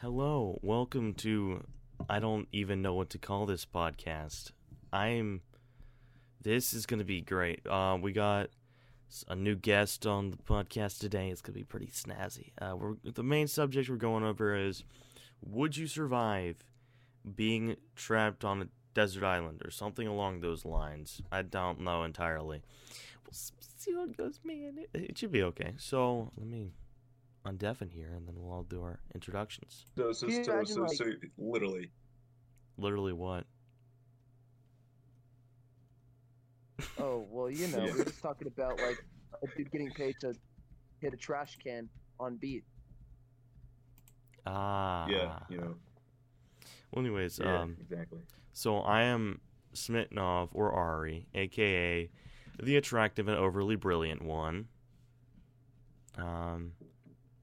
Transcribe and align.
Hello, 0.00 0.60
welcome 0.62 1.12
to. 1.14 1.64
I 2.08 2.20
don't 2.20 2.46
even 2.52 2.82
know 2.82 2.94
what 2.94 3.10
to 3.10 3.18
call 3.18 3.46
this 3.46 3.66
podcast. 3.66 4.52
I'm. 4.92 5.40
This 6.40 6.72
is 6.72 6.86
gonna 6.86 7.02
be 7.02 7.20
great. 7.20 7.66
Uh, 7.66 7.98
we 8.00 8.12
got 8.12 8.50
a 9.26 9.34
new 9.34 9.56
guest 9.56 10.06
on 10.06 10.30
the 10.30 10.36
podcast 10.36 11.00
today. 11.00 11.30
It's 11.30 11.40
gonna 11.40 11.58
be 11.58 11.64
pretty 11.64 11.88
snazzy. 11.88 12.52
Uh, 12.62 12.76
we're 12.76 12.94
the 13.12 13.24
main 13.24 13.48
subject 13.48 13.90
we're 13.90 13.96
going 13.96 14.22
over 14.22 14.54
is: 14.54 14.84
Would 15.44 15.76
you 15.76 15.88
survive 15.88 16.62
being 17.34 17.74
trapped 17.96 18.44
on 18.44 18.62
a 18.62 18.68
desert 18.94 19.24
island 19.24 19.62
or 19.64 19.72
something 19.72 20.06
along 20.06 20.42
those 20.42 20.64
lines? 20.64 21.22
I 21.32 21.42
don't 21.42 21.80
know 21.80 22.04
entirely. 22.04 22.62
We'll 23.24 23.32
see 23.32 23.90
it 23.90 24.16
goes, 24.16 24.38
man. 24.44 24.78
It, 24.78 24.90
it 24.94 25.18
should 25.18 25.32
be 25.32 25.42
okay. 25.42 25.72
So 25.76 26.30
let 26.36 26.46
me 26.46 26.70
undeafen 27.48 27.90
here, 27.90 28.12
and 28.14 28.26
then 28.28 28.34
we'll 28.38 28.52
all 28.52 28.62
do 28.64 28.82
our 28.82 29.00
introductions. 29.14 29.86
So, 29.96 30.12
so, 30.12 30.28
so, 30.28 30.64
so, 30.64 30.80
like- 30.82 30.92
so, 30.96 31.04
literally. 31.38 31.90
Literally, 32.76 33.12
what? 33.12 33.44
Oh 37.00 37.26
well, 37.30 37.50
you 37.50 37.66
know, 37.68 37.84
Yeah. 37.84 37.92
we're 37.96 38.04
just 38.04 38.22
talking 38.22 38.46
about 38.46 38.80
like 38.80 39.04
a 39.42 39.46
dude 39.56 39.70
getting 39.72 39.90
paid 39.90 40.14
to 40.20 40.34
hit 41.00 41.12
a 41.12 41.16
trash 41.16 41.56
can 41.62 41.88
on 42.20 42.36
beat. 42.36 42.64
Ah. 44.46 45.06
Yeah, 45.08 45.38
you 45.48 45.58
know. 45.58 45.74
Well, 46.92 47.04
anyways, 47.04 47.38
Yeah, 47.40 47.60
um, 47.62 47.76
exactly. 47.80 48.20
so 48.52 48.78
I 48.78 49.02
am 49.02 49.40
Smitnov 49.74 50.50
or 50.52 50.72
Ari, 50.72 51.26
aka 51.34 52.08
the 52.62 52.76
attractive 52.76 53.28
and 53.28 53.36
overly 53.36 53.76
brilliant 53.76 54.22
one. 54.22 54.68
Um, 56.16 56.72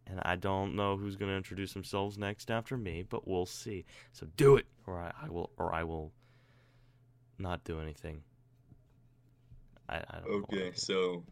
and 0.07 0.19
I 0.23 0.35
don't 0.35 0.75
know 0.75 0.97
who's 0.97 1.15
going 1.15 1.31
to 1.31 1.37
introduce 1.37 1.73
themselves 1.73 2.17
next 2.17 2.51
after 2.51 2.77
me, 2.77 3.03
but 3.09 3.27
we'll 3.27 3.45
see. 3.45 3.85
So 4.13 4.27
do 4.37 4.55
it, 4.57 4.65
or 4.87 4.99
I, 4.99 5.11
I 5.25 5.29
will, 5.29 5.49
or 5.57 5.73
I 5.73 5.83
will 5.83 6.11
not 7.39 7.63
do 7.63 7.79
anything. 7.81 8.21
I, 9.89 9.97
I 9.97 10.19
don't 10.23 10.29
know. 10.29 10.37
Okay, 10.57 10.71
so 10.73 11.23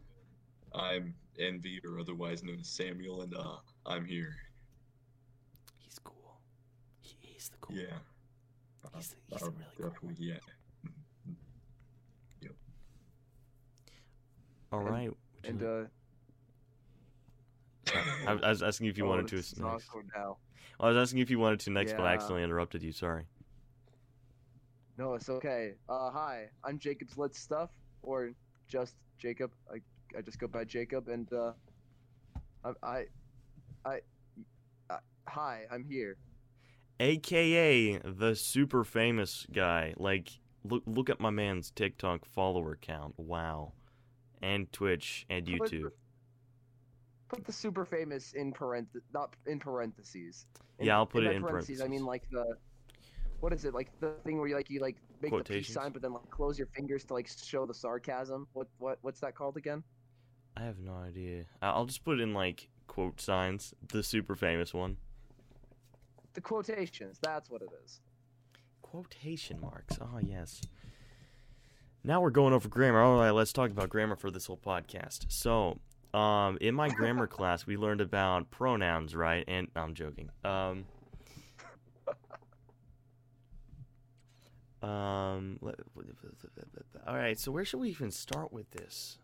I'm 0.74 1.14
Envy, 1.38 1.80
or 1.84 1.98
otherwise 1.98 2.42
known 2.42 2.58
as 2.60 2.68
Samuel, 2.68 3.22
and 3.22 3.34
uh, 3.34 3.56
I'm 3.86 4.04
here. 4.04 4.34
He's 5.78 5.98
cool. 6.02 6.38
He, 7.00 7.16
he's 7.20 7.48
the 7.48 7.56
cool. 7.60 7.76
Yeah. 7.76 7.84
one. 7.90 8.92
Uh, 8.94 8.98
He's, 8.98 9.16
he's 9.30 9.42
a 9.42 9.46
um, 9.46 9.54
really 9.56 9.64
cool. 9.76 9.84
one. 9.86 9.92
definitely, 9.94 10.26
yeah. 10.26 10.38
All 14.72 14.80
And- 14.80 14.90
right. 14.90 15.10
And 15.44 15.60
like- 15.60 15.70
uh, 15.70 15.88
I, 18.26 18.32
I 18.32 18.48
was 18.48 18.62
asking 18.62 18.88
if 18.88 18.98
you 18.98 19.06
oh, 19.06 19.08
wanted 19.08 19.28
to. 19.28 19.36
next. 19.36 19.58
now. 20.14 20.38
I 20.80 20.88
was 20.88 20.96
asking 20.96 21.20
if 21.20 21.30
you 21.30 21.38
wanted 21.38 21.60
to 21.60 21.70
next, 21.70 21.92
but 21.92 22.02
I 22.02 22.14
accidentally 22.14 22.42
interrupted 22.42 22.82
you. 22.82 22.92
Sorry. 22.92 23.24
No, 24.96 25.14
it's 25.14 25.28
okay. 25.28 25.74
Uh, 25.88 26.10
hi, 26.10 26.48
I'm 26.64 26.78
Jacob's 26.78 27.18
Lit 27.18 27.34
Stuff, 27.34 27.70
or 28.02 28.30
just 28.68 28.94
Jacob. 29.18 29.52
I 29.72 29.78
I 30.16 30.20
just 30.22 30.38
go 30.38 30.46
by 30.46 30.64
Jacob, 30.64 31.08
and 31.08 31.32
uh, 31.32 31.52
I 32.64 32.72
I 32.82 33.04
I, 33.84 34.00
I 34.90 34.98
hi, 35.26 35.62
I'm 35.70 35.84
here. 35.84 36.16
AKA 37.00 37.98
the 37.98 38.34
super 38.36 38.84
famous 38.84 39.46
guy. 39.52 39.94
Like, 39.96 40.30
look 40.64 40.82
look 40.86 41.10
at 41.10 41.20
my 41.20 41.30
man's 41.30 41.70
TikTok 41.70 42.24
follower 42.24 42.78
count. 42.80 43.14
Wow. 43.16 43.72
And 44.40 44.70
Twitch 44.72 45.24
and 45.30 45.46
YouTube. 45.46 45.90
Put 47.28 47.44
the 47.44 47.52
super 47.52 47.84
famous 47.84 48.32
in 48.32 48.52
parent, 48.52 48.88
not 49.12 49.34
in 49.46 49.58
parentheses. 49.58 50.46
In- 50.78 50.86
Yeah, 50.86 50.96
I'll 50.96 51.06
put 51.06 51.24
it 51.24 51.32
in 51.32 51.44
I 51.44 51.48
parentheses. 51.48 51.80
I 51.80 51.88
mean 51.88 52.04
like 52.04 52.22
the, 52.30 52.56
what 53.40 53.52
is 53.52 53.64
it 53.64 53.74
like 53.74 53.90
the 54.00 54.12
thing 54.24 54.38
where 54.38 54.46
you 54.46 54.54
like 54.54 54.70
you 54.70 54.80
like 54.80 54.96
make 55.20 55.32
the 55.32 55.42
peace 55.42 55.72
sign, 55.72 55.92
but 55.92 56.02
then 56.02 56.12
like 56.12 56.28
close 56.30 56.58
your 56.58 56.68
fingers 56.68 57.04
to 57.04 57.14
like 57.14 57.28
show 57.28 57.66
the 57.66 57.74
sarcasm. 57.74 58.46
What 58.52 58.68
what 58.78 58.98
what's 59.02 59.20
that 59.20 59.34
called 59.34 59.56
again? 59.56 59.82
I 60.56 60.62
have 60.62 60.78
no 60.78 60.94
idea. 60.94 61.44
I'll 61.62 61.86
just 61.86 62.04
put 62.04 62.20
in 62.20 62.32
like 62.34 62.68
quote 62.86 63.20
signs. 63.20 63.74
The 63.88 64.02
super 64.02 64.34
famous 64.34 64.72
one. 64.72 64.96
The 66.34 66.40
quotations. 66.40 67.18
That's 67.22 67.48
what 67.50 67.62
it 67.62 67.70
is. 67.84 68.00
Quotation 68.82 69.60
marks. 69.60 69.98
Oh 70.00 70.18
yes. 70.20 70.60
Now 72.04 72.20
we're 72.20 72.30
going 72.30 72.52
over 72.52 72.68
grammar. 72.68 73.00
All 73.00 73.18
right, 73.18 73.30
let's 73.30 73.52
talk 73.52 73.70
about 73.70 73.88
grammar 73.88 74.14
for 74.16 74.30
this 74.30 74.46
whole 74.46 74.58
podcast. 74.58 75.24
So, 75.28 75.78
um, 76.14 76.58
in 76.60 76.74
my 76.74 76.88
grammar 76.88 77.26
class, 77.26 77.66
we 77.66 77.76
learned 77.76 78.00
about 78.00 78.50
pronouns, 78.50 79.14
right? 79.14 79.44
And 79.48 79.68
I'm 79.74 79.94
joking. 79.94 80.30
Um, 80.44 80.84
um, 84.82 85.58
all 87.06 87.16
right. 87.16 87.38
So 87.38 87.50
where 87.52 87.64
should 87.64 87.80
we 87.80 87.90
even 87.90 88.10
start 88.10 88.52
with 88.52 88.70
this? 88.70 89.18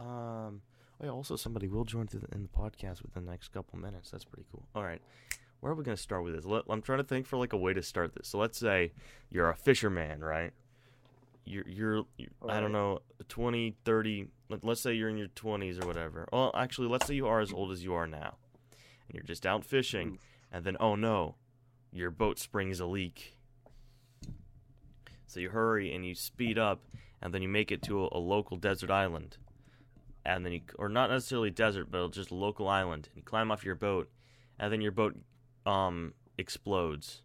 Um, 0.00 0.62
oh 1.00 1.04
yeah, 1.04 1.10
also 1.10 1.36
somebody 1.36 1.68
will 1.68 1.84
join 1.84 2.06
the, 2.10 2.18
in 2.34 2.42
the 2.42 2.48
podcast 2.48 3.02
within 3.02 3.24
the 3.24 3.30
next 3.30 3.48
couple 3.48 3.78
minutes. 3.78 4.10
That's 4.10 4.24
pretty 4.24 4.46
cool. 4.50 4.64
All 4.74 4.84
right 4.84 5.00
where 5.60 5.72
are 5.72 5.74
we 5.74 5.84
going 5.84 5.96
to 5.96 6.02
start 6.02 6.24
with 6.24 6.34
this? 6.34 6.44
Let, 6.44 6.64
I'm 6.68 6.82
trying 6.82 6.98
to 6.98 7.04
think 7.04 7.26
for 7.26 7.36
like 7.36 7.52
a 7.52 7.56
way 7.56 7.74
to 7.74 7.82
start 7.82 8.14
this. 8.14 8.28
So 8.28 8.38
let's 8.38 8.58
say 8.58 8.92
you're 9.30 9.50
a 9.50 9.56
fisherman, 9.56 10.20
right? 10.20 10.52
You're, 11.48 11.68
you're, 11.68 12.04
you 12.16 12.28
I 12.46 12.60
don't 12.60 12.72
know, 12.72 13.00
20, 13.28 13.74
30, 13.84 14.28
let, 14.48 14.64
let's 14.64 14.80
say 14.80 14.94
you're 14.94 15.08
in 15.08 15.16
your 15.16 15.28
20s 15.28 15.82
or 15.82 15.86
whatever. 15.86 16.28
Well, 16.32 16.50
actually, 16.54 16.88
let's 16.88 17.06
say 17.06 17.14
you 17.14 17.26
are 17.26 17.40
as 17.40 17.52
old 17.52 17.72
as 17.72 17.82
you 17.82 17.94
are 17.94 18.06
now. 18.06 18.36
And 19.08 19.14
you're 19.14 19.22
just 19.22 19.46
out 19.46 19.64
fishing, 19.64 20.14
Oof. 20.14 20.20
and 20.52 20.64
then, 20.64 20.76
oh 20.78 20.94
no, 20.94 21.36
your 21.92 22.10
boat 22.10 22.38
springs 22.38 22.80
a 22.80 22.86
leak. 22.86 23.36
So 25.26 25.40
you 25.40 25.50
hurry 25.50 25.94
and 25.94 26.04
you 26.04 26.14
speed 26.14 26.58
up, 26.58 26.82
and 27.22 27.32
then 27.32 27.42
you 27.42 27.48
make 27.48 27.72
it 27.72 27.82
to 27.82 28.04
a, 28.04 28.08
a 28.12 28.18
local 28.18 28.56
desert 28.56 28.90
island. 28.90 29.38
And 30.24 30.44
then 30.44 30.52
you, 30.52 30.60
or 30.78 30.90
not 30.90 31.10
necessarily 31.10 31.50
desert, 31.50 31.90
but 31.90 32.10
just 32.12 32.30
a 32.30 32.34
local 32.34 32.68
island. 32.68 33.08
And 33.10 33.16
you 33.16 33.22
climb 33.22 33.50
off 33.50 33.64
your 33.64 33.74
boat, 33.74 34.10
and 34.58 34.72
then 34.72 34.80
your 34.80 34.92
boat 34.92 35.16
um 35.66 36.14
explodes 36.38 37.22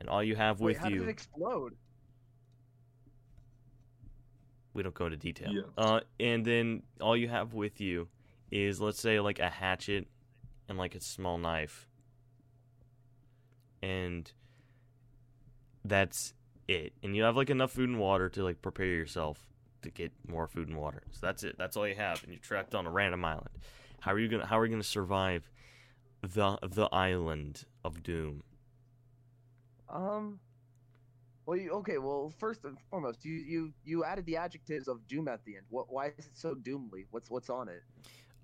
and 0.00 0.08
all 0.08 0.24
you 0.24 0.34
have 0.34 0.60
Wait, 0.60 0.74
with 0.74 0.78
how 0.78 0.88
you 0.88 1.00
did 1.00 1.08
it 1.08 1.10
explode? 1.10 1.76
We 4.74 4.82
don't 4.82 4.94
go 4.94 5.06
into 5.06 5.16
detail. 5.16 5.50
Yeah. 5.52 5.62
uh 5.76 6.00
and 6.18 6.44
then 6.44 6.82
all 7.00 7.16
you 7.16 7.28
have 7.28 7.54
with 7.54 7.80
you 7.80 8.08
is 8.50 8.80
let's 8.80 9.00
say 9.00 9.20
like 9.20 9.38
a 9.38 9.48
hatchet 9.48 10.06
and 10.68 10.78
like 10.78 10.94
a 10.94 11.00
small 11.00 11.38
knife. 11.38 11.88
And 13.82 14.30
that's 15.84 16.34
it. 16.68 16.92
And 17.02 17.16
you 17.16 17.22
have 17.22 17.36
like 17.36 17.50
enough 17.50 17.72
food 17.72 17.88
and 17.88 17.98
water 17.98 18.28
to 18.30 18.44
like 18.44 18.60
prepare 18.62 18.86
yourself 18.86 19.38
to 19.82 19.90
get 19.90 20.12
more 20.28 20.46
food 20.46 20.68
and 20.68 20.76
water. 20.76 21.02
So 21.12 21.26
that's 21.26 21.42
it. 21.42 21.56
That's 21.58 21.76
all 21.76 21.88
you 21.88 21.94
have. 21.94 22.22
And 22.22 22.32
you're 22.32 22.40
trapped 22.40 22.74
on 22.74 22.86
a 22.86 22.90
random 22.90 23.24
island. 23.24 23.48
How 24.00 24.12
are 24.12 24.18
you 24.18 24.28
gonna 24.28 24.46
how 24.46 24.58
are 24.58 24.64
you 24.66 24.70
gonna 24.70 24.82
survive 24.82 25.50
the 26.22 26.58
the 26.62 26.86
island 26.92 27.64
of 27.84 28.02
doom? 28.02 28.42
Um. 29.88 30.40
Well, 31.50 31.58
you, 31.58 31.72
okay. 31.72 31.98
Well, 31.98 32.32
first 32.38 32.64
and 32.64 32.78
foremost, 32.90 33.24
you 33.24 33.32
you 33.32 33.72
you 33.84 34.04
added 34.04 34.24
the 34.24 34.36
adjectives 34.36 34.86
of 34.86 35.04
doom 35.08 35.26
at 35.26 35.44
the 35.44 35.56
end. 35.56 35.66
What? 35.68 35.92
Why 35.92 36.12
is 36.16 36.26
it 36.26 36.38
so 36.38 36.54
doomly? 36.54 37.06
What's 37.10 37.28
what's 37.28 37.50
on 37.50 37.68
it? 37.68 37.82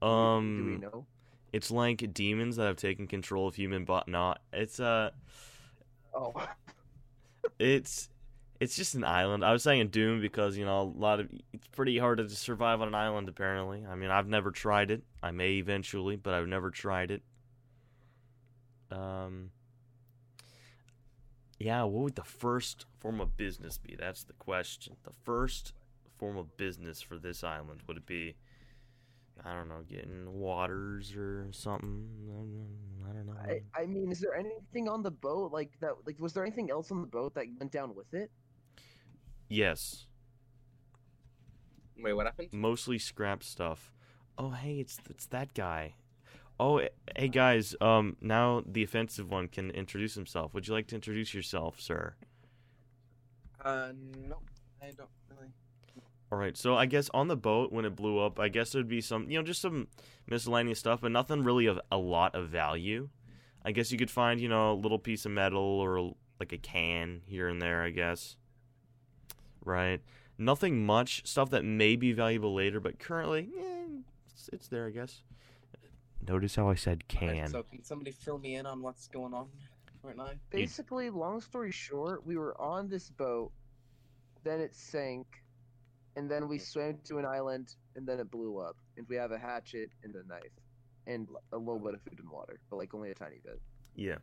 Do 0.02 0.08
we- 0.08 0.12
um 0.12 0.56
do 0.58 0.64
we 0.72 0.78
know? 0.78 1.06
It's 1.52 1.70
like 1.70 2.12
demons 2.12 2.56
that 2.56 2.64
have 2.64 2.74
taken 2.74 3.06
control 3.06 3.46
of 3.46 3.54
human 3.54 3.84
but 3.84 4.08
not. 4.08 4.40
It's 4.52 4.80
uh 4.80 5.10
Oh, 6.12 6.34
it's 7.60 8.08
it's 8.58 8.74
just 8.74 8.96
an 8.96 9.04
island. 9.04 9.44
I 9.44 9.52
was 9.52 9.62
saying 9.62 9.86
Doom 9.90 10.20
because 10.20 10.56
you 10.56 10.64
know 10.64 10.80
a 10.80 10.82
lot 10.82 11.20
of 11.20 11.28
it's 11.52 11.68
pretty 11.68 11.98
hard 11.98 12.18
to 12.18 12.28
survive 12.28 12.80
on 12.80 12.88
an 12.88 12.96
island. 12.96 13.28
Apparently, 13.28 13.86
I 13.88 13.94
mean 13.94 14.10
I've 14.10 14.26
never 14.26 14.50
tried 14.50 14.90
it. 14.90 15.04
I 15.22 15.30
may 15.30 15.58
eventually, 15.58 16.16
but 16.16 16.34
I've 16.34 16.48
never 16.48 16.72
tried 16.72 17.12
it. 17.12 17.22
Um. 18.90 19.52
Yeah, 21.58 21.84
what 21.84 22.02
would 22.04 22.16
the 22.16 22.24
first 22.24 22.84
form 22.98 23.20
of 23.20 23.36
business 23.36 23.78
be? 23.78 23.96
That's 23.98 24.24
the 24.24 24.34
question. 24.34 24.96
The 25.04 25.12
first 25.24 25.72
form 26.18 26.36
of 26.36 26.56
business 26.56 27.00
for 27.00 27.18
this 27.18 27.42
island 27.42 27.82
would 27.86 27.96
it 27.96 28.06
be? 28.06 28.36
I 29.44 29.52
don't 29.54 29.68
know, 29.68 29.82
getting 29.88 30.32
waters 30.32 31.14
or 31.14 31.48
something. 31.52 32.08
I 33.08 33.12
don't 33.12 33.26
know. 33.26 33.34
I, 33.38 33.60
I 33.78 33.86
mean, 33.86 34.10
is 34.10 34.20
there 34.20 34.34
anything 34.34 34.88
on 34.88 35.02
the 35.02 35.10
boat 35.10 35.52
like 35.52 35.72
that? 35.80 35.92
Like, 36.06 36.18
was 36.18 36.32
there 36.32 36.42
anything 36.42 36.70
else 36.70 36.90
on 36.90 37.02
the 37.02 37.06
boat 37.06 37.34
that 37.34 37.44
went 37.58 37.70
down 37.70 37.94
with 37.94 38.12
it? 38.14 38.30
Yes. 39.48 40.06
Wait, 41.98 42.12
what 42.12 42.26
happened? 42.26 42.48
mostly 42.52 42.98
scrap 42.98 43.42
stuff. 43.42 43.92
Oh, 44.38 44.50
hey, 44.50 44.80
it's 44.80 44.98
it's 45.08 45.26
that 45.26 45.54
guy. 45.54 45.94
Oh, 46.58 46.78
eh, 46.78 46.88
hey 47.16 47.28
guys. 47.28 47.74
Um, 47.80 48.16
now 48.20 48.62
the 48.66 48.82
offensive 48.82 49.30
one 49.30 49.48
can 49.48 49.70
introduce 49.70 50.14
himself. 50.14 50.54
Would 50.54 50.66
you 50.68 50.74
like 50.74 50.86
to 50.88 50.94
introduce 50.94 51.34
yourself, 51.34 51.80
sir? 51.80 52.14
Uh, 53.62 53.92
nope. 54.28 54.42
I 54.82 54.86
don't 54.96 55.10
really. 55.30 55.52
All 56.32 56.38
right, 56.38 56.56
so 56.56 56.76
I 56.76 56.86
guess 56.86 57.08
on 57.14 57.28
the 57.28 57.36
boat 57.36 57.72
when 57.72 57.84
it 57.84 57.94
blew 57.94 58.18
up, 58.18 58.40
I 58.40 58.48
guess 58.48 58.72
there'd 58.72 58.88
be 58.88 59.00
some, 59.00 59.30
you 59.30 59.38
know, 59.38 59.44
just 59.44 59.60
some 59.60 59.86
miscellaneous 60.28 60.78
stuff, 60.78 61.00
but 61.02 61.12
nothing 61.12 61.44
really 61.44 61.66
of 61.66 61.78
a 61.92 61.98
lot 61.98 62.34
of 62.34 62.48
value. 62.48 63.08
I 63.64 63.72
guess 63.72 63.92
you 63.92 63.98
could 63.98 64.10
find, 64.10 64.40
you 64.40 64.48
know, 64.48 64.72
a 64.72 64.74
little 64.74 64.98
piece 64.98 65.24
of 65.24 65.32
metal 65.32 65.60
or 65.60 66.14
like 66.40 66.52
a 66.52 66.58
can 66.58 67.22
here 67.26 67.48
and 67.48 67.60
there, 67.60 67.82
I 67.82 67.90
guess. 67.90 68.36
Right? 69.64 70.00
Nothing 70.38 70.84
much, 70.84 71.26
stuff 71.26 71.50
that 71.50 71.64
may 71.64 71.96
be 71.96 72.12
valuable 72.12 72.54
later, 72.54 72.80
but 72.80 72.98
currently, 72.98 73.48
eh, 73.58 74.00
it's, 74.32 74.50
it's 74.52 74.68
there, 74.68 74.86
I 74.86 74.90
guess. 74.90 75.22
Notice 76.28 76.56
how 76.56 76.68
I 76.68 76.74
said 76.74 77.04
Alright, 77.14 77.36
can. 77.36 77.50
so 77.50 77.62
can 77.62 77.84
somebody 77.84 78.10
fill 78.10 78.38
me 78.38 78.56
in 78.56 78.66
on 78.66 78.82
what's 78.82 79.06
going 79.08 79.32
on 79.32 79.48
right 80.02 80.16
now? 80.16 80.30
Basically, 80.50 81.10
long 81.10 81.40
story 81.40 81.70
short, 81.70 82.26
we 82.26 82.36
were 82.36 82.60
on 82.60 82.88
this 82.88 83.10
boat, 83.10 83.52
then 84.42 84.60
it 84.60 84.74
sank, 84.74 85.26
and 86.16 86.30
then 86.30 86.48
we 86.48 86.56
hmm. 86.56 86.64
swam 86.64 86.98
to 87.04 87.18
an 87.18 87.24
island, 87.24 87.74
and 87.94 88.06
then 88.06 88.18
it 88.18 88.30
blew 88.30 88.58
up. 88.58 88.76
And 88.96 89.06
we 89.08 89.16
have 89.16 89.30
a 89.30 89.38
hatchet 89.38 89.90
and 90.02 90.14
a 90.14 90.26
knife, 90.26 90.42
and 91.06 91.28
a 91.52 91.58
little 91.58 91.78
bit 91.78 91.94
of 91.94 92.02
food 92.02 92.18
and 92.18 92.28
water, 92.28 92.58
but 92.70 92.76
like 92.76 92.94
only 92.94 93.10
a 93.10 93.14
tiny 93.14 93.40
bit. 93.44 93.60
Yeah. 93.94 94.16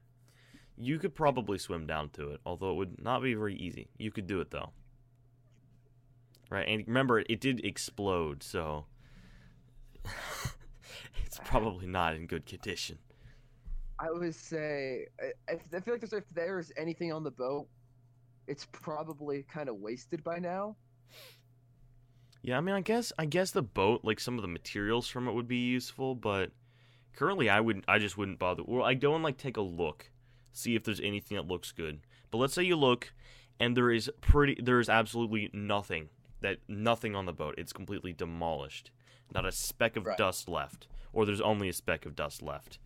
You 0.78 0.98
could 0.98 1.14
probably 1.14 1.58
swim 1.58 1.86
down 1.86 2.10
to 2.12 2.32
it, 2.32 2.42
although 2.46 2.72
it 2.72 2.76
would 2.76 3.04
not 3.04 3.22
be 3.22 3.36
very 3.36 3.56
easy. 3.56 3.90
You 3.98 4.12
could 4.12 4.28
do 4.28 4.42
it 4.42 4.50
though. 4.52 4.72
Right, 6.50 6.68
and 6.68 6.84
remember 6.86 7.20
it 7.20 7.40
did 7.40 7.64
explode, 7.66 8.44
so 8.44 8.86
it's 11.40 11.50
probably 11.50 11.88
not 11.88 12.16
in 12.16 12.28
good 12.28 12.46
condition. 12.46 12.98
I 14.00 14.12
would 14.12 14.36
say, 14.36 15.08
I, 15.50 15.54
I 15.54 15.80
feel 15.80 15.94
like 15.94 16.04
if 16.04 16.24
there's 16.34 16.72
anything 16.78 17.12
on 17.14 17.24
the 17.24 17.32
boat, 17.32 17.68
it's 18.48 18.68
probably 18.72 19.44
kind 19.44 19.70
of 19.70 19.78
wasted 19.78 20.24
by 20.24 20.40
now. 20.40 20.76
Yeah, 22.42 22.58
I 22.58 22.62
mean, 22.62 22.76
I 22.76 22.82
guess 22.82 23.14
I 23.18 23.26
guess 23.26 23.52
the 23.52 23.62
boat, 23.62 24.02
like 24.04 24.20
some 24.20 24.36
of 24.38 24.42
the 24.42 24.48
materials 24.48 25.08
from 25.08 25.28
it 25.28 25.34
would 25.34 25.48
be 25.48 25.58
useful, 25.58 26.14
but 26.14 26.52
currently 27.14 27.50
I 27.50 27.62
wouldn't. 27.62 27.86
I 27.88 28.00
just 28.00 28.18
wouldn't 28.18 28.40
bother. 28.40 28.64
Well, 28.66 28.84
I 28.84 28.96
go 28.96 29.16
and 29.16 29.24
like 29.24 29.38
take 29.38 29.58
a 29.58 29.62
look, 29.62 30.12
see 30.52 30.76
if 30.76 30.84
there's 30.84 31.00
anything 31.00 31.38
that 31.38 31.48
looks 31.48 31.72
good. 31.72 32.02
But 32.32 32.40
let's 32.40 32.54
say 32.54 32.64
you 32.64 32.76
look, 32.76 33.14
and 33.60 33.78
there 33.78 33.92
is 33.92 34.12
pretty, 34.22 34.60
there 34.62 34.80
is 34.80 34.90
absolutely 34.90 35.50
nothing 35.54 36.10
that 36.42 36.58
nothing 36.68 37.16
on 37.16 37.26
the 37.26 37.34
boat. 37.34 37.56
It's 37.58 37.72
completely 37.72 38.12
demolished. 38.12 38.92
Not 39.34 39.46
a 39.46 39.52
speck 39.52 39.96
of 39.96 40.06
Right. 40.06 40.18
dust 40.18 40.50
left, 40.50 40.88
or 41.14 41.26
there's 41.26 41.42
only 41.42 41.70
a 41.70 41.74
speck 41.74 42.06
of 42.06 42.16
dust 42.16 42.42
left. 42.42 42.80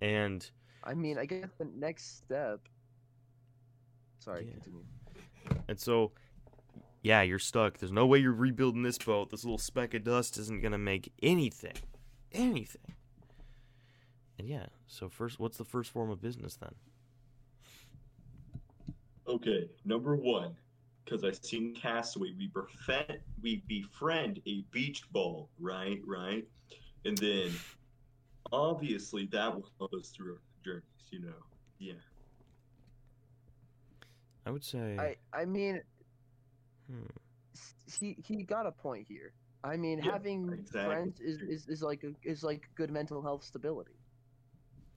And 0.00 0.48
I 0.84 0.94
mean, 0.94 1.18
I 1.18 1.26
guess 1.26 1.48
the 1.58 1.66
next 1.76 2.18
step. 2.18 2.60
Sorry, 4.18 4.46
Yeah. 4.46 4.52
continue. 4.52 4.84
And 5.68 5.78
so, 5.78 6.12
yeah, 7.02 7.22
you're 7.22 7.38
stuck. 7.38 7.78
There's 7.78 7.92
no 7.92 8.06
way 8.06 8.18
you're 8.18 8.32
rebuilding 8.32 8.82
this 8.82 8.98
boat. 8.98 9.30
This 9.30 9.44
little 9.44 9.58
speck 9.58 9.94
of 9.94 10.04
dust 10.04 10.38
isn't 10.38 10.62
gonna 10.62 10.78
make 10.78 11.12
anything, 11.22 11.76
anything. 12.32 12.94
And 14.38 14.48
yeah, 14.48 14.66
so 14.86 15.08
first, 15.08 15.38
what's 15.38 15.58
the 15.58 15.64
first 15.64 15.90
form 15.90 16.10
of 16.10 16.20
business 16.22 16.56
then? 16.56 16.74
Okay, 19.26 19.68
number 19.84 20.16
one, 20.16 20.56
because 21.10 21.24
I 21.24 21.32
seen 21.32 21.74
Castaway, 21.74 22.32
we 22.38 22.48
befriend 22.48 23.18
we 23.42 23.62
befriend 23.66 24.40
a 24.46 24.62
beach 24.70 25.10
ball, 25.10 25.50
right, 25.58 26.00
right, 26.06 26.46
and 27.04 27.18
then 27.18 27.50
obviously 28.52 29.26
that 29.26 29.54
will 29.54 29.70
help 29.78 29.94
us 29.94 30.10
through 30.10 30.34
our 30.34 30.40
journeys, 30.64 30.84
you 31.10 31.20
know. 31.20 31.34
Yeah. 31.78 31.94
I 34.46 34.50
would 34.50 34.64
say, 34.64 34.96
I 34.98 35.16
I 35.32 35.44
mean, 35.44 35.82
hmm, 36.90 37.06
he 37.98 38.16
he 38.24 38.42
got 38.42 38.66
a 38.66 38.72
point 38.72 39.06
here. 39.08 39.32
I 39.64 39.76
mean, 39.76 40.00
Yeah, 40.02 40.12
having 40.12 40.52
exactly. 40.52 40.84
friends 40.84 41.20
is, 41.20 41.42
is, 41.42 41.68
is 41.68 41.82
like 41.82 42.02
a, 42.04 42.12
is 42.22 42.42
like 42.42 42.68
good 42.76 42.90
mental 42.90 43.20
health 43.22 43.44
stability. 43.44 43.92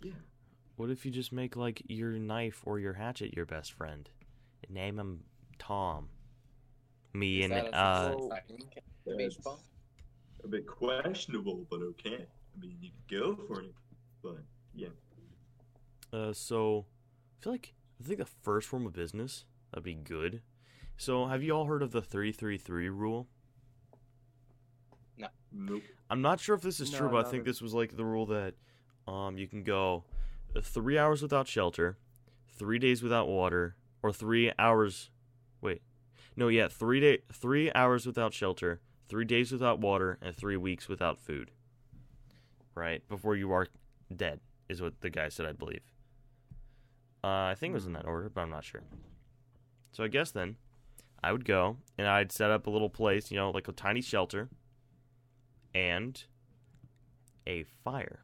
Yeah. 0.02 0.14
what 0.78 0.90
if 0.90 1.06
you 1.06 1.12
just 1.12 1.32
make 1.34 1.56
like 1.56 1.84
your 1.88 2.12
knife 2.12 2.62
or 2.66 2.80
your 2.80 2.94
hatchet 2.94 3.34
your 3.36 3.46
best 3.46 3.74
friend? 3.74 4.10
And 4.64 4.74
name 4.74 4.98
him 5.00 5.24
Tom. 5.68 6.10
Me 7.14 7.40
Is 7.40 7.46
and 7.46 7.54
that 7.54 7.66
a 7.68 7.76
uh, 7.76 8.12
successful? 8.12 8.34
The 9.06 9.16
beach 9.16 9.38
ball? 9.44 9.60
a 10.44 10.48
bit 10.48 10.68
questionable, 10.68 11.66
but 11.70 11.82
okay. 11.82 12.26
I 12.26 12.60
mean, 12.60 12.76
you 12.82 12.90
could 13.08 13.20
go 13.20 13.36
for 13.48 13.62
it, 13.62 13.74
but 14.22 14.38
yeah. 14.74 14.90
Uh, 16.12 16.34
so 16.34 16.86
I 17.40 17.44
feel 17.44 17.54
like 17.54 17.74
I 18.04 18.08
think 18.08 18.20
the 18.20 18.26
first 18.26 18.68
form 18.68 18.86
of 18.86 18.94
business 18.94 19.46
that'd 19.72 19.84
be 19.84 19.94
good. 19.96 20.42
So 20.98 21.28
have 21.28 21.42
you 21.44 21.52
all 21.54 21.66
heard 21.66 21.82
of 21.82 21.92
the 21.92 22.02
three 22.02 22.32
three 22.32 22.58
three 22.58 22.90
rule? 22.90 23.28
No. 25.18 25.28
Nope. 25.52 25.84
I'm 26.10 26.22
not 26.22 26.40
sure 26.40 26.56
if 26.56 26.62
this 26.62 26.80
is 26.80 26.92
No, 26.92 26.98
true, 27.00 27.10
but 27.10 27.18
I 27.18 27.24
think 27.24 27.42
really. 27.42 27.52
this 27.52 27.62
was 27.62 27.74
like 27.74 27.96
the 27.96 28.06
rule 28.06 28.26
that 28.28 28.56
um 29.08 29.38
you 29.38 29.48
can 29.48 29.64
go 29.64 30.04
uh, 30.56 30.62
three 30.62 30.98
hours 30.98 31.22
without 31.22 31.48
shelter, 31.48 31.98
three 32.58 32.80
days 32.80 33.02
without 33.02 33.28
water, 33.28 33.76
or 34.04 34.12
three 34.14 34.52
hours. 34.60 35.10
No, 36.36 36.48
yeah, 36.48 36.68
three 36.68 37.00
day 37.00 37.20
three 37.32 37.72
hours 37.74 38.06
without 38.06 38.34
shelter, 38.34 38.82
three 39.08 39.26
days 39.26 39.52
without 39.52 39.80
water, 39.80 40.18
and 40.22 40.36
three 40.36 40.58
weeks 40.58 40.88
without 40.90 41.20
food. 41.20 41.52
Right 42.76 43.08
before 43.08 43.36
you 43.36 43.52
are 43.52 43.68
dead 44.16 44.40
is 44.68 44.82
what 44.82 45.02
the 45.02 45.10
guy 45.10 45.30
said, 45.30 45.46
I 45.46 45.52
believe. 45.52 45.82
Uh, 47.24 47.28
I 47.52 47.56
think 47.58 47.72
it 47.72 47.76
was 47.76 47.86
in 47.86 47.94
that 47.94 48.06
order, 48.06 48.30
but 48.30 48.42
I'm 48.42 48.50
not 48.50 48.64
sure. 48.64 48.82
So 49.92 50.04
I 50.04 50.08
guess 50.08 50.32
then 50.32 50.56
I 51.24 51.32
would 51.32 51.46
go 51.46 51.78
and 51.98 52.08
I'd 52.08 52.32
set 52.32 52.50
up 52.50 52.66
a 52.66 52.70
little 52.72 52.90
place, 52.90 53.30
you 53.32 53.38
know, 53.38 53.52
like 53.52 53.68
a 53.68 53.72
tiny 53.72 54.02
shelter 54.02 54.50
and 55.76 56.22
a 57.46 57.64
fire. 57.84 58.24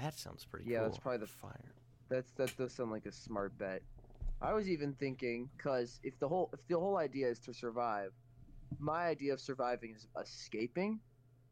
That 0.00 0.18
sounds 0.18 0.44
pretty 0.44 0.64
Yeah, 0.70 0.78
cool. 0.78 0.82
Yeah, 0.84 0.88
that's 0.88 0.98
probably 0.98 1.18
the- 1.18 1.26
fire. 1.26 1.72
That's 2.08 2.30
that 2.32 2.56
does 2.56 2.72
sound 2.72 2.90
like 2.90 3.06
a 3.06 3.12
smart 3.12 3.56
bet. 3.58 3.82
I 4.42 4.52
was 4.52 4.68
even 4.68 4.92
thinking 4.94 5.48
because 5.56 6.00
if 6.02 6.18
the 6.18 6.28
whole 6.28 6.50
if 6.52 6.60
the 6.68 6.78
whole 6.78 6.96
idea 6.98 7.28
is 7.28 7.38
to 7.40 7.54
survive, 7.54 8.10
my 8.78 9.06
idea 9.06 9.32
of 9.32 9.40
surviving 9.40 9.94
is 9.94 10.08
escaping. 10.20 10.98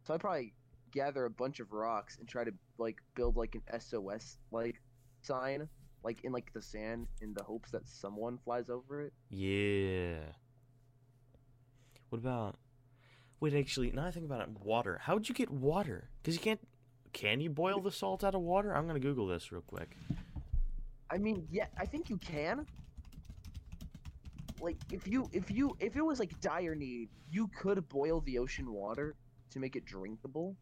So 0.03 0.15
I 0.15 0.19
probably 0.19 0.55
gather 0.93 1.25
a 1.25 1.31
bunch 1.31 1.61
of 1.61 1.73
rocks 1.73 2.19
and 2.19 2.29
try 2.29 2.43
to 2.43 2.53
like 2.79 2.97
build 3.15 3.37
like 3.37 3.55
an 3.55 3.81
SOS 3.81 4.39
like 4.51 4.83
sign 5.23 5.69
like 6.03 6.25
in 6.25 6.33
like 6.33 6.53
the 6.53 6.63
sand 6.63 7.07
in 7.21 7.33
the 7.35 7.45
hopes 7.45 7.71
that 7.71 7.87
someone 7.87 8.39
flies 8.45 8.69
over 8.69 9.03
it. 9.03 9.13
Yeah. 9.29 10.19
What 12.09 12.19
about? 12.19 12.57
Wait, 13.39 13.55
actually, 13.55 13.91
now 13.93 14.07
I 14.07 14.11
think 14.11 14.27
about 14.27 14.43
it, 14.43 14.49
water. 14.65 14.99
How'd 15.01 15.29
you 15.29 15.35
get 15.35 15.51
water? 15.51 16.11
Because 16.21 16.35
you 16.35 16.41
can't. 16.41 16.61
Can 17.13 17.41
you 17.41 17.51
boil 17.51 17.81
the 17.81 17.91
salt 17.91 18.23
out 18.25 18.35
of 18.35 18.41
water? 18.41 18.75
I'm 18.75 18.87
gonna 18.87 19.01
Google 19.01 19.27
this 19.27 19.53
real 19.53 19.63
quick. 19.63 19.97
I 21.11 21.19
mean, 21.19 21.47
yeah, 21.51 21.67
I 21.79 21.87
think 21.87 22.09
you 22.09 22.19
can. 22.19 22.67
Like 24.61 24.77
if 24.93 25.07
you 25.07 25.29
if 25.33 25.51
you 25.51 25.77
if 25.81 25.97
it 25.97 26.03
was 26.03 26.19
like 26.19 26.39
dire 26.41 26.75
need, 26.75 27.09
you 27.31 27.49
could 27.49 27.89
boil 27.89 28.21
the 28.21 28.39
ocean 28.39 28.73
water 28.73 29.17
to 29.51 29.59
make 29.59 29.77
it 29.77 29.85
drinkable. 29.85 30.57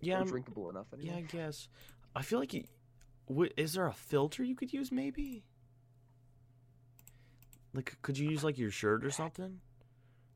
Yeah, 0.00 0.20
or 0.20 0.24
drinkable 0.24 0.70
enough 0.70 0.86
anyway. 0.92 1.10
yeah, 1.12 1.18
I 1.18 1.22
guess. 1.22 1.68
I 2.14 2.22
feel 2.22 2.38
like. 2.38 2.52
You, 2.52 2.64
w- 3.28 3.50
is 3.56 3.72
there 3.74 3.86
a 3.86 3.92
filter 3.92 4.44
you 4.44 4.54
could 4.54 4.72
use? 4.72 4.92
Maybe. 4.92 5.44
Like, 7.72 7.96
could 8.02 8.16
you 8.18 8.30
use 8.30 8.44
like 8.44 8.58
your 8.58 8.70
shirt 8.70 9.04
or 9.04 9.10
something? 9.10 9.60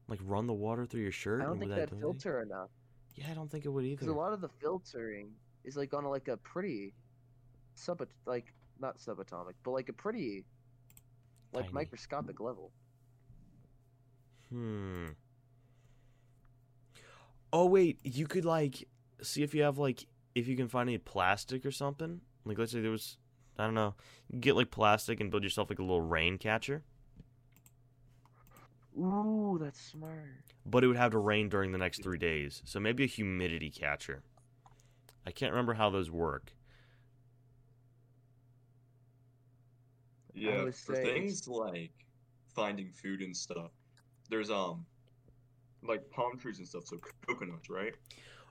Like 0.08 0.20
run 0.24 0.46
the 0.46 0.54
water 0.54 0.86
through 0.86 1.02
your 1.02 1.12
shirt? 1.12 1.42
I 1.42 1.44
don't 1.44 1.58
think 1.58 1.70
that 1.70 1.78
anything? 1.78 2.00
filter 2.00 2.40
enough 2.40 2.70
Yeah, 3.14 3.26
I 3.30 3.34
don't 3.34 3.50
think 3.50 3.64
it 3.66 3.68
would 3.68 3.84
because 3.84 4.04
either. 4.08 4.12
a 4.12 4.18
lot 4.18 4.32
of 4.32 4.40
the 4.40 4.48
filtering 4.48 5.30
is 5.64 5.76
like 5.76 5.92
on 5.92 6.04
like 6.04 6.28
a 6.28 6.36
pretty 6.38 6.94
sub 7.74 8.02
like 8.26 8.52
not 8.80 8.98
subatomic, 8.98 9.52
but 9.64 9.72
like 9.72 9.88
a 9.88 9.92
pretty 9.92 10.44
like 11.52 11.64
Tiny. 11.64 11.74
microscopic 11.74 12.40
level. 12.40 12.70
Hmm. 14.50 15.06
Oh 17.52 17.66
wait, 17.66 17.98
you 18.02 18.26
could 18.26 18.44
like 18.44 18.88
see 19.22 19.42
if 19.42 19.54
you 19.54 19.62
have 19.62 19.78
like 19.78 20.06
if 20.34 20.46
you 20.48 20.56
can 20.56 20.68
find 20.68 20.88
any 20.88 20.98
plastic 20.98 21.64
or 21.64 21.70
something. 21.70 22.20
Like 22.44 22.58
let's 22.58 22.72
say 22.72 22.80
there 22.80 22.90
was 22.90 23.16
I 23.58 23.64
don't 23.64 23.74
know, 23.74 23.94
get 24.38 24.56
like 24.56 24.70
plastic 24.70 25.20
and 25.20 25.30
build 25.30 25.42
yourself 25.42 25.70
like 25.70 25.78
a 25.78 25.82
little 25.82 26.00
rain 26.00 26.38
catcher, 26.38 26.84
Ooh, 28.96 29.58
that's 29.60 29.80
smart. 29.80 30.44
but 30.66 30.84
it 30.84 30.86
would 30.88 30.96
have 30.96 31.12
to 31.12 31.18
rain 31.18 31.48
during 31.48 31.72
the 31.72 31.78
next 31.78 32.02
3 32.02 32.18
days. 32.18 32.62
So 32.64 32.78
maybe 32.80 33.04
a 33.04 33.08
humidity 33.08 33.70
catcher. 33.70 34.22
I 35.26 35.30
can't 35.30 35.52
remember 35.52 35.74
how 35.74 35.90
those 35.90 36.10
work. 36.10 36.52
Yeah, 40.38 40.71
for 40.71 40.95
things 40.95 41.47
like 41.49 41.92
finding 42.54 42.90
food 42.92 43.23
and 43.23 43.37
stuff, 43.37 43.71
there's 44.30 44.50
um 44.50 44.87
like 45.83 46.09
palm 46.11 46.38
trees 46.38 46.59
and 46.59 46.66
stuff, 46.66 46.85
so 46.87 46.99
coconuts, 47.26 47.71
right? 47.71 47.95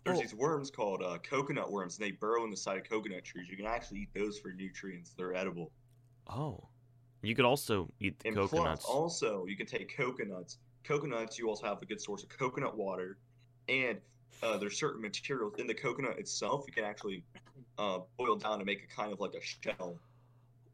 There's 0.06 0.20
Oh. 0.20 0.22
these 0.22 0.34
worms 0.34 0.72
called 0.72 1.03
uh, 1.03 1.17
coconut 1.20 1.70
worms, 1.72 1.98
and 1.98 2.06
they 2.08 2.12
burrow 2.12 2.44
in 2.46 2.50
the 2.50 2.58
side 2.58 2.77
of 2.77 2.89
coconut 2.89 3.25
trees. 3.25 3.50
You 3.50 3.58
can 3.58 3.65
actually 3.65 4.00
eat 4.00 4.10
those 4.15 4.39
for 4.39 4.53
nutrients; 4.53 5.13
they're 5.17 5.34
edible. 5.36 5.72
Oh. 6.27 6.70
You 7.24 7.36
could 7.36 7.46
also 7.46 7.91
eat 8.00 8.20
the 8.20 8.29
And 8.29 8.38
coconuts. 8.38 8.86
plus, 8.86 8.96
also, 8.96 9.46
you 9.48 9.58
can 9.58 9.65
take 9.65 9.96
coconuts. 9.98 10.60
Coconuts, 10.84 11.38
you 11.38 11.50
also 11.50 11.65
have 11.65 11.82
a 11.82 11.86
good 11.86 12.00
source 12.00 12.24
of 12.24 12.29
coconut 12.29 12.77
water, 12.77 13.17
and 13.67 14.00
uh, 14.44 14.58
there's 14.58 14.77
certain 14.79 15.01
materials 15.01 15.56
in 15.58 15.67
the 15.67 15.74
coconut 15.74 16.20
itself 16.20 16.63
you 16.67 16.74
can 16.74 16.84
actually 16.86 17.24
uh, 17.77 18.00
boil 18.17 18.36
down 18.36 18.60
to 18.60 18.65
make 18.65 18.84
a 18.84 18.88
kind 18.96 19.12
of 19.12 19.20
like 19.20 19.34
a 19.34 19.41
shell. 19.41 20.00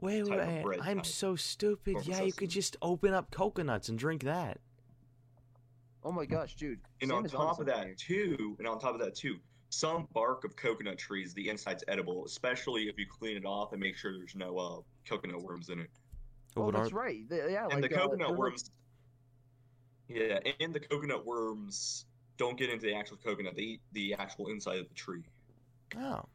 Wait, 0.03 0.25
type 0.25 0.39
of 0.39 0.47
wait, 0.47 0.63
bread 0.63 0.79
I'm 0.81 0.97
type 0.97 1.05
so 1.05 1.35
stupid. 1.35 1.93
form 1.93 2.05
Yeah, 2.07 2.21
you 2.21 2.33
could 2.33 2.49
just 2.49 2.77
open 2.81 3.13
up 3.13 3.31
coconuts 3.31 3.89
and 3.89 3.97
drink 3.97 4.23
that. 4.23 4.59
Oh 6.03 6.11
my 6.11 6.25
gosh, 6.25 6.55
dude. 6.55 6.81
And 7.01 7.09
Sam 7.09 7.17
on 7.19 7.29
top 7.29 7.59
of 7.59 7.65
that, 7.67 7.85
here. 7.85 7.95
too, 7.95 8.55
and 8.59 8.67
on 8.67 8.79
top 8.79 8.93
of 8.93 8.99
that, 8.99 9.15
too, 9.15 9.37
some 9.69 10.07
bark 10.13 10.43
of 10.43 10.55
coconut 10.55 10.97
trees, 10.97 11.33
the 11.33 11.49
inside's 11.49 11.83
edible, 11.87 12.25
especially 12.25 12.83
if 12.83 12.97
you 12.99 13.05
clean 13.07 13.37
it 13.37 13.45
off 13.45 13.71
and 13.71 13.81
make 13.81 13.95
sure 13.95 14.11
there's 14.11 14.35
no 14.35 14.57
uh, 14.57 14.81
coconut 15.07 15.41
worms 15.41 15.69
in 15.69 15.79
it. 15.79 15.89
Oh, 16.55 16.65
what 16.65 16.75
that's 16.75 16.91
are 16.91 16.95
right. 16.95 17.27
The- 17.27 17.47
yeah, 17.49 17.67
and 17.71 17.81
like 17.81 17.89
the 17.89 17.97
uh, 17.97 18.03
coconut 18.03 18.27
they're 18.27 18.37
worms. 18.37 18.69
Yeah, 20.09 20.39
and 20.59 20.73
the 20.73 20.79
coconut 20.79 21.25
worms 21.25 22.05
don't 22.37 22.57
get 22.57 22.69
into 22.69 22.85
the 22.85 22.93
actual 22.93 23.17
coconut; 23.17 23.55
they 23.55 23.61
eat 23.63 23.81
the 23.93 24.13
actual 24.15 24.47
inside 24.49 24.79
of 24.79 24.89
the 24.89 24.93
tree. 24.95 25.23
Oh. 25.97 26.25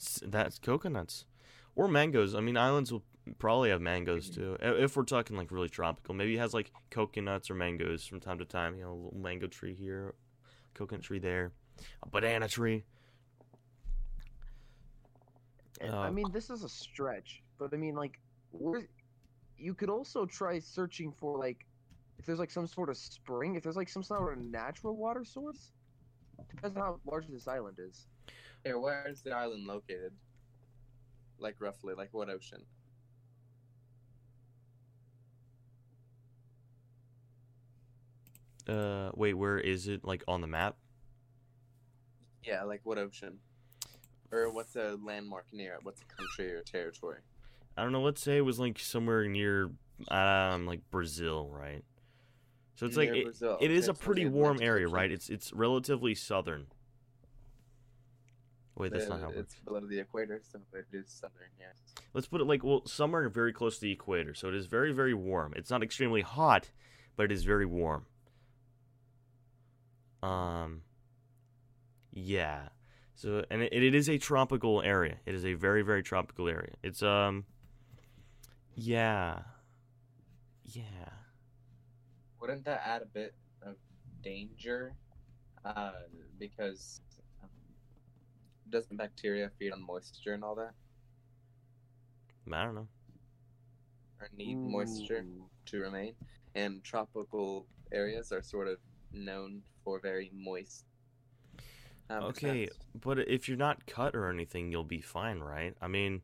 S- 0.00 0.22
That's 0.26 0.58
coconuts. 0.58 1.24
Or 1.74 1.88
mangoes. 1.88 2.34
I 2.34 2.40
mean, 2.40 2.56
islands 2.56 2.92
will 2.92 3.04
probably 3.38 3.70
have 3.70 3.80
mangoes 3.80 4.28
too. 4.28 4.56
If 4.60 4.96
we're 4.96 5.04
talking 5.04 5.36
like 5.36 5.50
really 5.50 5.68
tropical. 5.68 6.14
Maybe 6.14 6.34
it 6.34 6.38
has 6.38 6.52
like 6.52 6.70
coconuts 6.90 7.50
or 7.50 7.54
mangoes 7.54 8.06
from 8.06 8.20
time 8.20 8.38
to 8.38 8.44
time. 8.44 8.74
You 8.74 8.84
know, 8.84 8.92
a 8.92 8.94
little 8.94 9.18
mango 9.18 9.46
tree 9.46 9.74
here, 9.74 10.14
coconut 10.74 11.02
tree 11.04 11.18
there, 11.18 11.52
a 12.02 12.08
banana 12.08 12.48
tree. 12.48 12.84
And, 15.80 15.94
I 15.94 16.08
Uh, 16.08 16.12
mean, 16.12 16.30
this 16.32 16.50
is 16.50 16.62
a 16.62 16.68
stretch, 16.68 17.42
but 17.58 17.72
I 17.72 17.76
mean, 17.76 17.94
like, 17.94 18.20
you 19.56 19.74
could 19.74 19.88
also 19.88 20.26
try 20.26 20.58
searching 20.58 21.12
for 21.12 21.38
like, 21.38 21.66
if 22.18 22.26
there's 22.26 22.38
like 22.38 22.50
some 22.50 22.66
sort 22.66 22.88
of 22.88 22.96
spring, 22.96 23.56
if 23.56 23.62
there's 23.62 23.76
like 23.76 23.88
some 23.88 24.02
sort 24.02 24.36
of 24.36 24.44
natural 24.44 24.96
water 24.96 25.24
source. 25.24 25.72
Depends 26.50 26.76
on 26.76 26.82
how 26.82 27.00
large 27.04 27.26
this 27.28 27.48
island 27.48 27.78
is. 27.78 28.06
Here, 28.64 28.78
where 28.78 29.06
is 29.08 29.22
the 29.22 29.32
island 29.32 29.66
located? 29.66 30.12
Like 31.38 31.56
roughly, 31.60 31.94
like 31.94 32.10
what 32.12 32.28
ocean? 32.28 32.62
Uh, 38.68 39.10
wait, 39.14 39.34
where 39.34 39.58
is 39.58 39.88
it? 39.88 40.04
Like 40.04 40.22
on 40.28 40.40
the 40.40 40.46
map? 40.46 40.76
Yeah, 42.44 42.62
like 42.64 42.80
what 42.84 42.98
ocean? 42.98 43.38
Or 44.30 44.50
what's 44.50 44.76
a 44.76 44.96
landmark 45.02 45.46
near 45.52 45.74
it? 45.74 45.80
What's 45.82 46.00
a 46.00 46.04
country 46.04 46.52
or 46.54 46.62
territory? 46.62 47.18
I 47.76 47.82
don't 47.82 47.92
know. 47.92 48.02
Let's 48.02 48.22
say 48.22 48.36
it 48.36 48.42
was 48.42 48.58
like 48.58 48.78
somewhere 48.78 49.26
near, 49.28 49.70
um, 50.08 50.66
like 50.66 50.80
Brazil, 50.90 51.48
right? 51.50 51.82
So 52.76 52.86
it's 52.86 52.96
like 52.96 53.10
Near 53.10 53.20
it, 53.20 53.24
Brazil. 53.24 53.58
it 53.60 53.70
is 53.70 53.88
a 53.88 53.94
pretty 53.94 54.26
warm 54.26 54.60
area, 54.60 54.88
right? 54.88 55.10
It's 55.10 55.28
it's 55.28 55.52
relatively 55.52 56.14
southern. 56.14 56.66
Wait, 58.76 58.92
that's 58.92 59.08
not 59.08 59.20
how 59.20 59.30
it 59.30 59.36
works. 59.36 59.52
It's 59.52 59.64
below 59.64 59.80
the 59.80 59.98
equator, 59.98 60.40
so 60.50 60.58
it 60.72 60.86
is 60.92 61.08
southern, 61.08 61.50
yes. 61.58 61.74
Let's 62.14 62.26
put 62.26 62.40
it 62.40 62.46
like 62.46 62.64
well, 62.64 62.86
somewhere 62.86 63.28
very 63.28 63.52
close 63.52 63.76
to 63.76 63.82
the 63.82 63.92
equator, 63.92 64.34
so 64.34 64.48
it 64.48 64.54
is 64.54 64.66
very 64.66 64.92
very 64.92 65.14
warm. 65.14 65.52
It's 65.56 65.70
not 65.70 65.82
extremely 65.82 66.22
hot, 66.22 66.70
but 67.16 67.24
it 67.24 67.32
is 67.32 67.44
very 67.44 67.66
warm. 67.66 68.06
Um. 70.22 70.82
Yeah. 72.10 72.68
So 73.14 73.44
and 73.50 73.62
it, 73.62 73.72
it 73.72 73.94
is 73.94 74.08
a 74.08 74.18
tropical 74.18 74.80
area. 74.82 75.16
It 75.26 75.34
is 75.34 75.44
a 75.44 75.54
very 75.54 75.82
very 75.82 76.02
tropical 76.02 76.48
area. 76.48 76.74
It's 76.82 77.02
um. 77.02 77.44
Yeah. 78.74 79.40
Yeah. 80.64 80.82
Wouldn't 82.40 82.64
that 82.64 82.82
add 82.86 83.02
a 83.02 83.06
bit 83.06 83.34
of 83.62 83.76
danger? 84.22 84.94
Uh, 85.64 85.92
because 86.38 87.00
doesn't 88.72 88.96
bacteria 88.96 89.50
feed 89.58 89.72
on 89.72 89.82
moisture 89.86 90.32
and 90.34 90.42
all 90.42 90.54
that, 90.56 90.72
I 92.52 92.64
don't 92.64 92.74
know. 92.74 92.88
or 94.20 94.28
need 94.36 94.56
moisture 94.58 95.24
to 95.66 95.78
remain? 95.80 96.14
And 96.54 96.82
tropical 96.82 97.66
areas 97.92 98.32
are 98.32 98.42
sort 98.42 98.68
of 98.68 98.78
known 99.12 99.62
for 99.84 100.00
very 100.00 100.30
moist. 100.34 100.84
Okay, 102.10 102.46
habitats. 102.48 102.78
but 103.00 103.18
if 103.20 103.48
you're 103.48 103.56
not 103.56 103.86
cut 103.86 104.14
or 104.14 104.28
anything, 104.28 104.70
you'll 104.70 104.84
be 104.84 105.00
fine, 105.00 105.40
right? 105.40 105.74
I 105.80 105.88
mean, 105.88 106.20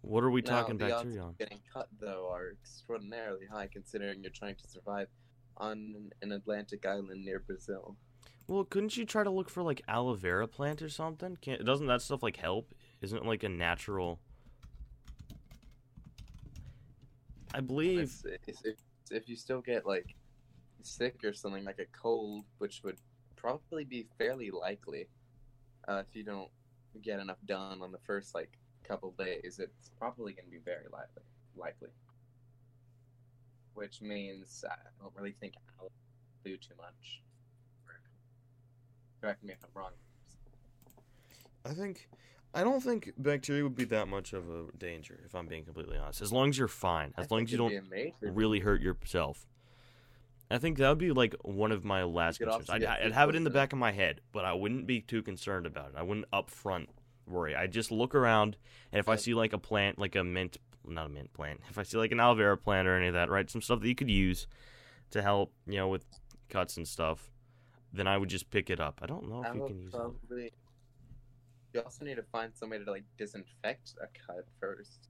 what 0.00 0.24
are 0.24 0.30
we 0.30 0.40
Now, 0.42 0.50
talking 0.62 0.78
the 0.78 0.86
odds 0.86 0.94
bacteria 0.94 1.22
on? 1.22 1.28
of 1.30 1.38
getting 1.38 1.60
cut 1.72 1.88
though 2.00 2.28
are 2.32 2.50
extraordinarily 2.50 3.46
high, 3.46 3.68
considering 3.68 4.22
you're 4.22 4.32
trying 4.32 4.56
to 4.56 4.66
survive 4.68 5.08
on 5.58 6.10
an 6.22 6.32
Atlantic 6.32 6.84
island 6.86 7.24
near 7.24 7.38
Brazil. 7.40 7.96
Well, 8.48 8.64
couldn't 8.64 8.96
you 8.96 9.04
try 9.04 9.24
to 9.24 9.30
look 9.30 9.48
for 9.48 9.62
like 9.62 9.82
aloe 9.88 10.14
vera 10.14 10.46
plant 10.46 10.80
or 10.80 10.88
something? 10.88 11.36
Can't 11.40 11.64
doesn't 11.64 11.86
that 11.86 12.02
stuff 12.02 12.22
like 12.22 12.36
help? 12.36 12.74
Isn't 13.00 13.18
it 13.18 13.24
like 13.24 13.42
a 13.42 13.48
natural? 13.48 14.20
I 17.52 17.60
believe. 17.60 17.98
It's, 18.24 18.62
it's, 18.64 18.82
if 19.10 19.28
you 19.28 19.36
still 19.36 19.60
get 19.60 19.86
like 19.86 20.14
sick 20.82 21.24
or 21.24 21.32
something 21.32 21.64
like 21.64 21.78
a 21.78 21.86
cold, 21.86 22.44
which 22.58 22.82
would 22.84 22.98
probably 23.36 23.84
be 23.84 24.06
fairly 24.18 24.50
likely 24.50 25.08
uh, 25.88 26.02
if 26.08 26.14
you 26.14 26.22
don't 26.22 26.50
get 27.02 27.20
enough 27.20 27.38
done 27.46 27.82
on 27.82 27.92
the 27.92 27.98
first 27.98 28.34
like 28.34 28.58
couple 28.86 29.12
days, 29.18 29.58
it's 29.58 29.90
probably 29.98 30.32
going 30.32 30.44
to 30.44 30.50
be 30.50 30.58
very 30.64 30.86
likely. 30.92 31.22
Likely, 31.56 31.88
which 33.74 34.02
means 34.02 34.64
I 34.68 34.74
don't 35.00 35.14
really 35.16 35.34
think 35.40 35.54
I'll 35.80 35.90
do 36.44 36.56
too 36.56 36.74
much. 36.76 37.22
Correct 39.26 39.42
me 39.42 39.54
if 39.54 39.58
I'm 39.64 39.82
wrong. 39.82 39.90
I 41.64 41.70
think. 41.70 42.08
I 42.54 42.62
don't 42.62 42.80
think 42.80 43.12
bacteria 43.18 43.64
would 43.64 43.74
be 43.74 43.84
that 43.86 44.06
much 44.06 44.32
of 44.32 44.48
a 44.48 44.66
danger, 44.78 45.18
if 45.26 45.34
I'm 45.34 45.48
being 45.48 45.64
completely 45.64 45.98
honest. 45.98 46.22
As 46.22 46.32
long 46.32 46.50
as 46.50 46.56
you're 46.56 46.68
fine, 46.68 47.12
I 47.18 47.22
as 47.22 47.30
long 47.32 47.42
as 47.42 47.50
you 47.50 47.58
don't 47.58 47.70
be 47.70 47.76
a 47.76 47.82
major 47.82 48.14
really 48.22 48.60
hurt 48.60 48.80
yourself. 48.80 49.48
I 50.48 50.58
think 50.58 50.78
that 50.78 50.88
would 50.88 50.98
be 50.98 51.10
like 51.10 51.34
one 51.42 51.72
of 51.72 51.84
my 51.84 52.04
last 52.04 52.38
concerns. 52.38 52.70
I'd, 52.70 52.84
I'd 52.84 53.10
have 53.10 53.28
it 53.28 53.34
in 53.34 53.42
the 53.42 53.50
back 53.50 53.72
of 53.72 53.80
my 53.80 53.90
head, 53.90 54.20
but 54.30 54.44
I 54.44 54.52
wouldn't 54.52 54.86
be 54.86 55.00
too 55.00 55.22
concerned 55.24 55.66
about 55.66 55.88
it. 55.88 55.94
I 55.96 56.04
wouldn't 56.04 56.26
up 56.32 56.48
front 56.50 56.88
worry. 57.26 57.56
I'd 57.56 57.72
just 57.72 57.90
look 57.90 58.14
around, 58.14 58.56
and 58.92 59.00
if 59.00 59.08
I 59.08 59.16
see 59.16 59.34
like 59.34 59.52
a 59.52 59.58
plant, 59.58 59.98
like 59.98 60.14
a 60.14 60.22
mint, 60.22 60.56
not 60.86 61.06
a 61.06 61.08
mint 61.08 61.32
plant, 61.32 61.62
if 61.68 61.78
I 61.78 61.82
see 61.82 61.98
like 61.98 62.12
an 62.12 62.20
aloe 62.20 62.36
vera 62.36 62.56
plant 62.56 62.86
or 62.86 62.96
any 62.96 63.08
of 63.08 63.14
that, 63.14 63.28
right, 63.28 63.50
some 63.50 63.60
stuff 63.60 63.80
that 63.80 63.88
you 63.88 63.96
could 63.96 64.08
use 64.08 64.46
to 65.10 65.20
help, 65.20 65.52
you 65.66 65.78
know, 65.78 65.88
with 65.88 66.04
cuts 66.48 66.76
and 66.76 66.86
stuff, 66.86 67.28
then 67.96 68.06
I 68.06 68.16
would 68.16 68.28
just 68.28 68.50
pick 68.50 68.70
it 68.70 68.80
up. 68.80 69.00
I 69.02 69.06
don't 69.06 69.28
know 69.28 69.42
if 69.42 69.50
I 69.50 69.54
you 69.54 69.66
can 69.66 69.78
use 69.80 69.94
it. 70.30 70.54
You 71.72 71.82
also 71.82 72.04
need 72.04 72.16
to 72.16 72.22
find 72.22 72.52
some 72.54 72.70
way 72.70 72.78
to 72.78 72.90
like 72.90 73.04
disinfect 73.18 73.94
a 74.02 74.06
cut 74.26 74.46
first. 74.60 75.08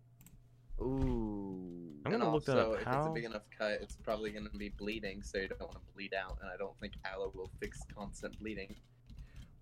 Ooh. 0.80 1.66
I'm 2.04 2.12
gonna 2.12 2.32
look 2.32 2.44
that 2.44 2.56
also, 2.58 2.72
up. 2.74 2.80
if 2.80 2.86
How? 2.86 2.98
it's 2.98 3.06
a 3.08 3.10
big 3.10 3.24
enough 3.24 3.42
cut, 3.56 3.78
it's 3.82 3.96
probably 3.96 4.30
going 4.30 4.44
to 4.44 4.56
be 4.56 4.68
bleeding, 4.68 5.22
so 5.22 5.38
you 5.38 5.48
don't 5.48 5.60
want 5.60 5.72
to 5.72 5.94
bleed 5.94 6.14
out. 6.14 6.38
And 6.40 6.50
I 6.50 6.56
don't 6.56 6.78
think 6.78 6.92
aloe 7.04 7.32
will 7.34 7.50
fix 7.60 7.80
constant 7.94 8.38
bleeding. 8.38 8.76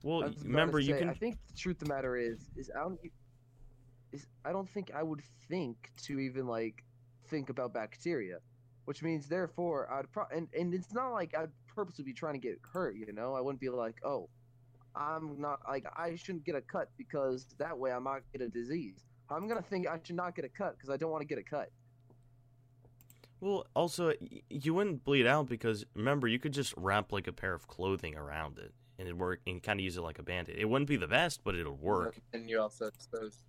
Well, 0.02 0.24
I 0.24 0.26
was 0.26 0.32
about 0.32 0.42
to 0.42 0.48
remember 0.48 0.80
you 0.80 0.94
can. 0.94 1.08
I 1.08 1.14
think 1.14 1.38
the 1.46 1.56
truth 1.56 1.80
of 1.80 1.88
the 1.88 1.94
matter 1.94 2.16
is, 2.16 2.50
is 2.56 2.70
I 2.76 2.80
don't, 2.80 2.98
is 4.12 4.26
I 4.44 4.52
don't 4.52 4.68
think 4.68 4.90
I 4.94 5.02
would 5.02 5.22
think 5.48 5.90
to 6.02 6.20
even 6.20 6.46
like 6.46 6.84
think 7.28 7.48
about 7.48 7.72
bacteria, 7.72 8.38
which 8.84 9.02
means 9.02 9.26
therefore 9.26 9.90
I'd 9.90 10.10
pro 10.12 10.24
and 10.34 10.48
and 10.58 10.74
it's 10.74 10.92
not 10.92 11.12
like 11.12 11.34
I'd 11.34 11.50
purposely 11.74 12.04
be 12.04 12.12
trying 12.12 12.34
to 12.34 12.40
get 12.40 12.58
hurt. 12.72 12.96
You 12.96 13.12
know, 13.12 13.34
I 13.34 13.40
wouldn't 13.40 13.60
be 13.60 13.68
like, 13.68 13.96
oh, 14.04 14.28
I'm 14.94 15.40
not 15.40 15.60
like 15.68 15.84
I 15.96 16.14
shouldn't 16.14 16.44
get 16.44 16.54
a 16.54 16.60
cut 16.60 16.88
because 16.96 17.46
that 17.58 17.76
way 17.78 17.92
I 17.92 17.98
might 17.98 18.22
get 18.32 18.42
a 18.42 18.48
disease. 18.48 19.04
I'm 19.30 19.48
gonna 19.48 19.62
think 19.62 19.86
I 19.86 19.98
should 20.02 20.16
not 20.16 20.36
get 20.36 20.44
a 20.44 20.48
cut 20.48 20.76
because 20.76 20.90
I 20.90 20.96
don't 20.96 21.10
want 21.10 21.22
to 21.22 21.26
get 21.26 21.38
a 21.38 21.42
cut. 21.42 21.70
Well, 23.40 23.66
also 23.74 24.12
you 24.48 24.74
wouldn't 24.74 25.04
bleed 25.04 25.26
out 25.26 25.48
because 25.48 25.84
remember 25.94 26.28
you 26.28 26.38
could 26.38 26.52
just 26.52 26.72
wrap 26.76 27.12
like 27.12 27.26
a 27.26 27.32
pair 27.32 27.54
of 27.54 27.66
clothing 27.66 28.16
around 28.16 28.58
it 28.58 28.72
and 28.98 29.08
it 29.08 29.16
work 29.16 29.40
and 29.46 29.62
kind 29.62 29.80
of 29.80 29.84
use 29.84 29.96
it 29.96 30.02
like 30.02 30.18
a 30.18 30.22
band-aid. 30.22 30.56
It 30.56 30.66
wouldn't 30.66 30.88
be 30.88 30.96
the 30.96 31.08
best, 31.08 31.42
but 31.42 31.54
it'll 31.54 31.76
work. 31.76 32.16
And 32.32 32.48
you 32.48 32.60
also 32.60 32.86
expose. 32.86 33.42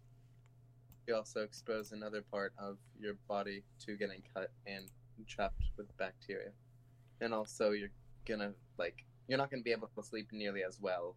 You 1.08 1.15
also 1.15 1.41
expose 1.41 1.91
another 1.91 2.24
part 2.24 2.53
of 2.58 2.77
your 3.00 3.13
body 3.27 3.63
to 3.86 3.96
getting 3.96 4.24
cut 4.34 4.50
and 4.65 4.89
trapped 5.27 5.62
with 5.77 5.96
bacteria, 5.98 6.50
and 7.22 7.34
also 7.34 7.72
you're 7.72 7.91
gonna 8.25 8.53
like 8.77 9.05
you're 9.27 9.38
not 9.38 9.50
gonna 9.51 9.63
be 9.63 9.72
able 9.72 9.89
to 9.96 10.03
sleep 10.03 10.27
nearly 10.32 10.63
as 10.63 10.79
well, 10.79 11.15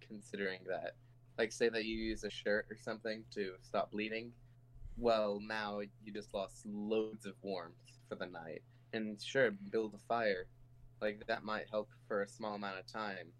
considering 0.00 0.60
that. 0.68 0.92
Like, 1.38 1.50
say 1.50 1.68
that 1.68 1.84
you 1.84 1.96
use 1.96 2.22
a 2.24 2.30
shirt 2.30 2.66
or 2.70 2.76
something 2.76 3.24
to 3.34 3.54
stop 3.60 3.90
bleeding. 3.90 4.32
Well, 4.96 5.40
now 5.40 5.80
you 5.80 6.12
just 6.12 6.32
lost 6.32 6.64
loads 6.64 7.26
of 7.26 7.34
warmth 7.42 7.74
for 8.08 8.14
the 8.14 8.26
night, 8.26 8.62
and 8.92 9.20
sure, 9.20 9.50
build 9.70 9.94
a 9.94 9.98
fire, 10.08 10.46
like 11.00 11.26
that 11.26 11.42
might 11.44 11.66
help 11.70 11.88
for 12.06 12.22
a 12.22 12.28
small 12.28 12.54
amount 12.54 12.78
of 12.78 12.86
time, 12.86 13.32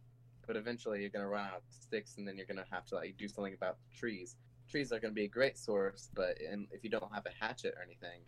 but 0.47 0.57
eventually 0.57 1.01
you're 1.01 1.11
gonna 1.11 1.29
run 1.29 1.47
out 1.47 1.59
of 1.59 1.63
sticks, 1.71 2.17
and 2.19 2.27
then 2.27 2.37
you're 2.37 2.47
gonna 2.47 2.67
have 2.71 2.85
to 2.87 2.97
like 2.97 3.17
do 3.17 3.29
something 3.29 3.55
about 3.55 3.77
the 3.79 3.97
trees. 3.97 4.37
trees 4.67 4.91
are 4.93 4.99
going 4.99 5.13
to 5.13 5.15
be 5.15 5.25
a 5.25 5.29
great 5.29 5.59
source, 5.59 6.09
but 6.15 6.39
in, 6.41 6.67
if 6.71 6.83
you 6.83 6.89
don't 6.89 7.13
have 7.13 7.27
a 7.27 7.45
hatchet 7.45 7.75
or 7.77 7.83
anything, 7.83 8.23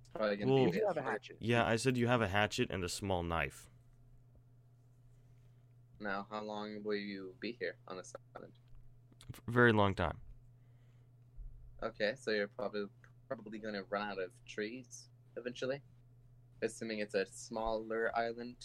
it's 0.00 0.08
probably 0.08 0.36
going 0.36 0.48
to 0.48 0.54
Well- 0.54 0.70
be. 0.70 0.78
You 0.78 0.86
have 0.86 0.96
a 0.96 1.02
hatchet. 1.02 1.36
Yeah, 1.38 1.66
I 1.66 1.76
said 1.76 1.98
you 1.98 2.06
have 2.06 2.22
a 2.22 2.28
hatchet 2.28 2.70
and 2.70 2.82
a 2.82 2.88
small 2.88 3.22
knife. 3.22 3.68
Now, 6.02 6.26
how 6.30 6.42
long 6.42 6.82
will 6.82 6.96
you 6.96 7.32
be 7.40 7.56
here 7.60 7.76
on 7.86 7.96
this 7.96 8.12
island? 8.36 8.52
A 9.46 9.50
very 9.50 9.72
long 9.72 9.94
time. 9.94 10.18
Okay, 11.82 12.14
so 12.18 12.32
you're 12.32 12.48
probably 12.48 12.86
probably 13.28 13.58
going 13.58 13.74
to 13.74 13.84
run 13.88 14.02
out 14.10 14.18
of 14.18 14.30
trees 14.46 15.08
eventually, 15.36 15.80
assuming 16.60 16.98
it's 16.98 17.14
a 17.14 17.24
smaller 17.30 18.10
island. 18.16 18.56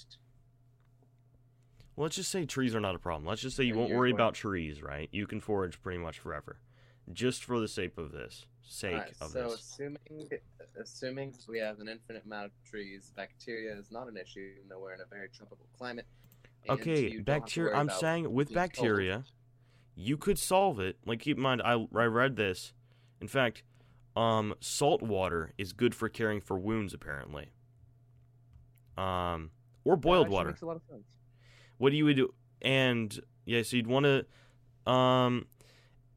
Well, 1.95 2.03
let's 2.03 2.15
just 2.15 2.31
say 2.31 2.45
trees 2.45 2.75
are 2.75 2.79
not 2.81 2.95
a 2.95 2.99
problem. 2.99 3.25
Let's 3.25 3.41
just 3.41 3.55
say 3.55 3.63
you 3.63 3.73
And 3.73 3.81
won't 3.81 3.93
worry 3.93 4.09
going- 4.11 4.19
about 4.19 4.33
trees, 4.33 4.81
right? 4.81 5.07
You 5.11 5.25
can 5.27 5.39
forage 5.39 5.81
pretty 5.81 5.99
much 5.99 6.19
forever. 6.19 6.57
Just 7.13 7.43
for 7.45 7.59
the 7.59 7.67
sake 7.67 7.97
of 7.97 8.11
this. 8.11 8.45
Sake 8.63 8.93
Alright, 8.93 9.13
of 9.21 9.29
so 9.29 9.43
this. 9.51 9.59
assuming 9.61 10.29
assuming 10.79 11.33
we 11.47 11.57
have 11.59 11.79
an 11.79 11.87
infinite 11.87 12.25
amount 12.25 12.47
of 12.47 12.51
trees, 12.69 13.13
bacteria 13.15 13.73
is 13.77 13.89
not 13.91 14.07
an 14.09 14.17
issue, 14.17 14.53
even 14.57 14.67
though 14.69 14.79
we're 14.79 14.93
in 14.93 14.99
a 15.01 15.05
very 15.05 15.29
tropical 15.29 15.65
climate. 15.77 16.05
Okay, 16.69 17.01
you 17.01 17.09
don't 17.09 17.11
have 17.11 17.17
to 17.19 17.23
bacteria. 17.23 17.75
I'm 17.75 17.89
saying 17.89 18.33
with 18.33 18.53
bacteria, 18.53 19.23
you 19.95 20.17
could 20.17 20.37
solve 20.37 20.79
it. 20.79 20.97
Like, 21.05 21.19
keep 21.19 21.37
in 21.37 21.43
mind, 21.43 21.61
I, 21.63 21.73
I 21.95 22.05
read 22.05 22.35
this. 22.35 22.73
In 23.19 23.27
fact, 23.27 23.63
um, 24.15 24.53
salt 24.59 25.01
water 25.01 25.53
is 25.57 25.73
good 25.73 25.95
for 25.95 26.09
caring 26.09 26.41
for 26.41 26.57
wounds, 26.57 26.93
apparently. 26.93 27.51
Um, 28.97 29.51
or 29.83 29.95
boiled 29.95 30.29
water. 30.29 30.49
Makes 30.49 30.61
a 30.61 30.65
lot 30.65 30.75
of 30.75 30.83
sense. 30.89 31.05
What 31.77 31.91
do 31.91 31.97
you 31.97 32.05
would 32.05 32.15
do? 32.15 32.33
And 32.61 33.19
yeah, 33.45 33.61
so 33.61 33.77
you'd 33.77 33.87
want 33.87 34.05
to, 34.05 34.91
um, 34.91 35.45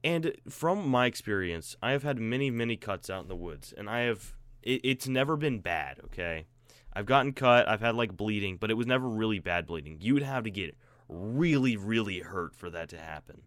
and 0.02 0.32
from 0.48 0.88
my 0.88 1.06
experience, 1.06 1.76
I 1.82 1.92
have 1.92 2.02
had 2.02 2.18
many, 2.18 2.50
many 2.50 2.76
cuts 2.76 3.10
out 3.10 3.22
in 3.22 3.28
the 3.28 3.36
woods, 3.36 3.74
and 3.76 3.88
I 3.88 4.00
have 4.00 4.34
it, 4.62 4.80
it's 4.82 5.06
never 5.06 5.36
been 5.36 5.60
bad. 5.60 6.00
Okay, 6.06 6.46
I've 6.92 7.06
gotten 7.06 7.32
cut, 7.32 7.68
I've 7.68 7.80
had 7.80 7.94
like 7.94 8.16
bleeding, 8.16 8.56
but 8.56 8.70
it 8.70 8.74
was 8.74 8.86
never 8.86 9.08
really 9.08 9.38
bad 9.38 9.66
bleeding. 9.66 9.98
You 10.00 10.14
would 10.14 10.22
have 10.22 10.44
to 10.44 10.50
get 10.50 10.76
really, 11.08 11.76
really 11.76 12.20
hurt 12.20 12.54
for 12.54 12.70
that 12.70 12.88
to 12.90 12.98
happen. 12.98 13.42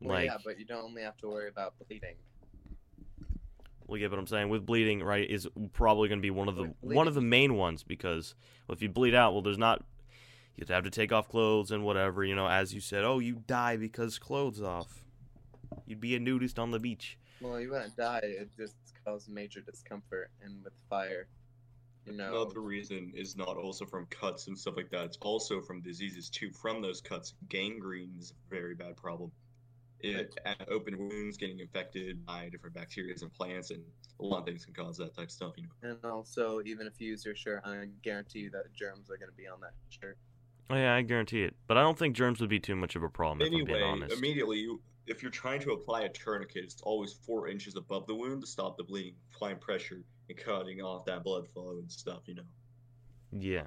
Well, 0.00 0.16
Like, 0.16 0.26
yeah, 0.26 0.36
but 0.44 0.58
you 0.58 0.64
don't 0.64 0.84
only 0.84 1.02
have 1.02 1.16
to 1.18 1.28
worry 1.28 1.48
about 1.48 1.74
bleeding. 1.78 2.16
well, 3.86 3.98
yeah, 3.98 4.08
but 4.08 4.18
I'm 4.18 4.26
saying 4.26 4.48
with 4.48 4.64
bleeding, 4.64 5.02
right, 5.02 5.28
is 5.28 5.48
probably 5.72 6.08
going 6.08 6.20
to 6.20 6.22
be 6.22 6.30
one 6.30 6.48
of 6.48 6.56
the 6.56 6.72
one 6.80 7.08
of 7.08 7.14
the 7.14 7.20
main 7.20 7.54
ones 7.54 7.82
because 7.82 8.34
well, 8.66 8.74
if 8.74 8.82
you 8.82 8.88
bleed 8.88 9.14
out, 9.14 9.32
well, 9.32 9.42
there's 9.42 9.58
not. 9.58 9.84
You'd 10.56 10.68
have 10.68 10.84
to 10.84 10.90
take 10.90 11.10
off 11.12 11.28
clothes 11.28 11.70
and 11.70 11.84
whatever, 11.84 12.22
you 12.24 12.34
know. 12.34 12.46
As 12.46 12.74
you 12.74 12.80
said, 12.80 13.04
oh, 13.04 13.18
you 13.18 13.36
die 13.46 13.76
because 13.76 14.18
clothes 14.18 14.60
off. 14.60 15.04
You'd 15.86 16.00
be 16.00 16.14
a 16.14 16.20
nudist 16.20 16.58
on 16.58 16.70
the 16.70 16.78
beach. 16.78 17.16
Well, 17.40 17.58
you 17.58 17.70
wouldn't 17.70 17.96
die. 17.96 18.20
It 18.22 18.50
just 18.56 18.74
causes 19.04 19.28
major 19.28 19.60
discomfort, 19.60 20.30
and 20.42 20.62
with 20.62 20.74
fire, 20.90 21.28
you 22.06 22.12
know. 22.12 22.30
Another 22.42 22.60
reason 22.60 23.12
is 23.14 23.36
not 23.36 23.56
also 23.56 23.84
from 23.84 24.06
cuts 24.06 24.48
and 24.48 24.58
stuff 24.58 24.74
like 24.76 24.90
that. 24.90 25.04
It's 25.04 25.18
also 25.20 25.60
from 25.60 25.80
diseases 25.82 26.30
too. 26.30 26.50
From 26.52 26.80
those 26.82 27.00
cuts, 27.00 27.34
gangrene 27.48 28.14
is 28.18 28.32
a 28.32 28.54
very 28.54 28.74
bad 28.74 28.96
problem. 28.96 29.30
It 30.02 30.34
uh, 30.46 30.54
open 30.68 30.96
wounds 30.98 31.36
getting 31.36 31.60
infected 31.60 32.24
by 32.24 32.48
different 32.48 32.74
bacteria 32.74 33.14
and 33.20 33.32
plants, 33.32 33.70
and 33.70 33.82
a 34.18 34.24
lot 34.24 34.38
of 34.38 34.46
things 34.46 34.64
can 34.64 34.72
cause 34.72 34.96
that 34.96 35.14
type 35.14 35.26
of 35.26 35.30
stuff. 35.30 35.52
You 35.56 35.64
know. 35.64 35.90
And 35.90 36.04
also, 36.10 36.62
even 36.64 36.86
if 36.86 36.94
you 36.98 37.08
use 37.08 37.24
your 37.24 37.34
shirt, 37.34 37.62
I 37.64 37.84
guarantee 38.02 38.40
you 38.40 38.50
that 38.50 38.72
germs 38.72 39.10
are 39.10 39.18
going 39.18 39.28
to 39.28 39.36
be 39.36 39.46
on 39.46 39.60
that 39.60 39.74
shirt. 39.90 40.16
Oh 40.70 40.76
yeah, 40.76 40.94
I 40.94 41.02
guarantee 41.02 41.42
it. 41.42 41.54
But 41.66 41.76
I 41.76 41.82
don't 41.82 41.98
think 41.98 42.16
germs 42.16 42.40
would 42.40 42.48
be 42.48 42.60
too 42.60 42.76
much 42.76 42.96
of 42.96 43.02
a 43.02 43.08
problem 43.08 43.42
if 43.42 43.52
I'm 43.52 43.64
being 43.64 43.76
Anyway, 43.76 43.82
honest. 43.82 44.16
immediately, 44.16 44.58
you, 44.58 44.80
if 45.06 45.22
you're 45.22 45.30
trying 45.30 45.60
to 45.60 45.72
apply 45.72 46.02
a 46.02 46.08
tourniquet, 46.08 46.64
it's 46.64 46.80
always 46.82 47.12
four 47.12 47.48
inches 47.48 47.76
above 47.76 48.06
the 48.06 48.14
wound 48.14 48.40
to 48.42 48.46
stop 48.46 48.76
the 48.76 48.84
bleeding, 48.84 49.14
applying 49.34 49.58
pressure 49.58 50.02
and 50.28 50.38
cutting 50.38 50.80
off 50.80 51.04
that 51.06 51.24
blood 51.24 51.48
flow 51.48 51.78
and 51.78 51.90
stuff. 51.90 52.22
You 52.26 52.34
know. 52.36 52.42
Yeah. 53.32 53.66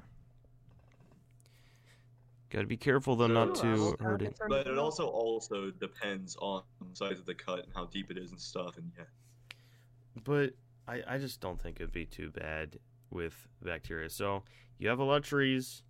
Gotta 2.50 2.66
be 2.66 2.76
careful 2.76 3.16
though 3.16 3.26
So- 3.26 3.32
not 3.32 3.56
Sure, 3.56 3.74
I'll 3.74 3.96
to 3.96 4.04
hurt 4.04 4.22
it. 4.22 4.38
But 4.48 4.66
it 4.66 4.78
also 4.78 5.06
also 5.08 5.70
depends 5.70 6.36
on 6.36 6.62
the 6.88 6.94
size 6.94 7.18
of 7.18 7.26
the 7.26 7.34
cut 7.34 7.64
and 7.64 7.72
how 7.74 7.86
deep 7.86 8.10
it 8.10 8.18
is 8.18 8.30
and 8.30 8.40
stuff. 8.40 8.76
And 8.76 8.92
yeah, 8.96 9.04
But 10.22 10.54
I, 10.86 11.02
I 11.06 11.18
just 11.18 11.40
don't 11.40 11.60
think 11.60 11.80
it'd 11.80 11.92
be 11.92 12.06
too 12.06 12.30
bad 12.30 12.78
with 13.10 13.48
bacteria. 13.62 14.08
So 14.08 14.44
you 14.78 14.88
have 14.88 15.00
a 15.00 15.04
lot 15.04 15.16
of 15.16 15.24
trees. 15.24 15.82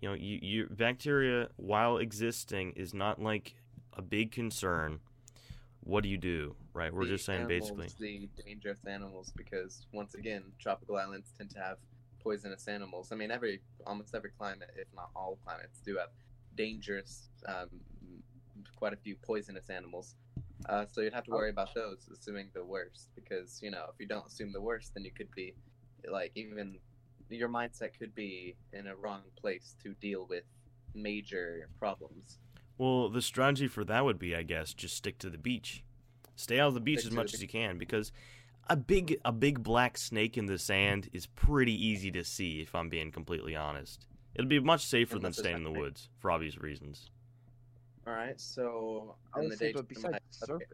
You 0.00 0.08
know, 0.10 0.14
you, 0.14 0.38
you 0.40 0.68
bacteria 0.70 1.48
while 1.56 1.98
existing 1.98 2.72
is 2.76 2.94
not 2.94 3.20
like 3.20 3.56
a 3.94 4.02
big 4.02 4.32
concern. 4.32 5.00
What 5.84 6.02
do 6.02 6.08
you 6.08 6.18
do? 6.18 6.54
Right? 6.74 6.92
We're 6.92 7.04
The 7.04 7.10
just 7.10 7.24
saying 7.26 7.42
animals, 7.42 7.70
basically. 7.72 8.28
the 8.36 8.42
dangerous 8.44 8.78
animals, 8.86 9.32
because 9.36 9.86
once 9.92 10.14
again, 10.14 10.44
tropical 10.58 10.96
islands 10.96 11.32
tend 11.36 11.50
to 11.50 11.58
have 11.58 11.78
poisonous 12.22 12.68
animals. 12.68 13.10
I 13.12 13.16
mean, 13.16 13.30
every 13.30 13.60
almost 13.86 14.14
every 14.14 14.30
climate, 14.30 14.70
if 14.76 14.86
not 14.94 15.10
all 15.16 15.38
climates, 15.44 15.80
do 15.84 15.96
have 15.96 16.10
dangerous, 16.56 17.28
um, 17.46 17.68
quite 18.76 18.92
a 18.92 18.96
few 18.96 19.16
poisonous 19.16 19.70
animals. 19.70 20.14
Uh, 20.68 20.86
so 20.86 21.00
you'd 21.00 21.12
have 21.12 21.24
to 21.24 21.32
worry 21.32 21.50
about 21.50 21.74
those, 21.74 22.08
assuming 22.12 22.48
the 22.54 22.64
worst, 22.64 23.08
because 23.16 23.58
you 23.62 23.70
know 23.70 23.86
if 23.92 23.98
you 23.98 24.06
don't 24.06 24.26
assume 24.26 24.52
the 24.52 24.60
worst, 24.60 24.94
then 24.94 25.04
you 25.04 25.10
could 25.10 25.30
be 25.34 25.52
like 26.08 26.30
even 26.36 26.78
your 27.28 27.48
mindset 27.48 27.98
could 27.98 28.14
be 28.14 28.54
in 28.72 28.86
a 28.86 28.94
wrong 28.94 29.22
place 29.40 29.74
to 29.82 29.94
deal 29.94 30.26
with 30.28 30.44
major 30.94 31.68
problems. 31.78 32.38
Well, 32.82 33.10
the 33.10 33.22
strategy 33.22 33.68
for 33.68 33.84
that 33.84 34.04
would 34.04 34.18
be, 34.18 34.34
I 34.34 34.42
guess, 34.42 34.74
just 34.74 34.96
stick 34.96 35.16
to 35.18 35.30
the 35.30 35.38
beach. 35.38 35.84
Stay 36.34 36.58
out 36.58 36.66
of 36.66 36.74
the 36.74 36.80
beach 36.80 36.98
Stick 36.98 37.12
as 37.12 37.16
much 37.16 37.32
as 37.32 37.40
you 37.40 37.46
can 37.46 37.78
because 37.78 38.10
a 38.68 38.74
big 38.74 39.18
a 39.24 39.30
big 39.30 39.62
black 39.62 39.96
snake 39.96 40.36
in 40.36 40.46
the 40.46 40.58
sand 40.58 41.08
is 41.12 41.26
pretty 41.26 41.72
easy 41.72 42.10
to 42.10 42.24
see 42.24 42.60
if 42.60 42.74
I'm 42.74 42.88
being 42.88 43.12
completely 43.12 43.54
honest. 43.54 44.08
It'll 44.34 44.48
be 44.48 44.58
much 44.58 44.84
safer 44.84 45.20
than 45.20 45.32
staying 45.32 45.58
in 45.58 45.62
the 45.62 45.70
woods 45.70 46.08
for 46.18 46.32
obvious 46.32 46.58
reasons. 46.58 47.08
All 48.04 48.14
right, 48.14 48.40
so 48.40 49.14
I 49.32 49.42
in 49.42 49.48
the 49.50 49.56
say, 49.56 49.66
daytime, 49.66 49.86
besides 49.88 50.18
okay. 50.50 50.64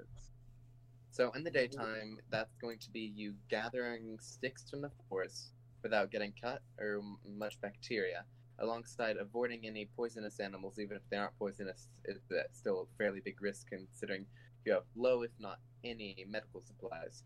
So 1.11 1.31
in 1.33 1.45
the 1.45 1.51
mm-hmm. 1.51 1.59
daytime, 1.59 2.19
that's 2.31 2.55
going 2.55 2.79
to 2.79 2.91
be 2.91 3.13
you 3.15 3.35
gathering 3.51 4.17
sticks 4.19 4.71
from 4.71 4.81
the 4.81 4.91
forest 5.11 5.51
without 5.83 6.11
getting 6.11 6.33
cut 6.41 6.63
or 6.81 7.03
much 7.37 7.61
bacteria, 7.61 8.25
alongside 8.61 9.17
avoiding 9.17 9.67
any 9.67 9.89
poisonous 9.97 10.41
animals, 10.41 10.79
even 10.79 10.97
if 10.97 11.03
they 11.11 11.17
aren't 11.17 11.39
poisonous. 11.39 11.89
is 12.05 12.19
still 12.53 12.83
a 12.83 12.97
fairly 12.97 13.21
big 13.25 13.41
risk 13.41 13.69
considering 13.69 14.27
you 14.65 14.73
have 14.73 14.85
low, 14.97 15.23
if 15.23 15.31
not 15.39 15.59
any, 15.85 16.25
medical 16.29 16.61
supplies. 16.63 17.23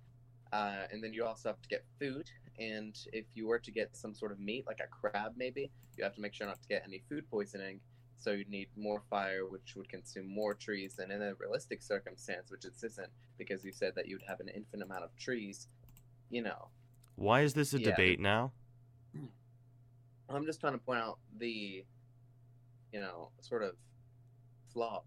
Uh, 0.53 0.87
and 0.93 1.03
then 1.03 1.15
you 1.15 1.25
also 1.25 1.49
have 1.49 1.63
to 1.63 1.69
get 1.69 1.85
food, 1.99 2.31
and 2.59 2.95
if 3.13 3.25
you 3.35 3.47
were 3.47 3.59
to 3.59 3.71
get 3.71 3.97
some 3.97 4.15
sort 4.15 4.31
of 4.33 4.39
meat, 4.39 4.65
like 4.67 4.81
a 4.81 4.87
crab 4.87 5.33
maybe, 5.37 5.71
you 5.97 6.05
have 6.05 6.15
to 6.15 6.21
make 6.21 6.35
sure 6.35 6.47
not 6.47 6.61
to 6.61 6.69
get 6.69 6.83
any 6.87 7.03
food 7.09 7.25
poisoning. 7.31 7.81
So 8.19 8.33
you'd 8.33 8.51
need 8.51 8.69
more 8.77 9.03
fire, 9.11 9.47
which 9.49 9.75
would 9.77 9.89
consume 9.89 10.29
more 10.29 10.55
trees. 10.55 10.99
And 10.99 11.11
in 11.11 11.23
a 11.23 11.35
realistic 11.41 11.83
circumstance, 11.83 12.51
which 12.51 12.63
this 12.63 12.85
isn't, 12.85 13.11
because 13.39 13.65
you 13.65 13.73
said 13.73 13.95
that 13.97 14.07
you'd 14.07 14.23
have 14.29 14.41
an 14.41 14.49
infinite 14.49 14.85
amount 14.85 15.05
of 15.05 15.17
trees, 15.17 15.69
you 16.31 16.43
know, 16.43 16.69
Why 17.17 17.41
is 17.43 17.55
this 17.55 17.73
a 17.73 17.79
Yeah. 17.79 17.91
debate 17.91 18.21
now? 18.21 18.53
I'm 20.35 20.45
just 20.47 20.61
trying 20.61 20.75
to 20.75 20.79
point 20.79 21.01
out 21.01 21.19
the, 21.39 21.85
you 22.93 23.01
know, 23.01 23.31
sort 23.41 23.63
of 23.63 23.73
flaws. 24.73 25.03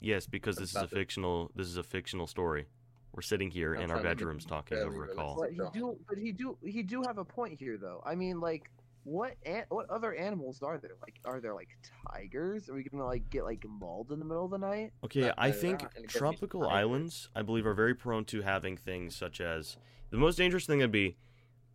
Yes, 0.00 0.26
because 0.26 0.56
this 0.56 0.70
is 0.70 0.76
a 0.76 0.80
About 0.80 0.90
fictional 0.90 1.50
this 1.54 1.66
is 1.66 1.76
a 1.76 1.82
fictional 1.82 2.26
story. 2.26 2.66
We're 3.12 3.22
sitting 3.22 3.50
here 3.50 3.74
I'm 3.74 3.82
in 3.82 3.90
our 3.90 3.96
trying 3.96 4.02
to 4.02 4.08
make 4.08 4.12
it 4.12 4.18
bedrooms 4.18 4.44
talking 4.44 4.78
over 4.78 5.04
a 5.04 5.14
call. 5.14 5.36
but 5.40 5.50
he 5.50 5.80
Don't. 5.80 5.98
but 6.06 6.18
he 6.18 6.32
do, 6.32 6.58
he 6.62 6.82
do 6.82 7.02
have 7.02 7.16
a 7.18 7.24
point 7.24 7.58
here, 7.58 7.78
though. 7.78 8.02
I 8.04 8.14
mean, 8.14 8.40
like, 8.40 8.70
what, 9.04 9.36
an, 9.46 9.64
what 9.70 9.88
other 9.88 10.14
animals 10.14 10.62
are 10.62 10.76
there? 10.78 10.96
Like, 11.00 11.14
are 11.24 11.40
there 11.40 11.54
like 11.54 11.68
tigers? 12.12 12.68
Are 12.68 12.74
we 12.74 12.82
gonna 12.84 13.06
like 13.06 13.30
get 13.30 13.44
like 13.44 13.64
mauled 13.66 14.12
in 14.12 14.18
the 14.18 14.24
middle 14.24 14.44
of 14.44 14.50
the 14.50 14.58
night? 14.58 14.92
Okay, 15.04 15.32
I 15.38 15.50
think 15.50 15.62
they're 15.62 15.72
not 15.72 15.94
gonna 15.94 16.06
get 16.06 16.14
me 16.14 16.18
tropical 16.18 16.68
islands, 16.68 17.30
I 17.34 17.42
believe, 17.42 17.66
are 17.66 17.74
very 17.74 17.94
prone 17.94 18.24
to 18.26 18.42
having 18.42 18.76
things 18.76 19.16
such 19.16 19.40
as 19.40 19.78
the 20.10 20.18
most 20.18 20.36
dangerous 20.36 20.66
thing 20.66 20.80
would 20.80 20.92
be 20.92 21.16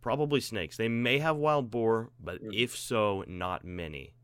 probably 0.02 0.40
snakes. 0.40 0.76
They 0.76 0.88
may 0.88 1.18
have 1.18 1.36
wild 1.36 1.70
boar, 1.70 2.10
but 2.20 2.42
Mhm. 2.42 2.54
if 2.54 2.76
so, 2.76 3.24
not 3.26 3.64
many. 3.64 4.14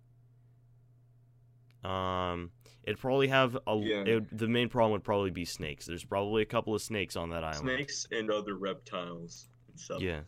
Um, 1.84 2.50
it'd 2.82 2.98
probably 2.98 3.28
have 3.28 3.56
a. 3.66 3.76
Yeah. 3.76 4.02
It, 4.02 4.36
the 4.36 4.48
main 4.48 4.68
problem 4.68 4.92
would 4.92 5.04
probably 5.04 5.30
be 5.30 5.44
snakes. 5.44 5.86
There's 5.86 6.04
probably 6.04 6.42
a 6.42 6.46
couple 6.46 6.74
of 6.74 6.82
snakes 6.82 7.16
on 7.16 7.30
that 7.30 7.44
island. 7.44 7.60
snakes 7.60 8.06
and 8.10 8.30
other 8.30 8.56
reptiles 8.56 9.48
and 9.68 9.80
stuff. 9.80 10.00
Yeah. 10.02 10.22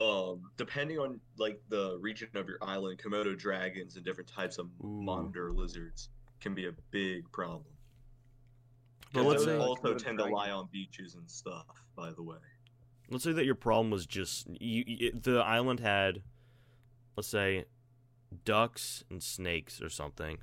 Um, 0.00 0.50
depending 0.56 0.98
on 0.98 1.20
like 1.38 1.60
the 1.68 1.96
region 2.00 2.28
of 2.34 2.48
your 2.48 2.58
island, 2.62 2.98
Komodo 2.98 3.36
dragons 3.36 3.96
and 3.96 4.04
different 4.04 4.28
types 4.28 4.58
of 4.58 4.66
Ooh. 4.82 5.02
monitor 5.02 5.52
lizards 5.52 6.08
can 6.40 6.54
be 6.54 6.66
a 6.66 6.72
big 6.90 7.30
problem. 7.32 7.72
But 9.12 9.24
let's 9.24 9.44
those 9.44 9.58
say 9.58 9.64
also 9.64 9.94
tend 9.94 10.18
to 10.18 10.24
lie 10.24 10.50
on 10.50 10.68
beaches 10.72 11.14
and 11.14 11.30
stuff. 11.30 11.84
By 11.96 12.12
the 12.12 12.22
way, 12.22 12.38
let's 13.10 13.24
say 13.24 13.32
that 13.32 13.44
your 13.44 13.54
problem 13.54 13.90
was 13.90 14.06
just 14.06 14.48
you, 14.60 14.84
you, 14.86 15.12
the 15.12 15.38
island 15.38 15.80
had 15.80 16.22
let's 17.16 17.28
say 17.28 17.64
ducks 18.44 19.04
and 19.10 19.22
snakes 19.22 19.82
or 19.82 19.88
something 19.88 20.38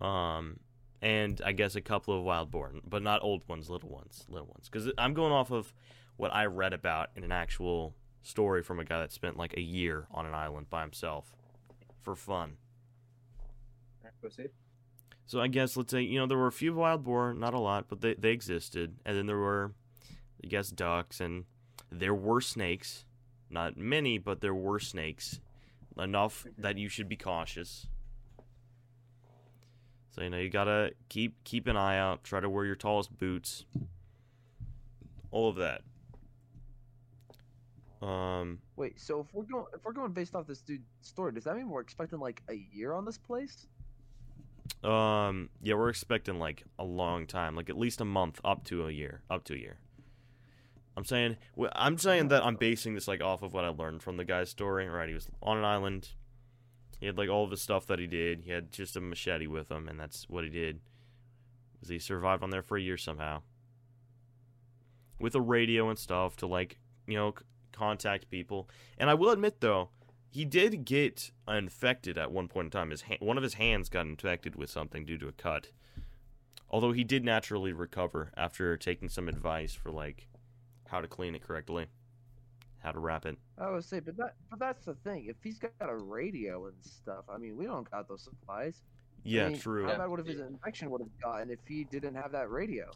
um 0.00 0.58
and 1.04 1.42
I 1.44 1.52
guess 1.52 1.76
a 1.76 1.82
couple 1.82 2.16
of 2.16 2.24
wild 2.24 2.50
boar, 2.50 2.72
but 2.88 3.02
not 3.02 3.22
old 3.22 3.46
ones, 3.46 3.68
little 3.68 3.90
ones, 3.90 4.24
little 4.26 4.46
ones. 4.46 4.70
Because 4.70 4.90
I'm 4.96 5.12
going 5.12 5.32
off 5.32 5.50
of 5.50 5.74
what 6.16 6.32
I 6.32 6.46
read 6.46 6.72
about 6.72 7.10
in 7.14 7.24
an 7.24 7.30
actual 7.30 7.94
story 8.22 8.62
from 8.62 8.80
a 8.80 8.84
guy 8.84 9.00
that 9.00 9.12
spent 9.12 9.36
like 9.36 9.54
a 9.54 9.60
year 9.60 10.06
on 10.10 10.24
an 10.24 10.32
island 10.32 10.70
by 10.70 10.80
himself 10.80 11.34
for 12.00 12.16
fun. 12.16 12.56
So 15.26 15.42
I 15.42 15.48
guess 15.48 15.76
let's 15.76 15.90
say 15.90 16.00
you 16.00 16.18
know 16.18 16.26
there 16.26 16.38
were 16.38 16.46
a 16.46 16.52
few 16.52 16.72
wild 16.72 17.04
boar, 17.04 17.34
not 17.34 17.52
a 17.52 17.60
lot, 17.60 17.86
but 17.88 18.00
they 18.00 18.14
they 18.14 18.30
existed, 18.30 18.96
and 19.04 19.14
then 19.14 19.26
there 19.26 19.36
were, 19.38 19.72
I 20.44 20.46
guess, 20.46 20.68
ducks, 20.68 21.20
and 21.20 21.44
there 21.90 22.14
were 22.14 22.42
snakes, 22.42 23.06
not 23.48 23.78
many, 23.78 24.18
but 24.18 24.42
there 24.42 24.54
were 24.54 24.78
snakes, 24.78 25.40
enough 25.96 26.46
that 26.58 26.76
you 26.76 26.90
should 26.90 27.08
be 27.08 27.16
cautious. 27.16 27.86
So 30.10 30.22
you 30.22 30.28
know 30.28 30.36
you 30.36 30.50
gotta 30.50 30.92
keep 31.08 31.42
keep 31.44 31.66
an 31.66 31.78
eye 31.78 31.98
out, 31.98 32.24
try 32.24 32.40
to 32.40 32.50
wear 32.50 32.66
your 32.66 32.76
tallest 32.76 33.16
boots, 33.18 33.64
all 35.30 35.48
of 35.48 35.56
that. 35.56 35.80
Um, 38.06 38.58
Wait, 38.76 39.00
so 39.00 39.20
if 39.20 39.32
we're 39.32 39.44
going 39.44 39.64
if 39.74 39.82
we're 39.82 39.92
going 39.92 40.12
based 40.12 40.34
off 40.34 40.46
this 40.46 40.60
dude's 40.60 40.84
story, 41.00 41.32
does 41.32 41.44
that 41.44 41.56
mean 41.56 41.70
we're 41.70 41.80
expecting 41.80 42.20
like 42.20 42.42
a 42.50 42.66
year 42.70 42.92
on 42.92 43.06
this 43.06 43.16
place? 43.16 43.66
Um, 44.84 45.48
yeah, 45.62 45.74
we're 45.74 45.88
expecting 45.88 46.38
like 46.38 46.64
a 46.78 46.84
long 46.84 47.26
time, 47.26 47.56
like 47.56 47.70
at 47.70 47.78
least 47.78 48.02
a 48.02 48.04
month, 48.04 48.40
up 48.44 48.62
to 48.64 48.86
a 48.86 48.90
year, 48.90 49.22
up 49.30 49.44
to 49.44 49.54
a 49.54 49.56
year. 49.56 49.78
I'm 50.96 51.04
saying, 51.04 51.36
I'm 51.72 51.98
saying 51.98 52.28
that 52.28 52.44
I'm 52.44 52.56
basing 52.56 52.94
this 52.94 53.08
like 53.08 53.20
off 53.20 53.42
of 53.42 53.52
what 53.52 53.64
I 53.64 53.68
learned 53.68 54.02
from 54.02 54.16
the 54.16 54.24
guy's 54.24 54.50
story. 54.50 54.88
Right, 54.88 55.08
he 55.08 55.14
was 55.14 55.28
on 55.42 55.58
an 55.58 55.64
island. 55.64 56.10
He 57.00 57.06
had 57.06 57.18
like 57.18 57.28
all 57.28 57.44
of 57.44 57.50
the 57.50 57.56
stuff 57.56 57.86
that 57.86 57.98
he 57.98 58.06
did. 58.06 58.42
He 58.42 58.50
had 58.50 58.72
just 58.72 58.96
a 58.96 59.00
machete 59.00 59.46
with 59.46 59.70
him, 59.70 59.88
and 59.88 59.98
that's 59.98 60.28
what 60.28 60.44
he 60.44 60.50
did. 60.50 60.80
Was 61.80 61.88
he 61.88 61.98
survived 61.98 62.42
on 62.42 62.50
there 62.50 62.62
for 62.62 62.76
a 62.76 62.80
year 62.80 62.96
somehow, 62.96 63.42
with 65.18 65.34
a 65.34 65.40
radio 65.40 65.88
and 65.88 65.98
stuff 65.98 66.36
to 66.36 66.46
like 66.46 66.78
you 67.06 67.16
know 67.16 67.34
contact 67.72 68.30
people. 68.30 68.68
And 68.96 69.10
I 69.10 69.14
will 69.14 69.30
admit 69.30 69.60
though, 69.60 69.90
he 70.30 70.44
did 70.44 70.84
get 70.84 71.32
infected 71.48 72.16
at 72.16 72.32
one 72.32 72.48
point 72.48 72.66
in 72.66 72.70
time. 72.70 72.90
His 72.90 73.02
ha- 73.02 73.18
one 73.20 73.36
of 73.36 73.42
his 73.42 73.54
hands 73.54 73.88
got 73.88 74.06
infected 74.06 74.56
with 74.56 74.70
something 74.70 75.04
due 75.04 75.18
to 75.18 75.28
a 75.28 75.32
cut. 75.32 75.70
Although 76.70 76.92
he 76.92 77.04
did 77.04 77.24
naturally 77.24 77.72
recover 77.72 78.32
after 78.36 78.76
taking 78.76 79.08
some 79.08 79.28
advice 79.28 79.74
for 79.74 79.90
like 79.90 80.28
how 80.94 81.00
to 81.00 81.08
clean 81.08 81.34
it 81.34 81.42
correctly, 81.42 81.86
how 82.78 82.92
to 82.92 83.00
wrap 83.00 83.26
it. 83.26 83.36
I 83.58 83.68
would 83.68 83.84
say, 83.84 83.98
but 83.98 84.16
that 84.16 84.36
but 84.48 84.60
that's 84.60 84.84
the 84.84 84.94
thing. 84.94 85.26
If 85.26 85.36
he's 85.42 85.58
got 85.58 85.72
a 85.80 85.96
radio 85.96 86.66
and 86.66 86.76
stuff, 86.82 87.24
I 87.28 87.36
mean, 87.36 87.56
we 87.56 87.66
don't 87.66 87.90
got 87.90 88.08
those 88.08 88.22
supplies. 88.22 88.84
I 89.18 89.20
Yeah, 89.24 89.48
mean, 89.48 89.58
true. 89.58 89.88
How 89.88 89.96
bad 89.98 90.08
would 90.08 90.20
have 90.20 90.28
his 90.28 90.38
infection 90.40 90.90
would 90.90 91.00
have 91.00 91.20
gotten 91.20 91.50
if 91.50 91.58
he 91.66 91.82
didn't 91.82 92.14
have 92.14 92.30
that 92.32 92.48
radio? 92.48 92.92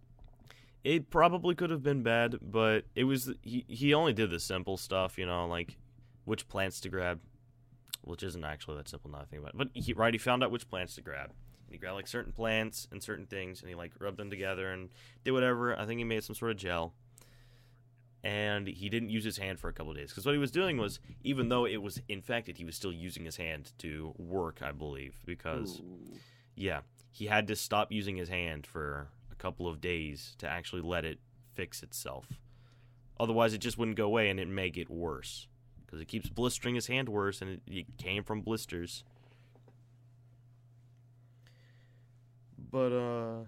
It 0.84 1.10
probably 1.10 1.56
could 1.56 1.70
have 1.70 1.82
been 1.82 2.04
bad, 2.04 2.36
but 2.40 2.84
it 2.94 3.02
was 3.02 3.32
he. 3.42 3.64
He 3.66 3.92
only 3.94 4.12
did 4.12 4.30
the 4.30 4.38
simple 4.38 4.76
stuff, 4.76 5.18
you 5.18 5.26
know, 5.26 5.48
like 5.48 5.76
which 6.24 6.46
plants 6.46 6.78
to 6.82 6.88
grab, 6.88 7.18
which 8.02 8.22
isn't 8.22 8.44
actually 8.44 8.76
that 8.76 8.88
simple 8.88 9.10
now 9.10 9.18
I 9.18 9.24
think 9.24 9.42
about. 9.42 9.54
It. 9.54 9.58
But 9.58 9.68
he 9.74 9.92
right, 9.92 10.14
he 10.14 10.18
found 10.18 10.44
out 10.44 10.52
which 10.52 10.68
plants 10.70 10.94
to 10.94 11.02
grab. 11.02 11.32
He 11.68 11.78
grabbed 11.78 11.96
like 11.96 12.06
certain 12.06 12.32
plants 12.32 12.86
and 12.92 13.02
certain 13.02 13.26
things, 13.26 13.60
and 13.60 13.68
he 13.68 13.74
like 13.74 13.92
rubbed 13.98 14.18
them 14.18 14.30
together 14.30 14.70
and 14.70 14.88
did 15.24 15.32
whatever. 15.32 15.76
I 15.76 15.84
think 15.84 15.98
he 15.98 16.04
made 16.04 16.22
some 16.22 16.36
sort 16.36 16.52
of 16.52 16.56
gel. 16.58 16.94
And 18.24 18.66
he 18.66 18.88
didn't 18.88 19.10
use 19.10 19.24
his 19.24 19.38
hand 19.38 19.60
for 19.60 19.68
a 19.68 19.72
couple 19.72 19.92
of 19.92 19.96
days 19.96 20.10
because 20.10 20.26
what 20.26 20.32
he 20.32 20.38
was 20.38 20.50
doing 20.50 20.76
was, 20.76 20.98
even 21.22 21.48
though 21.48 21.66
it 21.66 21.80
was 21.80 22.00
infected, 22.08 22.58
he 22.58 22.64
was 22.64 22.74
still 22.74 22.92
using 22.92 23.24
his 23.24 23.36
hand 23.36 23.72
to 23.78 24.12
work, 24.18 24.60
I 24.60 24.72
believe, 24.72 25.16
because 25.24 25.80
Ooh. 25.80 26.18
yeah, 26.56 26.80
he 27.10 27.26
had 27.26 27.46
to 27.46 27.56
stop 27.56 27.92
using 27.92 28.16
his 28.16 28.28
hand 28.28 28.66
for 28.66 29.08
a 29.30 29.36
couple 29.36 29.68
of 29.68 29.80
days 29.80 30.34
to 30.38 30.48
actually 30.48 30.82
let 30.82 31.04
it 31.04 31.20
fix 31.54 31.82
itself. 31.82 32.26
Otherwise, 33.20 33.54
it 33.54 33.58
just 33.58 33.78
wouldn't 33.78 33.96
go 33.96 34.06
away 34.06 34.30
and 34.30 34.40
it 34.40 34.48
may 34.48 34.68
get 34.68 34.90
worse 34.90 35.46
because 35.88 36.00
it 36.00 36.08
keeps 36.08 36.28
blistering 36.28 36.74
his 36.74 36.86
hand 36.86 37.08
worse, 37.08 37.40
and 37.40 37.50
it, 37.50 37.62
it 37.66 37.86
came 37.96 38.22
from 38.22 38.42
blisters. 38.42 39.04
But 42.70 42.92
uh, 42.92 43.44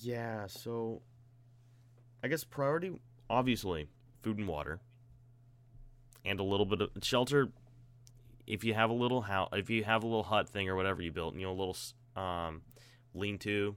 yeah. 0.00 0.46
So, 0.46 1.02
I 2.24 2.28
guess 2.28 2.44
priority, 2.44 2.92
obviously, 3.32 3.88
food 4.22 4.38
and 4.38 4.46
water, 4.46 4.80
and 6.24 6.38
a 6.38 6.44
little 6.44 6.66
bit 6.66 6.80
of 6.80 6.90
shelter 7.02 7.50
if 8.46 8.64
you 8.64 8.74
have 8.74 8.90
a 8.90 8.94
little 8.94 9.22
house, 9.22 9.48
if 9.52 9.70
you 9.70 9.84
have 9.84 10.02
a 10.02 10.06
little 10.06 10.24
hut 10.24 10.48
thing 10.48 10.68
or 10.68 10.76
whatever 10.76 11.02
you 11.02 11.12
built, 11.12 11.34
you 11.34 11.42
know, 11.42 11.52
a 11.52 11.54
little 11.54 11.76
um, 12.16 12.62
lean-to, 13.14 13.76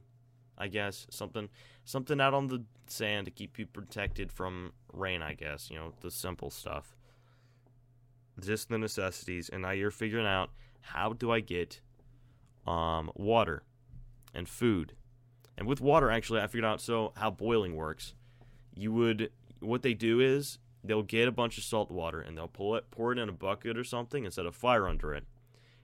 I 0.58 0.68
guess 0.68 1.08
something, 1.10 1.50
something 1.84 2.20
out 2.20 2.34
on 2.34 2.48
the 2.48 2.63
sand 2.88 3.26
to 3.26 3.32
keep 3.32 3.60
you 3.60 3.65
protected 3.65 4.32
from 4.32 4.74
rain. 4.91 5.22
I 5.22 5.34
guess 5.34 5.70
you 5.70 5.78
know 5.78 5.94
the 6.02 6.12
simple 6.12 6.50
stuff, 6.50 6.96
just 8.39 8.70
the 8.70 8.78
necessities. 8.78 9.50
And 9.50 9.62
now 9.63 9.72
you're 9.72 9.91
figuring 9.91 10.26
out 10.26 10.50
how 10.82 11.13
do 11.13 11.32
I 11.32 11.39
get 11.39 11.82
um, 12.65 13.12
water 13.15 13.63
and 14.34 14.48
food, 14.48 14.94
and 15.58 15.68
with 15.68 15.82
water, 15.82 16.10
actually, 16.10 16.41
I 16.41 16.48
figured 16.48 16.65
out 16.65 16.82
so 16.82 17.13
how 17.18 17.32
boiling 17.32 17.76
works. 17.76 18.13
You 18.78 18.91
would 18.94 19.32
what 19.65 19.82
they 19.82 19.93
do 19.93 20.19
is 20.19 20.60
they'll 20.84 21.04
get 21.04 21.28
a 21.28 21.32
bunch 21.32 21.58
of 21.58 21.63
salt 21.63 21.91
water 21.91 22.21
and 22.21 22.38
they'll 22.38 22.47
pull 22.47 22.75
it, 22.75 22.89
pour 22.91 23.12
it 23.12 23.19
in 23.19 23.30
a 23.30 23.34
bucket 23.34 23.78
or 23.78 23.84
something 23.84 24.25
and 24.25 24.34
set 24.34 24.45
a 24.45 24.51
fire 24.51 24.88
under 24.88 25.13
it. 25.13 25.25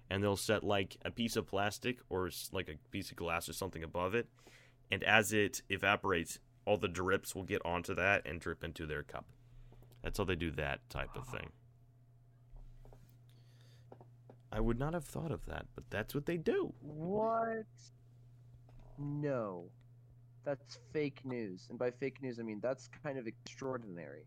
And 0.09 0.21
they'll 0.21 0.35
set 0.35 0.63
like 0.63 0.97
a 1.05 1.11
piece 1.11 1.35
of 1.35 1.47
plastic 1.47 1.99
or 2.09 2.29
like 2.51 2.67
a 2.67 2.75
piece 2.89 3.11
of 3.11 3.17
glass 3.17 3.47
or 3.47 3.53
something 3.53 3.83
above 3.83 4.13
it. 4.13 4.27
And 4.91 5.03
as 5.03 5.31
it 5.31 5.61
evaporates, 5.69 6.39
all 6.65 6.77
the 6.77 6.87
drips 6.87 7.33
will 7.33 7.43
get 7.43 7.65
onto 7.65 7.95
that 7.95 8.25
and 8.25 8.39
drip 8.39 8.63
into 8.63 8.85
their 8.85 9.03
cup. 9.03 9.25
That's 10.03 10.17
how 10.17 10.25
they 10.25 10.35
do 10.35 10.51
that 10.51 10.81
type 10.89 11.15
of 11.15 11.27
thing. 11.27 11.51
I 14.51 14.59
would 14.59 14.77
not 14.77 14.93
have 14.93 15.05
thought 15.05 15.31
of 15.31 15.45
that, 15.45 15.67
but 15.75 15.85
that's 15.89 16.13
what 16.13 16.25
they 16.25 16.37
do. 16.37 16.73
What? 16.81 17.65
No, 18.97 19.69
that's 20.43 20.79
fake 20.93 21.21
news, 21.23 21.67
and 21.69 21.77
by 21.77 21.91
fake 21.91 22.21
news 22.21 22.39
I 22.39 22.43
mean 22.43 22.59
that's 22.61 22.89
kind 23.03 23.17
of 23.17 23.27
extraordinary. 23.27 24.25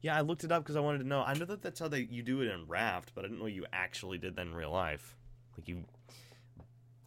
Yeah, 0.00 0.16
I 0.16 0.20
looked 0.22 0.42
it 0.42 0.50
up 0.50 0.64
because 0.64 0.74
I 0.76 0.80
wanted 0.80 0.98
to 0.98 1.06
know. 1.06 1.22
I 1.22 1.34
know 1.34 1.44
that 1.44 1.62
that's 1.62 1.78
how 1.78 1.88
they 1.88 2.00
you 2.10 2.22
do 2.22 2.40
it 2.40 2.48
in 2.48 2.66
Raft, 2.66 3.12
but 3.14 3.24
I 3.24 3.28
didn't 3.28 3.38
know 3.40 3.46
you 3.46 3.66
actually 3.72 4.18
did 4.18 4.34
that 4.36 4.42
in 4.46 4.54
real 4.54 4.72
life. 4.72 5.16
Like 5.56 5.68
you 5.68 5.84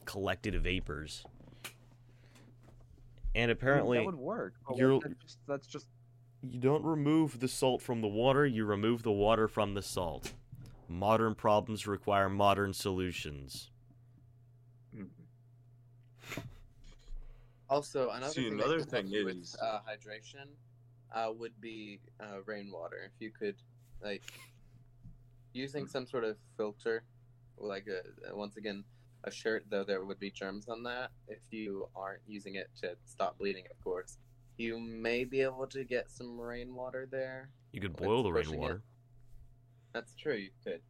collected 0.06 0.56
vapors. 0.62 1.26
And 3.34 3.44
I 3.44 3.48
mean, 3.48 3.50
apparently, 3.50 3.98
that 3.98 4.06
would 4.06 4.16
work. 4.16 4.54
you're- 4.76 5.00
that's 5.04 5.22
just, 5.22 5.38
that's 5.46 5.68
just 5.68 5.88
you 6.42 6.60
don't 6.60 6.84
remove 6.84 7.40
the 7.40 7.48
salt 7.48 7.82
from 7.82 8.02
the 8.02 8.08
water, 8.08 8.46
you 8.46 8.66
remove 8.66 9.04
the 9.04 9.12
water 9.12 9.48
from 9.48 9.74
the 9.74 9.82
salt. 9.82 10.32
Modern 10.88 11.34
problems 11.36 11.88
require 11.88 12.30
modern 12.30 12.72
solutions. 12.72 13.72
Also, 17.70 18.10
another 18.12 18.34
See, 18.34 18.50
thing 18.50 18.54
another 18.54 18.82
thing 18.82 19.08
you 19.08 19.26
with 19.26 19.56
uh, 19.62 19.80
hydration 19.90 20.48
uh, 21.14 21.32
would 21.32 21.60
be 21.60 22.00
uh, 22.20 22.42
rainwater. 22.46 22.98
If 23.06 23.20
you 23.20 23.32
could, 23.32 23.56
like, 24.04 24.24
using 25.54 25.88
some 25.88 26.06
sort 26.06 26.24
of 26.24 26.38
filter, 26.58 27.04
like 27.58 27.88
a, 27.88 28.36
once 28.36 28.58
again 28.58 28.84
a 29.24 29.32
shirt, 29.32 29.66
though 29.70 29.84
there 29.84 30.04
would 30.04 30.20
be 30.20 30.30
germs 30.30 30.68
on 30.68 30.84
that. 30.84 31.10
If 31.28 31.40
you 31.50 31.90
aren't 31.96 32.22
using 32.28 32.56
it 32.56 32.70
to 32.82 32.96
stop 33.06 33.40
bleeding, 33.40 33.64
of 33.72 33.84
course, 33.84 34.18
you 34.58 34.80
may 34.80 35.24
be 35.24 35.42
able 35.42 35.68
to 35.68 35.84
get 35.84 36.12
some 36.12 36.40
rainwater 36.40 37.08
there. 37.10 37.50
You 37.72 37.82
could 37.82 37.96
boil 37.96 38.24
the 38.24 38.32
pushing 38.32 38.54
rainwater. 38.54 38.84
That's 39.94 40.14
true. 40.16 40.36
You 40.36 40.50
could. 40.64 40.82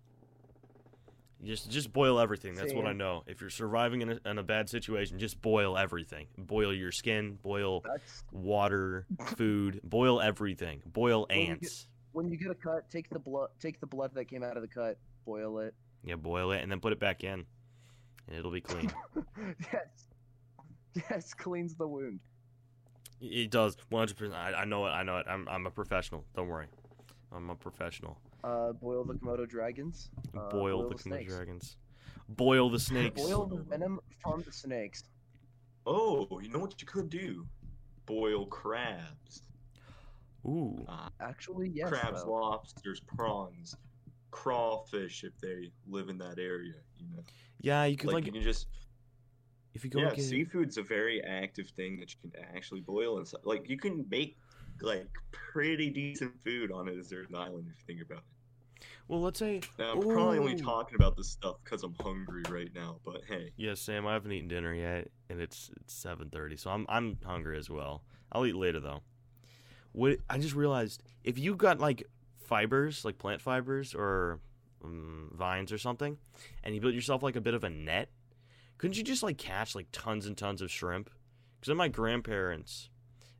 Just 1.45 1.69
just 1.69 1.93
boil 1.93 2.19
everything. 2.19 2.55
That's 2.55 2.73
what 2.73 2.85
I 2.87 2.93
know. 2.93 3.23
If 3.27 3.39
you're 3.39 3.49
surviving 3.49 4.01
in 4.01 4.09
a, 4.25 4.29
in 4.29 4.37
a 4.39 4.43
bad 4.43 4.67
situation, 4.69 5.19
just 5.19 5.41
boil 5.41 5.77
everything. 5.77 6.27
Boil 6.37 6.73
your 6.73 6.91
skin, 6.91 7.37
boil 7.43 7.81
that's 7.85 8.23
water, 8.31 9.05
food, 9.37 9.79
boil 9.83 10.19
everything. 10.21 10.81
Boil 10.85 11.27
Well, 11.29 11.37
you 11.37 11.51
ants. 11.51 11.87
when 12.13 12.29
you 12.29 12.37
get 12.37 12.49
a 12.49 12.55
cut, 12.55 12.89
take 12.89 13.09
the 13.09 13.19
blood, 13.19 13.49
take 13.59 13.79
the 13.79 13.85
blood 13.87 14.11
that 14.15 14.25
came 14.25 14.41
out 14.43 14.57
of 14.57 14.63
the 14.63 14.67
cut, 14.67 14.97
boil 15.25 15.59
it. 15.59 15.75
Yeah, 16.03 16.15
boil 16.15 16.51
it 16.51 16.61
and 16.63 16.71
then 16.71 16.79
put 16.79 16.93
it 16.93 16.99
back 16.99 17.23
in, 17.23 17.45
and 18.27 18.37
it'll 18.37 18.51
be 18.51 18.61
clean. 18.61 18.91
yes, 19.71 20.07
yes, 21.09 21.33
cleans 21.33 21.75
the 21.75 21.87
wound. 21.87 22.19
it 23.21 23.51
does 23.51 23.77
100. 23.89 24.17
percent 24.17 24.35
I, 24.35 24.61
I 24.61 24.65
know 24.65 24.85
it. 24.87 24.89
I 24.89 25.03
know 25.03 25.17
it. 25.17 25.25
I'm 25.29 25.47
I'm 25.47 25.67
a 25.67 25.71
professional. 25.71 26.25
Don't 26.35 26.47
worry. 26.47 26.67
I'm 27.31 27.49
a 27.49 27.55
professional. 27.55 28.17
Uh, 28.45 28.73
boil 28.73 29.03
the 29.03 29.15
Komodo 29.15 29.47
dragons. 29.49 30.09
Uh, 30.37 30.49
boil, 30.49 30.83
the, 30.83 30.89
the 30.89 30.95
Komodo 30.95 31.01
snakes. 31.01 31.33
dragons. 31.33 31.77
Boil 32.29 32.69
the 32.69 32.79
snakes. 32.79 33.19
Boil 33.19 33.45
the 33.47 33.57
venom 33.63 33.99
from 34.21 34.43
the 34.43 34.51
snakes. 34.51 35.03
Oh, 35.87 36.39
you 36.41 36.49
know 36.49 36.59
what 36.59 36.79
you 36.79 36.87
could 36.87 37.09
do? 37.09 37.45
Boil 38.05 38.45
crabs. 38.45 39.41
Ooh. 40.45 40.85
Uh, 40.87 41.09
Actually, 41.21 41.69
yes. 41.73 41.89
crabs, 41.89 42.23
though. 42.23 42.31
lobsters, 42.33 42.99
prawns, 42.99 43.75
crawfish 44.29 45.23
if 45.23 45.35
they 45.41 45.71
live 45.87 46.09
in 46.09 46.17
that 46.19 46.37
area. 46.37 46.73
You 46.99 47.07
know, 47.15 47.23
Yeah, 47.61 47.85
you 47.85 47.97
could 47.97 48.07
like, 48.07 48.15
like, 48.15 48.25
you 48.27 48.31
can 48.31 48.43
just 48.43 48.67
If 49.73 49.83
you 49.83 49.89
go 49.89 49.99
yeah, 50.01 50.07
and 50.09 50.15
get 50.15 50.25
seafood's 50.25 50.77
a 50.77 50.83
very 50.83 51.23
active 51.23 51.69
thing 51.75 51.99
that 51.99 52.11
you 52.13 52.29
can 52.29 52.39
actually 52.55 52.81
boil 52.81 53.17
and 53.17 53.27
stuff. 53.27 53.41
Like 53.43 53.67
you 53.69 53.77
can 53.77 54.05
make 54.11 54.37
like 54.81 55.07
pretty 55.31 55.89
decent 55.89 56.33
food 56.43 56.71
on 56.71 56.89
a 56.89 56.95
deserted 56.95 57.33
island 57.35 57.67
if 57.71 57.79
you 57.79 57.95
think 57.95 58.05
about 58.05 58.19
it. 58.19 58.34
Well, 59.07 59.21
let's 59.21 59.39
say 59.39 59.61
Now, 59.77 59.93
I'm 59.93 60.01
probably 60.01 60.39
only 60.39 60.55
talking 60.55 60.95
about 60.95 61.15
this 61.15 61.29
stuff 61.29 61.57
because 61.63 61.83
I'm 61.83 61.95
hungry 62.01 62.43
right 62.49 62.71
now. 62.73 62.97
But 63.05 63.21
hey, 63.27 63.51
Yeah, 63.57 63.75
Sam, 63.75 64.07
I 64.07 64.13
haven't 64.13 64.31
eaten 64.31 64.47
dinner 64.47 64.73
yet, 64.73 65.09
and 65.29 65.39
it's 65.39 65.69
it's 65.81 65.93
seven 65.93 66.29
thirty, 66.29 66.57
so 66.57 66.71
I'm 66.71 66.85
I'm 66.89 67.17
hungry 67.23 67.57
as 67.57 67.69
well. 67.69 68.03
I'll 68.31 68.45
eat 68.45 68.55
later 68.55 68.79
though. 68.79 69.01
What 69.91 70.17
I 70.29 70.37
just 70.37 70.55
realized, 70.55 71.03
if 71.23 71.37
you 71.37 71.55
got 71.55 71.79
like 71.79 72.03
fibers, 72.37 73.05
like 73.05 73.17
plant 73.17 73.41
fibers 73.41 73.93
or 73.93 74.39
um, 74.83 75.31
vines 75.33 75.71
or 75.71 75.77
something, 75.77 76.17
and 76.63 76.75
you 76.75 76.81
built 76.81 76.93
yourself 76.93 77.23
like 77.23 77.35
a 77.35 77.41
bit 77.41 77.53
of 77.53 77.63
a 77.63 77.69
net, 77.69 78.09
couldn't 78.77 78.97
you 78.97 79.03
just 79.03 79.23
like 79.23 79.37
catch 79.37 79.75
like 79.75 79.87
tons 79.91 80.25
and 80.25 80.37
tons 80.37 80.61
of 80.61 80.71
shrimp? 80.71 81.09
Because 81.55 81.67
then 81.67 81.77
my 81.77 81.87
grandparents, 81.87 82.89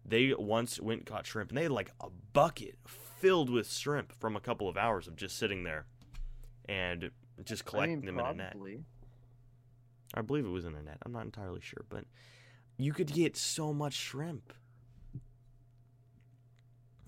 they 0.05 0.33
once 0.37 0.79
went 0.79 1.01
and 1.01 1.07
caught 1.07 1.25
shrimp, 1.25 1.49
and 1.49 1.57
they 1.57 1.63
had 1.63 1.71
like 1.71 1.91
a 1.99 2.07
bucket 2.33 2.77
filled 3.17 3.49
with 3.49 3.71
shrimp 3.71 4.11
from 4.19 4.35
a 4.35 4.39
couple 4.39 4.67
of 4.69 4.77
hours 4.77 5.07
of 5.07 5.15
just 5.15 5.37
sitting 5.37 5.63
there, 5.63 5.85
and 6.67 7.11
just 7.43 7.63
I 7.67 7.69
collecting 7.69 8.01
mean, 8.01 8.15
them 8.15 8.19
in 8.19 8.25
a 8.25 8.33
net. 8.33 8.55
I 10.13 10.21
believe 10.21 10.45
it 10.45 10.49
was 10.49 10.65
in 10.65 10.75
a 10.75 10.81
net. 10.81 10.97
I'm 11.05 11.11
not 11.11 11.25
entirely 11.25 11.61
sure, 11.61 11.85
but 11.89 12.05
you 12.77 12.93
could 12.93 13.11
get 13.11 13.35
so 13.35 13.73
much 13.73 13.93
shrimp. 13.93 14.53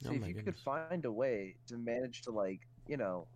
See, 0.04 0.10
oh 0.10 0.12
if 0.14 0.28
you 0.28 0.34
goodness. 0.34 0.44
could 0.44 0.58
find 0.58 1.06
a 1.06 1.12
way 1.12 1.56
to 1.68 1.78
manage 1.78 2.22
to 2.24 2.32
like, 2.32 2.62
you 2.88 2.98
know, 2.98 3.28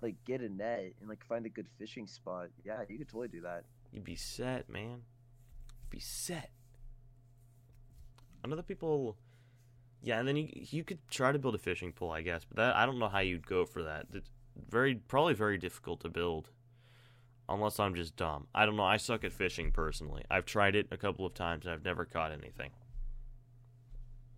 like 0.00 0.14
get 0.24 0.40
a 0.40 0.48
net 0.48 0.94
and 1.00 1.08
like 1.08 1.24
find 1.26 1.44
a 1.46 1.48
good 1.50 1.66
fishing 1.78 2.06
spot, 2.06 2.48
yeah, 2.64 2.82
you 2.88 2.98
could 2.98 3.08
totally 3.08 3.28
do 3.28 3.40
that. 3.42 3.64
You'd 3.92 4.04
be 4.04 4.16
set, 4.16 4.68
man. 4.68 5.02
You'd 5.82 5.90
Be 5.90 6.00
set. 6.00 6.50
I 8.44 8.48
know 8.48 8.56
that 8.56 8.68
people. 8.68 9.16
Yeah, 10.02 10.18
and 10.18 10.28
then 10.28 10.36
you 10.36 10.48
you 10.52 10.84
could 10.84 10.98
try 11.10 11.32
to 11.32 11.38
build 11.38 11.54
a 11.54 11.58
fishing 11.58 11.92
pole, 11.92 12.12
I 12.12 12.22
guess, 12.22 12.44
but 12.44 12.56
that 12.56 12.76
I 12.76 12.86
don't 12.86 12.98
know 12.98 13.08
how 13.08 13.18
you'd 13.20 13.46
go 13.46 13.64
for 13.64 13.82
that. 13.82 14.06
It's 14.12 14.30
very 14.68 14.94
probably 14.94 15.34
very 15.34 15.58
difficult 15.58 16.00
to 16.00 16.08
build, 16.08 16.50
unless 17.48 17.80
I'm 17.80 17.94
just 17.94 18.16
dumb. 18.16 18.46
I 18.54 18.64
don't 18.66 18.76
know. 18.76 18.84
I 18.84 18.96
suck 18.96 19.24
at 19.24 19.32
fishing 19.32 19.72
personally. 19.72 20.24
I've 20.30 20.46
tried 20.46 20.76
it 20.76 20.86
a 20.92 20.96
couple 20.96 21.26
of 21.26 21.34
times. 21.34 21.66
and 21.66 21.74
I've 21.74 21.84
never 21.84 22.04
caught 22.04 22.32
anything. 22.32 22.70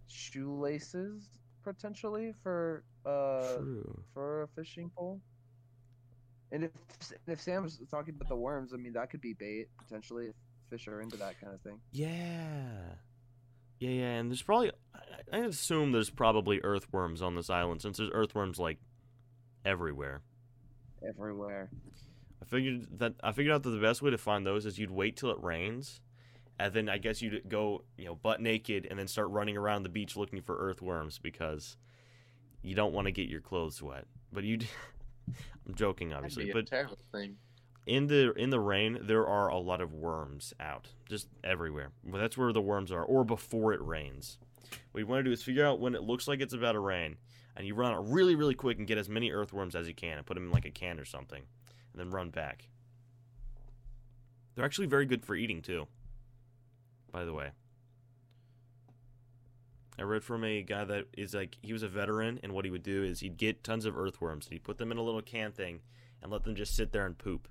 Shoelaces 0.06 1.28
potentially 1.62 2.32
for 2.42 2.82
uh 3.04 3.56
True. 3.58 4.02
for 4.14 4.42
a 4.42 4.48
fishing 4.48 4.90
pole. 4.96 5.20
And 6.52 6.64
if 6.64 6.70
if 7.26 7.40
Sam's 7.40 7.80
talking 7.90 8.14
about 8.14 8.28
the 8.28 8.36
worms, 8.36 8.72
I 8.72 8.76
mean 8.76 8.94
that 8.94 9.10
could 9.10 9.20
be 9.20 9.34
bait 9.34 9.68
potentially 9.78 10.26
if 10.28 10.34
fish 10.70 10.88
are 10.88 11.00
into 11.00 11.16
that 11.18 11.40
kind 11.40 11.54
of 11.54 11.60
thing. 11.60 11.78
Yeah. 11.92 12.94
Yeah, 13.80 13.90
yeah, 13.90 14.10
and 14.18 14.30
there's 14.30 14.42
probably 14.42 14.70
I, 14.94 15.38
I 15.38 15.38
assume 15.40 15.92
there's 15.92 16.10
probably 16.10 16.60
earthworms 16.62 17.22
on 17.22 17.34
this 17.34 17.48
island 17.50 17.82
since 17.82 17.96
there's 17.96 18.10
earthworms 18.12 18.58
like 18.58 18.78
everywhere. 19.64 20.20
Everywhere. 21.06 21.70
I 22.42 22.44
figured 22.44 22.98
that 22.98 23.14
I 23.22 23.32
figured 23.32 23.54
out 23.54 23.62
that 23.62 23.70
the 23.70 23.78
best 23.80 24.02
way 24.02 24.10
to 24.10 24.18
find 24.18 24.46
those 24.46 24.66
is 24.66 24.78
you'd 24.78 24.90
wait 24.90 25.16
till 25.16 25.30
it 25.30 25.42
rains, 25.42 26.02
and 26.58 26.72
then 26.74 26.88
I 26.90 26.98
guess 26.98 27.22
you'd 27.22 27.48
go 27.48 27.84
you 27.96 28.04
know 28.04 28.14
butt 28.14 28.40
naked 28.42 28.86
and 28.88 28.98
then 28.98 29.08
start 29.08 29.30
running 29.30 29.56
around 29.56 29.82
the 29.82 29.88
beach 29.88 30.14
looking 30.16 30.42
for 30.42 30.58
earthworms 30.58 31.18
because 31.18 31.78
you 32.62 32.74
don't 32.74 32.92
want 32.92 33.06
to 33.06 33.12
get 33.12 33.28
your 33.28 33.40
clothes 33.40 33.82
wet. 33.82 34.04
But 34.30 34.44
you, 34.44 34.58
I'm 35.66 35.74
joking 35.74 36.10
That'd 36.10 36.24
obviously, 36.24 36.44
be 36.44 36.50
a 36.50 36.54
but 36.54 36.66
terrible 36.66 36.98
thing. 37.12 37.36
In 37.86 38.06
the 38.06 38.32
in 38.34 38.50
the 38.50 38.60
rain 38.60 38.98
there 39.02 39.26
are 39.26 39.48
a 39.48 39.58
lot 39.58 39.80
of 39.80 39.92
worms 39.92 40.52
out 40.60 40.88
just 41.08 41.28
everywhere. 41.42 41.90
Well, 42.04 42.20
that's 42.20 42.36
where 42.36 42.52
the 42.52 42.60
worms 42.60 42.92
are 42.92 43.02
or 43.02 43.24
before 43.24 43.72
it 43.72 43.82
rains. 43.82 44.38
What 44.92 45.00
you 45.00 45.06
want 45.06 45.20
to 45.20 45.24
do 45.24 45.32
is 45.32 45.42
figure 45.42 45.66
out 45.66 45.80
when 45.80 45.94
it 45.94 46.02
looks 46.02 46.28
like 46.28 46.40
it's 46.40 46.54
about 46.54 46.72
to 46.72 46.80
rain 46.80 47.16
and 47.56 47.66
you 47.66 47.74
run 47.74 47.92
out 47.92 48.08
really 48.08 48.34
really 48.34 48.54
quick 48.54 48.78
and 48.78 48.86
get 48.86 48.98
as 48.98 49.08
many 49.08 49.32
earthworms 49.32 49.74
as 49.74 49.88
you 49.88 49.94
can 49.94 50.18
and 50.18 50.26
put 50.26 50.34
them 50.34 50.44
in 50.44 50.52
like 50.52 50.66
a 50.66 50.70
can 50.70 51.00
or 51.00 51.04
something 51.04 51.42
and 51.92 52.00
then 52.00 52.10
run 52.10 52.30
back. 52.30 52.68
They're 54.54 54.64
actually 54.64 54.88
very 54.88 55.06
good 55.06 55.24
for 55.24 55.34
eating 55.34 55.62
too 55.62 55.86
by 57.10 57.24
the 57.24 57.32
way. 57.32 57.50
I 59.98 60.02
read 60.02 60.24
from 60.24 60.44
a 60.44 60.62
guy 60.62 60.84
that 60.84 61.06
is 61.16 61.34
like 61.34 61.56
he 61.60 61.72
was 61.72 61.82
a 61.82 61.88
veteran 61.88 62.40
and 62.42 62.52
what 62.52 62.64
he 62.64 62.70
would 62.70 62.82
do 62.82 63.02
is 63.02 63.20
he'd 63.20 63.36
get 63.36 63.62
tons 63.62 63.84
of 63.84 63.98
earthworms 63.98 64.46
and 64.46 64.52
he'd 64.52 64.64
put 64.64 64.78
them 64.78 64.92
in 64.92 64.98
a 64.98 65.02
little 65.02 65.20
can 65.20 65.52
thing 65.52 65.80
and 66.22 66.32
let 66.32 66.44
them 66.44 66.54
just 66.54 66.74
sit 66.74 66.92
there 66.92 67.04
and 67.04 67.18
poop 67.18 67.48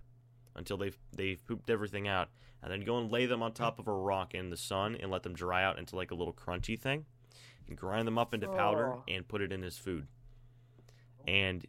until 0.55 0.77
they've 0.77 0.97
they've 1.15 1.45
pooped 1.45 1.69
everything 1.69 2.07
out, 2.07 2.29
and 2.62 2.71
then 2.71 2.81
go 2.83 2.97
and 2.99 3.12
lay 3.12 3.25
them 3.25 3.41
on 3.41 3.53
top 3.53 3.79
of 3.79 3.88
a 3.88 3.93
rock 3.93 4.33
in 4.33 4.49
the 4.49 4.57
sun 4.57 4.95
and 4.99 5.12
let 5.12 5.23
them 5.23 5.33
dry 5.33 5.63
out 5.63 5.77
into 5.79 5.95
like 5.95 6.12
a 6.12 6.15
little 6.15 6.33
crunchy 6.33 6.77
thing, 6.79 7.05
and 7.67 7.77
grind 7.77 8.07
them 8.07 8.17
up 8.17 8.33
into 8.33 8.47
powder 8.47 8.93
Oh. 8.93 9.03
and 9.07 9.27
put 9.27 9.41
it 9.41 9.51
in 9.51 9.62
his 9.62 9.77
food. 9.77 10.07
And 11.27 11.65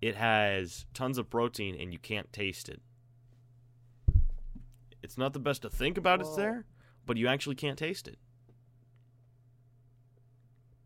it 0.00 0.16
has 0.16 0.86
tons 0.94 1.18
of 1.18 1.28
protein, 1.28 1.76
and 1.78 1.92
you 1.92 1.98
can't 1.98 2.32
taste 2.32 2.68
it. 2.68 2.80
It's 5.02 5.18
not 5.18 5.32
the 5.32 5.38
best 5.40 5.62
to 5.62 5.70
think 5.70 5.98
about 5.98 6.20
it's 6.20 6.36
there, 6.36 6.64
but 7.06 7.16
you 7.16 7.26
actually 7.28 7.56
can't 7.56 7.78
taste 7.78 8.06
it. 8.08 8.18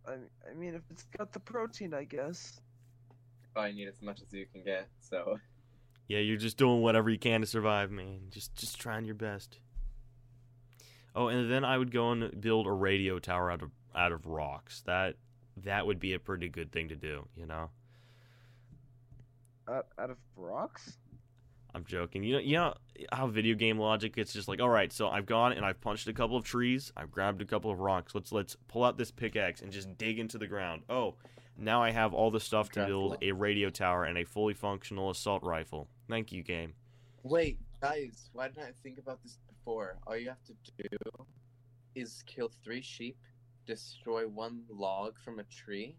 I 0.06 0.14
I 0.50 0.54
mean 0.54 0.74
if 0.74 0.82
it's 0.90 1.04
got 1.16 1.32
the 1.32 1.40
protein, 1.40 1.94
I 1.94 2.04
guess. 2.04 2.60
Probably 3.52 3.72
need 3.72 3.88
as 3.88 4.02
much 4.02 4.20
as 4.20 4.32
you 4.32 4.46
can 4.52 4.64
get. 4.64 4.88
So 5.00 5.38
Yeah, 6.08 6.18
you're 6.18 6.36
just 6.36 6.56
doing 6.56 6.82
whatever 6.82 7.08
you 7.08 7.18
can 7.18 7.40
to 7.40 7.46
survive, 7.46 7.90
man. 7.90 8.28
Just 8.30 8.54
just 8.54 8.80
trying 8.80 9.04
your 9.04 9.14
best. 9.14 9.58
Oh, 11.16 11.28
and 11.28 11.50
then 11.50 11.64
I 11.64 11.78
would 11.78 11.92
go 11.92 12.10
and 12.10 12.40
build 12.40 12.66
a 12.66 12.72
radio 12.72 13.18
tower 13.18 13.50
out 13.50 13.62
of 13.62 13.70
out 13.94 14.12
of 14.12 14.26
rocks. 14.26 14.82
That 14.82 15.16
that 15.58 15.86
would 15.86 16.00
be 16.00 16.12
a 16.12 16.18
pretty 16.18 16.48
good 16.48 16.72
thing 16.72 16.88
to 16.88 16.96
do, 16.96 17.26
you 17.36 17.46
know. 17.46 17.70
Out, 19.68 19.86
out 19.98 20.10
of 20.10 20.18
rocks? 20.36 20.98
I'm 21.74 21.84
joking. 21.84 22.22
You 22.22 22.34
know, 22.34 22.38
you 22.40 22.56
know 22.56 22.74
how 23.12 23.26
video 23.26 23.54
game 23.54 23.78
logic 23.78 24.16
it's 24.16 24.32
just 24.32 24.46
like, 24.46 24.60
all 24.60 24.68
right, 24.68 24.92
so 24.92 25.08
I've 25.08 25.26
gone 25.26 25.52
and 25.52 25.64
I've 25.64 25.80
punched 25.80 26.06
a 26.06 26.12
couple 26.12 26.36
of 26.36 26.44
trees, 26.44 26.92
I've 26.96 27.10
grabbed 27.10 27.42
a 27.42 27.44
couple 27.44 27.70
of 27.70 27.80
rocks. 27.80 28.14
Let's 28.14 28.30
let's 28.30 28.56
pull 28.68 28.84
out 28.84 28.98
this 28.98 29.10
pickaxe 29.10 29.62
and 29.62 29.72
just 29.72 29.96
dig 29.96 30.18
into 30.18 30.38
the 30.38 30.46
ground. 30.46 30.82
Oh, 30.88 31.14
now 31.56 31.82
I 31.82 31.90
have 31.90 32.12
all 32.12 32.30
the 32.30 32.40
stuff 32.40 32.70
to 32.70 32.86
build 32.86 33.16
a 33.22 33.32
radio 33.32 33.70
tower 33.70 34.04
and 34.04 34.18
a 34.18 34.24
fully 34.24 34.54
functional 34.54 35.10
assault 35.10 35.42
rifle. 35.42 35.88
Thank 36.08 36.32
you, 36.32 36.42
game. 36.42 36.74
wait, 37.22 37.58
guys, 37.80 38.28
why 38.32 38.48
didn't 38.48 38.64
I 38.64 38.72
think 38.82 38.98
about 38.98 39.22
this 39.22 39.38
before? 39.48 39.98
All 40.06 40.16
you 40.16 40.28
have 40.28 40.42
to 40.44 40.54
do 40.88 40.96
is 41.94 42.22
kill 42.26 42.50
three 42.62 42.82
sheep, 42.82 43.16
destroy 43.66 44.26
one 44.28 44.62
log 44.68 45.18
from 45.18 45.38
a 45.38 45.44
tree, 45.44 45.96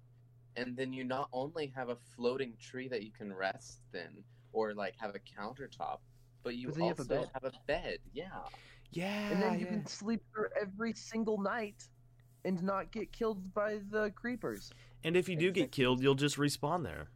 and 0.56 0.76
then 0.78 0.94
you 0.94 1.04
not 1.04 1.30
only 1.34 1.68
have 1.76 1.90
a 1.90 1.96
floating 2.16 2.54
tree 2.62 2.88
that 2.90 3.04
you 3.04 3.12
can 3.12 3.34
rest 3.34 3.80
in 3.94 4.24
or 4.54 4.74
like 4.74 4.94
have 4.98 5.16
a 5.16 5.20
countertop, 5.42 5.98
but 6.44 6.56
you 6.56 6.68
But 6.68 6.76
then 6.76 6.84
you 6.84 6.90
have 6.90 7.00
a 7.00 7.02
also 7.02 7.16
bed. 7.22 7.30
have 7.34 7.44
a 7.44 7.52
bed. 7.68 7.98
Yeah. 8.14 8.28
Yeah. 8.92 9.30
and 9.32 9.42
then 9.42 9.60
you 9.60 9.66
can 9.66 9.86
sleep 9.88 10.22
there 10.36 10.50
every 10.62 10.94
single 10.94 11.38
night 11.42 11.84
and 12.46 12.62
not 12.64 12.92
get 12.92 13.12
killed 13.12 13.54
by 13.54 13.80
the 13.90 14.12
creepers. 14.12 14.72
And 15.04 15.18
if 15.18 15.28
you 15.28 15.36
do 15.36 15.52
get 15.52 15.72
killed, 15.72 16.02
you'll 16.02 16.16
just 16.16 16.38
respawn 16.38 16.84
there. 16.84 17.08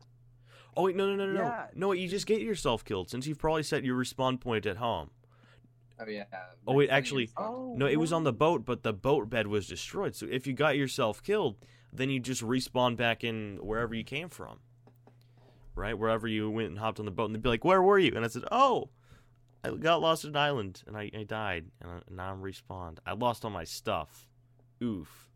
Oh 0.77 0.83
wait, 0.83 0.95
no, 0.95 1.07
no, 1.07 1.15
no, 1.15 1.31
no, 1.33 1.39
Yeah. 1.41 1.67
no. 1.73 1.87
No, 1.87 1.91
you 1.93 2.07
just 2.07 2.25
get 2.27 2.41
yourself 2.41 2.85
killed 2.85 3.09
since 3.09 3.27
you've 3.27 3.39
probably 3.39 3.63
set 3.63 3.83
your 3.83 3.97
respawn 3.97 4.39
point 4.39 4.65
at 4.65 4.77
home. 4.77 5.09
Oh 5.99 6.07
yeah. 6.07 6.25
Oh, 6.65 6.73
wait, 6.73 6.89
actually- 6.89 7.29
Oh 7.35 7.73
No, 7.77 7.85
it 7.85 7.97
was 7.97 8.13
on 8.13 8.23
the 8.23 8.31
boat, 8.31 8.65
but 8.65 8.83
the 8.83 8.93
boat 8.93 9.29
bed 9.29 9.47
was 9.47 9.67
destroyed. 9.67 10.15
So 10.15 10.27
if 10.29 10.47
you 10.47 10.53
got 10.53 10.77
yourself 10.77 11.21
killed, 11.21 11.57
then 11.91 12.09
you 12.09 12.19
just 12.19 12.41
respawn 12.41 12.95
back 12.95 13.23
in 13.23 13.57
wherever 13.61 13.93
you 13.93 14.03
came 14.03 14.29
from. 14.29 14.59
Right, 15.75 15.97
wherever 15.97 16.27
you 16.27 16.49
went 16.49 16.69
and 16.69 16.79
hopped 16.79 16.99
on 16.99 17.05
the 17.05 17.11
boat, 17.11 17.25
and 17.25 17.35
they'd 17.35 17.41
be 17.41 17.49
like, 17.49 17.63
"Where 17.65 17.81
were 17.81 17.99
you?" 17.99 18.13
And 18.15 18.23
I 18.23 18.27
said, 18.27 18.43
"Oh, 18.51 18.89
I 19.63 19.71
got 19.71 20.01
lost 20.01 20.23
at 20.25 20.29
an 20.31 20.35
island, 20.37 20.83
and 20.87 20.95
I, 20.97 21.09
I 21.17 21.23
died, 21.23 21.65
and 21.81 21.91
I, 21.91 22.01
now 22.09 22.31
I'm 22.31 22.41
respawned. 22.41 22.99
I 23.05 23.13
lost 23.13 23.43
all 23.45 23.51
my 23.51 23.63
stuff. 23.63 24.27
Oof." 24.83 25.29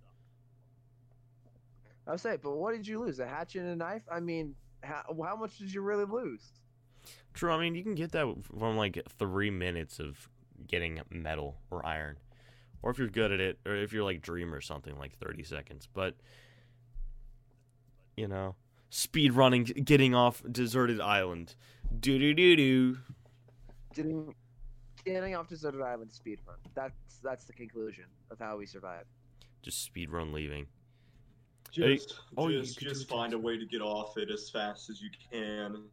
I 2.06 2.12
was 2.12 2.22
saying, 2.22 2.40
but 2.44 2.52
what 2.58 2.74
did 2.76 2.86
you 2.86 3.00
lose? 3.00 3.20
A 3.20 3.28
hatchet 3.28 3.60
and 3.62 3.70
a 3.70 3.76
knife? 3.78 4.04
I 4.12 4.20
mean, 4.20 4.56
how, 4.84 5.04
how 5.24 5.36
much 5.36 5.58
did 5.58 5.74
you 5.74 5.82
really 5.82 6.06
lose? 6.06 6.52
True. 7.34 7.52
I 7.52 7.60
mean, 7.60 7.76
you 7.76 7.84
can 7.84 7.96
get 7.96 8.12
that 8.12 8.34
from 8.58 8.78
like 8.78 9.02
three 9.18 9.50
minutes 9.50 10.00
of 10.00 10.30
getting 10.68 11.02
metal 11.10 11.58
or 11.72 11.86
iron, 11.86 12.18
or 12.82 12.92
if 12.92 12.98
you're 12.98 13.08
good 13.08 13.32
at 13.32 13.40
it, 13.40 13.60
or 13.66 13.76
if 13.76 13.92
you're 13.92 14.04
like 14.04 14.22
Dream 14.22 14.54
or 14.54 14.62
something, 14.62 14.98
like 14.98 15.18
thirty 15.18 15.44
seconds. 15.44 15.88
But 15.92 16.16
you 18.16 18.28
know, 18.28 18.56
speed 18.90 19.34
running, 19.34 19.64
getting 19.64 20.14
off 20.14 20.44
deserted 20.50 21.02
island, 21.02 21.56
do 22.00 22.20
do 22.20 22.34
do 22.34 22.56
do. 22.56 22.98
Getting 23.96 24.36
getting 25.04 25.36
off 25.36 25.48
deserted 25.48 25.82
island 25.82 26.12
speedrun. 26.12 26.58
That's 26.76 27.20
that's 27.24 27.46
the 27.46 27.54
conclusion 27.54 28.06
of 28.32 28.40
how 28.40 28.58
we 28.58 28.66
survived. 28.66 29.08
Just 29.62 29.84
speed 29.84 30.12
run 30.12 30.32
leaving. 30.34 30.68
Hey, 31.76 31.96
just 31.96 32.20
oh, 32.38 32.50
you 32.50 32.62
just, 32.62 32.78
could 32.78 32.88
just 32.88 33.10
find 33.10 33.34
a 33.34 33.40
way 33.40 33.58
to 33.58 33.66
get 33.66 33.82
off 33.82 34.18
it 34.18 34.30
as 34.30 34.50
fast 34.50 34.90
as 34.90 35.02
you 35.02 35.10
can. 35.32 35.84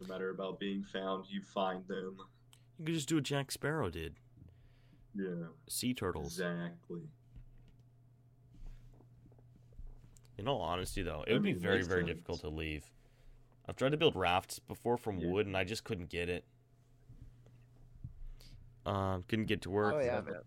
No 0.00 0.06
matter 0.06 0.30
about 0.30 0.58
being 0.58 0.82
found, 0.82 1.24
you 1.28 1.40
find 1.42 1.86
them. 1.88 2.16
You 2.78 2.84
could 2.84 2.94
just 2.94 3.08
do 3.08 3.14
what 3.16 3.24
Jack 3.24 3.50
Sparrow 3.50 3.88
did. 3.88 4.14
Yeah. 5.14 5.46
sea 5.68 5.94
turtles. 5.94 6.32
Exactly. 6.38 7.02
In 10.38 10.48
all 10.48 10.60
honesty, 10.60 11.02
though, 11.02 11.24
it 11.26 11.30
I 11.30 11.34
would 11.34 11.42
be 11.42 11.52
very, 11.52 11.82
very 11.82 12.00
sense. 12.02 12.08
difficult 12.08 12.40
to 12.40 12.48
leave. 12.48 12.90
I've 13.68 13.76
tried 13.76 13.92
to 13.92 13.96
build 13.96 14.16
rafts 14.16 14.58
before 14.58 14.96
from 14.96 15.18
Yeah. 15.18 15.28
wood, 15.28 15.46
and 15.46 15.56
I 15.56 15.64
just 15.64 15.84
couldn't 15.84 16.08
get 16.08 16.28
it. 16.28 16.44
Um, 18.84 19.22
couldn't 19.22 19.46
get 19.46 19.62
to 19.62 19.70
work. 19.70 19.94
Oh 19.94 20.00
yeah, 20.00 20.20
so- 20.20 20.32
man. 20.32 20.40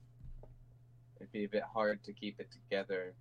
It'd 1.22 1.32
be 1.32 1.46
a 1.46 1.50
bit 1.50 1.64
hard 1.64 2.04
to 2.04 2.14
keep 2.14 2.40
it 2.42 2.52
together 2.52 3.16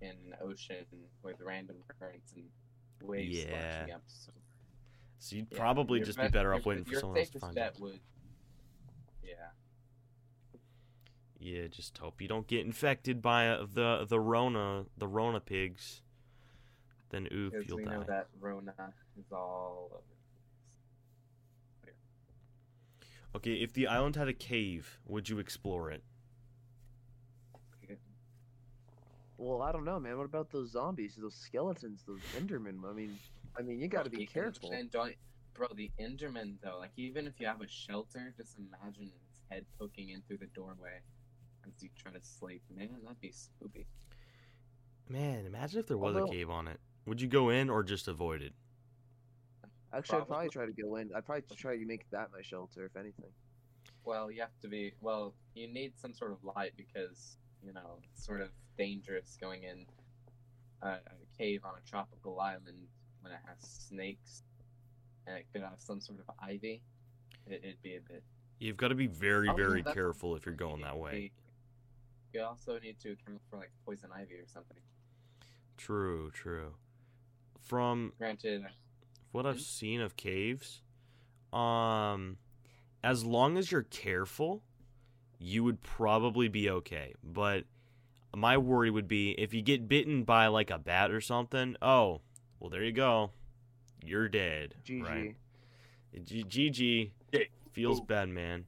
in 0.00 0.10
an 0.10 0.34
ocean 0.42 0.84
with 1.22 1.36
random 1.40 1.76
currents 1.98 2.32
and 2.34 2.44
waves 3.00 3.36
Yeah. 3.38 3.42
splashing 3.44 3.94
up. 3.94 4.02
So, 4.06 4.32
So 5.18 5.36
you'd 5.36 5.48
yeah, 5.50 5.58
probably 5.58 6.00
just 6.00 6.20
be 6.20 6.28
better 6.28 6.54
off 6.54 6.66
waiting 6.66 6.84
for 6.84 6.94
someone 6.94 7.18
else 7.18 7.30
to 7.30 7.38
find 7.40 7.54
bet 7.54 7.74
it. 7.74 7.80
would, 7.80 8.00
yeah. 9.22 9.50
Yeah, 11.38 11.66
just 11.68 11.98
hope 11.98 12.20
you 12.20 12.28
don't 12.28 12.46
get 12.46 12.64
infected 12.64 13.20
by 13.22 13.48
uh, 13.48 13.66
the 13.72 14.06
the 14.08 14.18
Rona 14.20 14.86
the 14.96 15.06
Rona 15.06 15.40
pigs. 15.40 16.02
Then 17.10 17.28
oof, 17.32 17.52
you'll 17.68 17.78
we 17.78 17.84
die. 17.84 17.90
know 17.96 18.02
that 18.04 18.28
Rona 18.40 18.74
is 19.18 19.30
all 19.32 19.90
over. 19.92 20.02
Okay, 23.34 23.54
if 23.54 23.72
the 23.72 23.86
island 23.86 24.16
had 24.16 24.28
a 24.28 24.32
cave, 24.32 24.98
would 25.06 25.28
you 25.28 25.38
explore 25.38 25.90
it? 25.90 26.02
Well, 29.38 29.62
I 29.62 29.72
don't 29.72 29.84
know, 29.84 30.00
man. 30.00 30.16
What 30.16 30.24
about 30.24 30.50
those 30.50 30.70
zombies, 30.72 31.16
those 31.20 31.34
skeletons, 31.34 32.02
those 32.06 32.20
Endermen? 32.38 32.78
I 32.88 32.92
mean, 32.92 33.18
I 33.58 33.62
mean, 33.62 33.78
you 33.80 33.88
got 33.88 34.04
to 34.04 34.10
be 34.10 34.26
careful. 34.26 34.70
Enderman 34.70 34.90
don't, 34.90 35.14
bro, 35.54 35.68
the 35.74 35.90
Enderman 36.00 36.54
though, 36.62 36.78
like 36.78 36.92
even 36.96 37.26
if 37.26 37.34
you 37.38 37.46
have 37.46 37.60
a 37.60 37.68
shelter, 37.68 38.32
just 38.36 38.56
imagine 38.58 39.04
its 39.30 39.40
head 39.50 39.66
poking 39.78 40.10
in 40.10 40.22
through 40.22 40.38
the 40.38 40.46
doorway 40.46 41.00
as 41.66 41.82
you 41.82 41.90
try 42.00 42.12
to 42.12 42.20
sleep. 42.22 42.62
Man, 42.74 42.88
that'd 43.02 43.20
be 43.20 43.32
spooky. 43.32 43.86
Man, 45.08 45.44
imagine 45.46 45.80
if 45.80 45.86
there 45.86 45.98
was 45.98 46.16
Although- 46.16 46.28
a 46.28 46.32
cave 46.32 46.50
on 46.50 46.68
it. 46.68 46.80
Would 47.04 47.20
you 47.20 47.28
go 47.28 47.50
in 47.50 47.70
or 47.70 47.84
just 47.84 48.08
avoid 48.08 48.42
it? 48.42 48.52
Actually, 49.92 50.18
I'd 50.22 50.26
Probably. 50.26 50.26
probably 50.26 50.48
try 50.48 50.66
to 50.66 50.72
go 50.82 50.96
in. 50.96 51.10
I'd 51.14 51.24
probably 51.24 51.44
try 51.56 51.76
to 51.76 51.86
make 51.86 52.10
that 52.10 52.32
my 52.32 52.42
shelter, 52.42 52.84
if 52.84 52.96
anything. 52.96 53.30
Well, 54.04 54.28
you 54.30 54.40
have 54.40 54.58
to 54.62 54.68
be. 54.68 54.92
Well, 55.00 55.34
you 55.54 55.68
need 55.72 55.96
some 55.96 56.12
sort 56.12 56.32
of 56.32 56.38
light 56.42 56.72
because 56.76 57.36
you 57.62 57.72
know 57.72 58.00
sort 58.14 58.40
of 58.40 58.50
dangerous 58.76 59.36
going 59.40 59.62
in 59.64 59.86
a, 60.82 60.88
a 60.88 61.00
cave 61.38 61.60
on 61.64 61.72
a 61.76 61.88
tropical 61.88 62.40
island 62.40 62.88
when 63.20 63.32
it 63.32 63.38
has 63.46 63.58
snakes 63.88 64.42
and 65.26 65.36
it 65.36 65.46
could 65.52 65.62
have 65.62 65.78
some 65.78 66.00
sort 66.00 66.20
of 66.20 66.34
ivy. 66.40 66.82
It, 67.46 67.60
it'd 67.64 67.82
be 67.82 67.96
a 67.96 68.00
bit. 68.00 68.22
You've 68.58 68.76
got 68.76 68.88
to 68.88 68.94
be 68.94 69.06
very, 69.06 69.48
Oh, 69.50 69.54
very 69.54 69.82
careful 69.82 70.34
if 70.36 70.46
you're 70.46 70.54
going 70.54 70.82
that 70.82 70.96
way. 70.96 71.32
You 72.32 72.42
also 72.42 72.78
need 72.78 72.98
to 73.00 73.12
account 73.12 73.40
for 73.50 73.56
like 73.58 73.70
poison 73.84 74.10
ivy 74.14 74.34
or 74.34 74.46
something. 74.46 74.78
True, 75.76 76.30
true. 76.32 76.74
From 77.60 78.12
Granted, 78.18 78.64
what 79.32 79.46
I've 79.46 79.56
Mhm. 79.56 79.60
seen 79.60 80.00
of 80.00 80.16
caves, 80.16 80.82
um, 81.52 82.38
as 83.02 83.24
long 83.24 83.56
as 83.58 83.70
you're 83.70 83.82
careful, 83.82 84.62
you 85.38 85.64
would 85.64 85.82
probably 85.82 86.48
be 86.48 86.70
okay. 86.70 87.14
But 87.22 87.66
my 88.36 88.58
worry 88.58 88.90
would 88.90 89.08
be 89.08 89.30
if 89.32 89.54
you 89.54 89.62
get 89.62 89.88
bitten 89.88 90.22
by 90.22 90.46
like 90.48 90.70
a 90.70 90.76
bat 90.78 91.10
or 91.10 91.20
something. 91.22 91.74
Oh, 91.80 92.20
well, 92.60 92.68
there 92.68 92.84
you 92.84 92.92
go. 92.92 93.30
You're 94.04 94.28
dead. 94.28 94.74
GG. 94.84 95.02
Right? 95.02 95.34
G- 96.24 96.44
GG. 96.44 97.10
Yeah. 97.32 97.40
Feels 97.72 98.00
Ooh. 98.00 98.04
bad, 98.04 98.28
man. 98.28 98.66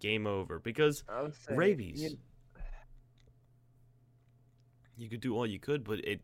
Game 0.00 0.26
over. 0.26 0.58
Because 0.58 1.04
say 1.46 1.54
Rabies. 1.54 2.02
you- 2.02 2.18
you 4.96 5.08
could 5.08 5.20
do 5.20 5.34
all 5.36 5.46
you 5.46 5.58
could, 5.58 5.84
but 5.84 5.98
it 6.04 6.20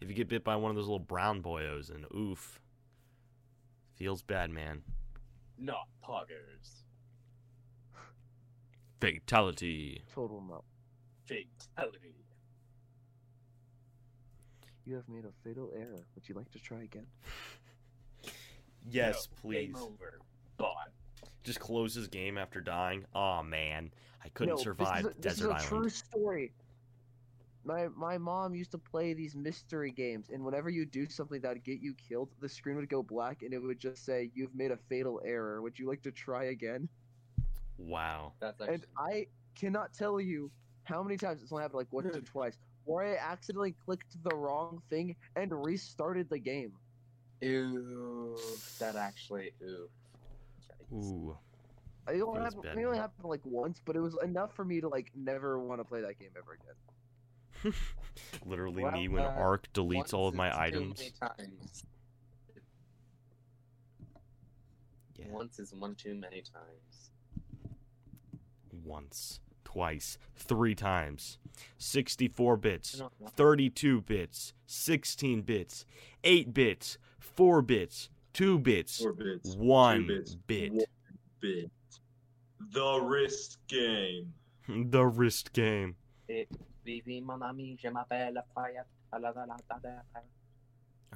if 0.00 0.08
you 0.08 0.14
get 0.14 0.28
bit 0.28 0.44
by 0.44 0.54
one 0.56 0.70
of 0.70 0.76
those 0.76 0.86
little 0.86 0.98
brown 0.98 1.42
boyos, 1.42 1.90
and 1.94 2.04
oof, 2.14 2.60
feels 3.94 4.22
bad, 4.22 4.50
man. 4.50 4.82
not 5.58 5.88
poggers. 6.04 6.82
Fatality. 9.00 10.02
total 10.14 10.40
no. 10.40 10.64
Fatality. 11.26 12.14
You 14.86 14.94
have 14.94 15.08
made 15.08 15.24
a 15.24 15.32
fatal 15.44 15.70
error. 15.76 16.06
Would 16.14 16.28
you 16.28 16.34
like 16.34 16.50
to 16.52 16.58
try 16.60 16.82
again? 16.82 17.06
Yes, 18.88 19.26
No, 19.32 19.40
please. 19.42 19.66
Game 19.74 19.76
over. 19.82 20.20
Bot. 20.58 20.90
Just 21.42 21.58
close 21.58 21.92
his 21.92 22.06
game 22.06 22.38
after 22.38 22.60
dying. 22.60 23.04
Oh 23.16 23.42
man, 23.42 23.90
I 24.24 24.28
couldn't 24.28 24.54
No, 24.54 24.62
survive 24.62 25.02
this 25.02 25.10
is 25.12 25.18
a, 25.18 25.20
Desert 25.20 25.44
is 25.44 25.44
a 25.44 25.48
Island. 25.54 25.66
true 25.68 25.88
story. 25.88 26.52
My 27.64 27.88
my 27.96 28.16
mom 28.16 28.54
used 28.54 28.70
to 28.70 28.78
play 28.78 29.12
these 29.12 29.34
mystery 29.34 29.90
games, 29.90 30.30
and 30.30 30.44
whenever 30.44 30.70
you 30.70 30.86
do 30.86 31.08
something 31.08 31.40
that 31.40 31.54
would 31.54 31.64
get 31.64 31.80
you 31.80 31.94
killed, 31.94 32.28
the 32.40 32.48
screen 32.48 32.76
would 32.76 32.88
go 32.88 33.02
black, 33.02 33.42
and 33.42 33.52
it 33.52 33.58
would 33.58 33.80
just 33.80 34.04
say, 34.04 34.30
"You've 34.36 34.54
made 34.54 34.70
a 34.70 34.76
fatal 34.88 35.20
error. 35.24 35.60
Would 35.62 35.80
you 35.80 35.88
like 35.88 36.02
to 36.02 36.12
try 36.12 36.44
again?" 36.44 36.88
Wow. 37.78 38.34
That's 38.38 38.60
actually. 38.60 38.74
And 38.74 38.86
I 38.96 39.26
cannot 39.56 39.94
tell 39.94 40.20
you 40.20 40.48
how 40.84 41.02
many 41.02 41.16
times 41.16 41.42
it's 41.42 41.50
only 41.50 41.62
happened 41.62 41.78
like 41.78 41.92
once 41.92 42.14
or 42.16 42.20
twice, 42.32 42.56
where 42.86 43.04
I 43.04 43.16
accidentally 43.16 43.74
clicked 43.84 44.16
the 44.22 44.34
wrong 44.34 44.80
thing 44.88 45.16
and 45.36 45.52
restarted 45.64 46.28
the 46.30 46.38
game. 46.38 46.72
Ew. 47.40 48.36
That 48.78 48.96
actually. 48.96 49.52
Ew. 49.60 49.88
Yikes. 50.92 51.12
Ooh. 51.12 51.36
It 52.08 52.22
only, 52.22 52.40
Feels 52.40 52.54
happened, 52.54 52.80
it 52.80 52.84
only 52.84 52.98
happened 52.98 53.28
like 53.28 53.40
once, 53.44 53.80
but 53.84 53.96
it 53.96 54.00
was 54.00 54.16
enough 54.22 54.54
for 54.54 54.64
me 54.64 54.80
to 54.80 54.88
like 54.88 55.10
never 55.16 55.58
want 55.58 55.80
to 55.80 55.84
play 55.84 56.00
that 56.02 56.18
game 56.18 56.30
ever 56.38 56.52
again. 56.54 57.74
Literally 58.46 58.84
Well, 58.84 58.92
me 58.92 59.08
when 59.08 59.24
uh, 59.24 59.34
Ark 59.36 59.66
deletes 59.74 60.14
all 60.14 60.28
of 60.28 60.34
my 60.34 60.56
items. 60.56 61.02
times. 61.20 61.84
Yeah. 65.16 65.26
Once 65.30 65.58
is 65.58 65.72
one 65.72 65.94
too 65.96 66.14
many 66.14 66.42
times. 66.42 67.10
Once, 68.84 69.40
twice, 69.76 70.16
three 70.34 70.74
times. 70.74 71.36
64 71.76 72.56
bits, 72.56 72.98
No, 72.98 73.10
no. 73.20 73.26
32 73.28 74.00
bits, 74.02 74.54
16 74.66 75.42
bits, 75.42 75.84
8 76.24 76.54
bits, 76.54 76.96
4 77.18 77.60
bits, 77.60 78.08
2 78.32 78.58
bits, 78.58 79.02
Four 79.02 79.12
bits. 79.12 79.54
1 79.54 79.98
two 80.00 80.06
bits, 80.06 80.34
bit. 80.34 80.72
One 80.72 80.84
bit. 81.40 81.70
The 82.72 83.00
wrist 83.00 83.58
game. 83.68 84.32
The 84.68 85.04
wrist 85.06 85.52
game. 85.52 85.94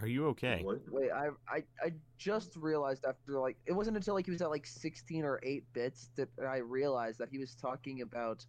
Are 0.01 0.07
you 0.07 0.29
okay? 0.29 0.65
Wait, 0.65 1.11
I, 1.11 1.29
I 1.49 1.63
I 1.83 1.93
just 2.17 2.57
realized 2.57 3.05
after 3.05 3.39
like 3.39 3.57
it 3.67 3.73
wasn't 3.73 3.97
until 3.97 4.15
like 4.15 4.25
he 4.25 4.31
was 4.31 4.41
at 4.41 4.51
like 4.51 4.67
16 4.67 5.25
or 5.25 5.41
8 5.43 5.65
bits 5.73 6.11
that 6.17 6.29
I 6.47 6.59
realized 6.59 7.19
that 7.19 7.29
he 7.31 7.39
was 7.39 7.55
talking 7.55 8.01
about 8.03 8.45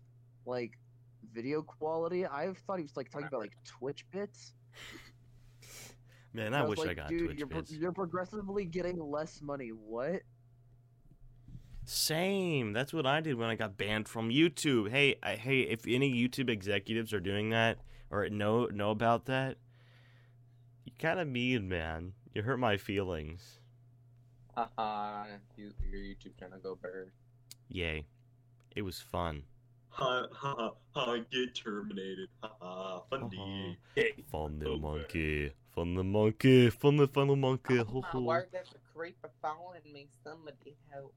like 0.46 0.78
video 1.34 1.62
quality. 1.62 2.26
I 2.26 2.54
thought 2.66 2.78
he 2.78 2.84
was 2.84 2.96
like 2.96 3.10
talking 3.12 3.28
about 3.28 3.42
like 3.42 3.58
Twitch 3.66 4.06
bits. 4.12 4.54
Man, 6.34 6.54
I 6.54 6.62
was 6.64 6.80
wish 6.80 6.88
I 6.88 6.94
got 6.94 7.10
Dude, 7.10 7.26
Twitch 7.26 7.40
you're, 7.40 7.48
bits. 7.48 7.72
you're 7.72 7.92
progressively 7.92 8.64
getting 8.66 9.00
less 9.00 9.42
money. 9.42 9.70
What? 9.70 10.22
Same. 11.84 12.72
That's 12.72 12.94
what 12.94 13.06
I 13.06 13.20
did 13.20 13.36
when 13.36 13.50
I 13.50 13.56
got 13.56 13.78
banned 13.78 14.08
from 14.08 14.30
YouTube. 14.30 14.90
Hey, 14.90 15.16
I, 15.22 15.36
hey, 15.36 15.62
if 15.62 15.86
any 15.88 16.14
YouTube 16.14 16.50
executives 16.50 17.12
are 17.14 17.20
doing 17.20 17.50
that 17.50 17.80
or 18.10 18.30
know 18.30 18.68
know 18.68 18.92
about 18.92 19.26
that, 19.26 19.58
kind 21.02 21.20
of 21.20 21.28
mean, 21.28 21.68
man. 21.68 22.14
You 22.34 22.44
hurt 22.44 22.58
my 22.60 22.78
feelings. 22.78 23.60
Haha, 24.56 25.26
you, 25.58 25.72
your 25.90 26.00
YouTube 26.00 26.38
channel 26.40 26.60
go 26.62 26.76
bird. 26.76 27.12
Yay. 27.70 28.06
It 28.76 28.82
was 28.84 29.00
fun. 29.00 29.44
Ha 29.90 30.28
ha 30.32 30.56
ha 30.58 30.72
ha! 30.96 31.18
Get 31.32 31.54
terminated. 31.56 32.30
Ha 32.42 32.50
ha! 32.62 33.02
Funny. 33.10 33.78
Hey. 33.96 34.14
Fun 34.32 34.60
the 34.60 34.78
monkey. 34.78 35.52
Fun 35.76 35.96
the 35.96 36.04
monkey. 36.06 36.70
Fun 36.70 36.96
the 36.98 37.08
final 37.08 37.36
monkey. 37.36 37.78
Ho, 37.78 37.86
Oh, 37.96 38.02
ho. 38.02 38.20
why 38.22 38.44
there's 38.54 38.70
a 38.74 38.98
creeper 38.98 39.30
following 39.42 39.82
me? 39.92 40.08
Somebody 40.24 40.78
help. 40.90 41.14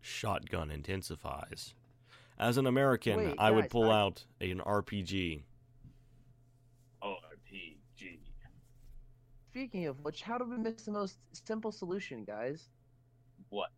Shotgun 0.00 0.70
intensifies. 0.70 1.74
As 2.38 2.56
an 2.56 2.66
American, 2.66 3.16
Wait, 3.18 3.34
I 3.38 3.50
would 3.50 3.68
pull 3.70 3.90
I- 3.90 4.00
out 4.00 4.24
an 4.40 4.60
RPG. 4.60 5.42
RPG. 5.42 5.42
Speaking 9.52 9.86
of 9.86 10.00
which, 10.00 10.22
how 10.22 10.38
do 10.38 10.44
we 10.46 10.56
miss 10.56 10.84
the 10.84 10.92
most 10.92 11.18
simple 11.32 11.70
solution, 11.70 12.24
guys? 12.24 12.70
What? 13.50 13.68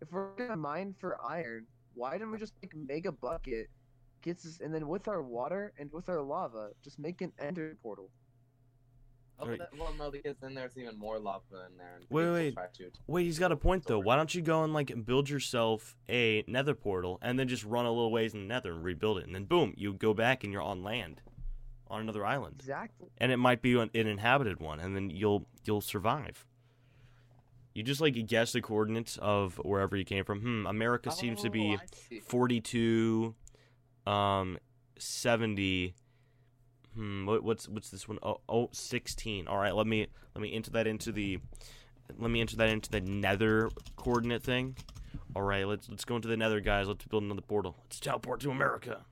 If 0.00 0.10
we're 0.10 0.34
gonna 0.36 0.56
mine 0.56 0.94
for 0.98 1.18
iron, 1.22 1.66
why 1.92 2.12
didn't 2.12 2.30
we 2.30 2.38
just 2.38 2.54
like 2.62 2.72
make 2.74 3.04
a 3.04 3.12
bucket, 3.12 3.68
gets 4.22 4.46
us, 4.46 4.60
and 4.60 4.74
then 4.74 4.88
with 4.88 5.08
our 5.08 5.22
water 5.22 5.74
and 5.78 5.92
with 5.92 6.08
our 6.08 6.22
lava, 6.22 6.70
just 6.82 6.98
make 6.98 7.20
an 7.20 7.30
ender 7.38 7.76
portal? 7.82 8.10
Oh, 9.38 9.46
Right. 9.48 9.58
that- 9.58 9.76
well, 9.76 9.92
no, 9.92 10.10
because 10.10 10.38
then 10.38 10.54
there's 10.54 10.78
even 10.78 10.96
more 10.96 11.18
lava 11.18 11.66
in 11.70 11.76
there. 11.76 11.96
And 11.96 12.06
Wait, 12.08 12.22
people 12.22 12.32
wait. 12.32 12.54
try 12.54 12.66
to- 12.68 12.92
Wait, 13.06 13.24
he's 13.24 13.38
got 13.38 13.52
a 13.52 13.56
point 13.56 13.84
though. 13.84 13.98
Why 13.98 14.16
don't 14.16 14.34
you 14.34 14.40
go 14.40 14.64
and 14.64 14.72
like 14.72 15.04
build 15.04 15.28
yourself 15.28 15.94
a 16.08 16.42
nether 16.46 16.74
portal 16.74 17.18
and 17.20 17.38
then 17.38 17.48
just 17.48 17.64
run 17.64 17.84
a 17.84 17.90
little 17.90 18.10
ways 18.10 18.32
in 18.32 18.40
the 18.40 18.46
nether 18.46 18.72
and 18.72 18.82
rebuild 18.82 19.18
it, 19.18 19.26
and 19.26 19.34
then 19.34 19.44
boom, 19.44 19.74
you 19.76 19.92
go 19.92 20.14
back 20.14 20.42
and 20.42 20.54
you're 20.54 20.62
on 20.62 20.82
land, 20.82 21.20
on 21.92 22.00
another 22.00 22.24
island, 22.26 22.56
Exactly. 22.58 23.08
and 23.18 23.30
it 23.30 23.36
might 23.36 23.62
be 23.62 23.74
an, 23.78 23.90
an 23.94 24.06
inhabited 24.08 24.58
one, 24.60 24.80
and 24.80 24.96
then 24.96 25.10
you'll 25.10 25.46
you'll 25.64 25.80
survive. 25.80 26.44
You 27.74 27.82
just 27.82 28.00
like 28.00 28.14
guess 28.26 28.52
the 28.52 28.60
coordinates 28.60 29.16
of 29.22 29.56
wherever 29.64 29.96
you 29.96 30.04
came 30.04 30.24
from. 30.24 30.40
Hmm, 30.40 30.66
America 30.66 31.10
seems 31.10 31.42
to 31.42 31.50
be 31.50 31.76
Oh, 31.80 31.84
see. 32.08 32.20
42 32.20 33.34
um 34.06 34.58
70 34.98 35.94
hmm 36.94 37.24
what, 37.26 37.42
what's 37.44 37.68
what's 37.68 37.90
this 37.90 38.06
one 38.08 38.18
oh, 38.22 38.40
oh 38.48 38.68
16 38.72 39.46
all 39.48 39.56
right 39.58 39.74
let 39.74 39.86
me 39.86 40.06
let 40.34 40.42
me 40.42 40.52
enter 40.52 40.70
that 40.72 40.86
into 40.86 41.12
the 41.12 41.38
let 42.18 42.30
me 42.30 42.40
enter 42.40 42.56
that 42.56 42.68
into 42.68 42.90
the 42.90 43.00
nether 43.00 43.70
coordinate 43.96 44.42
thing 44.42 44.76
all 45.36 45.42
right 45.42 45.66
let's 45.66 45.88
let's 45.88 46.04
go 46.04 46.16
into 46.16 46.28
the 46.28 46.36
nether 46.36 46.60
guys 46.60 46.88
let's 46.88 47.04
build 47.06 47.22
another 47.22 47.40
portal 47.40 47.76
let's 47.84 48.00
teleport 48.00 48.40
to 48.40 48.50
america 48.50 49.04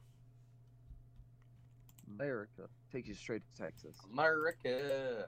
America 2.20 2.62
takes 2.92 3.08
you 3.08 3.14
straight 3.14 3.42
to 3.54 3.62
Texas. 3.62 3.96
America. 4.12 5.26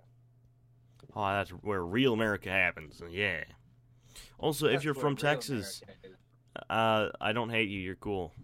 oh 1.16 1.28
that's 1.32 1.50
where 1.50 1.84
real 1.84 2.12
america 2.12 2.48
happens 2.48 3.02
yeah 3.10 3.42
also 4.38 4.66
if 4.68 4.84
you're 4.84 4.94
from 4.94 5.16
texas 5.16 5.82
Uh, 6.68 7.08
I 7.18 7.32
don't 7.32 7.48
hate 7.48 7.70
you. 7.70 7.80
You're 7.80 7.94
cool. 7.96 8.34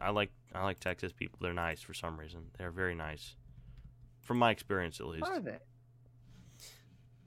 I 0.00 0.10
like 0.10 0.32
I 0.52 0.64
like 0.64 0.80
Texas 0.80 1.12
people. 1.12 1.38
They're 1.40 1.52
nice 1.54 1.80
for 1.80 1.94
some 1.94 2.18
reason. 2.18 2.46
They're 2.58 2.72
very 2.72 2.96
nice, 2.96 3.36
from 4.22 4.38
my 4.38 4.50
experience 4.50 4.98
at 4.98 5.06
least. 5.06 5.24
Are 5.24 5.38
they? 5.38 5.58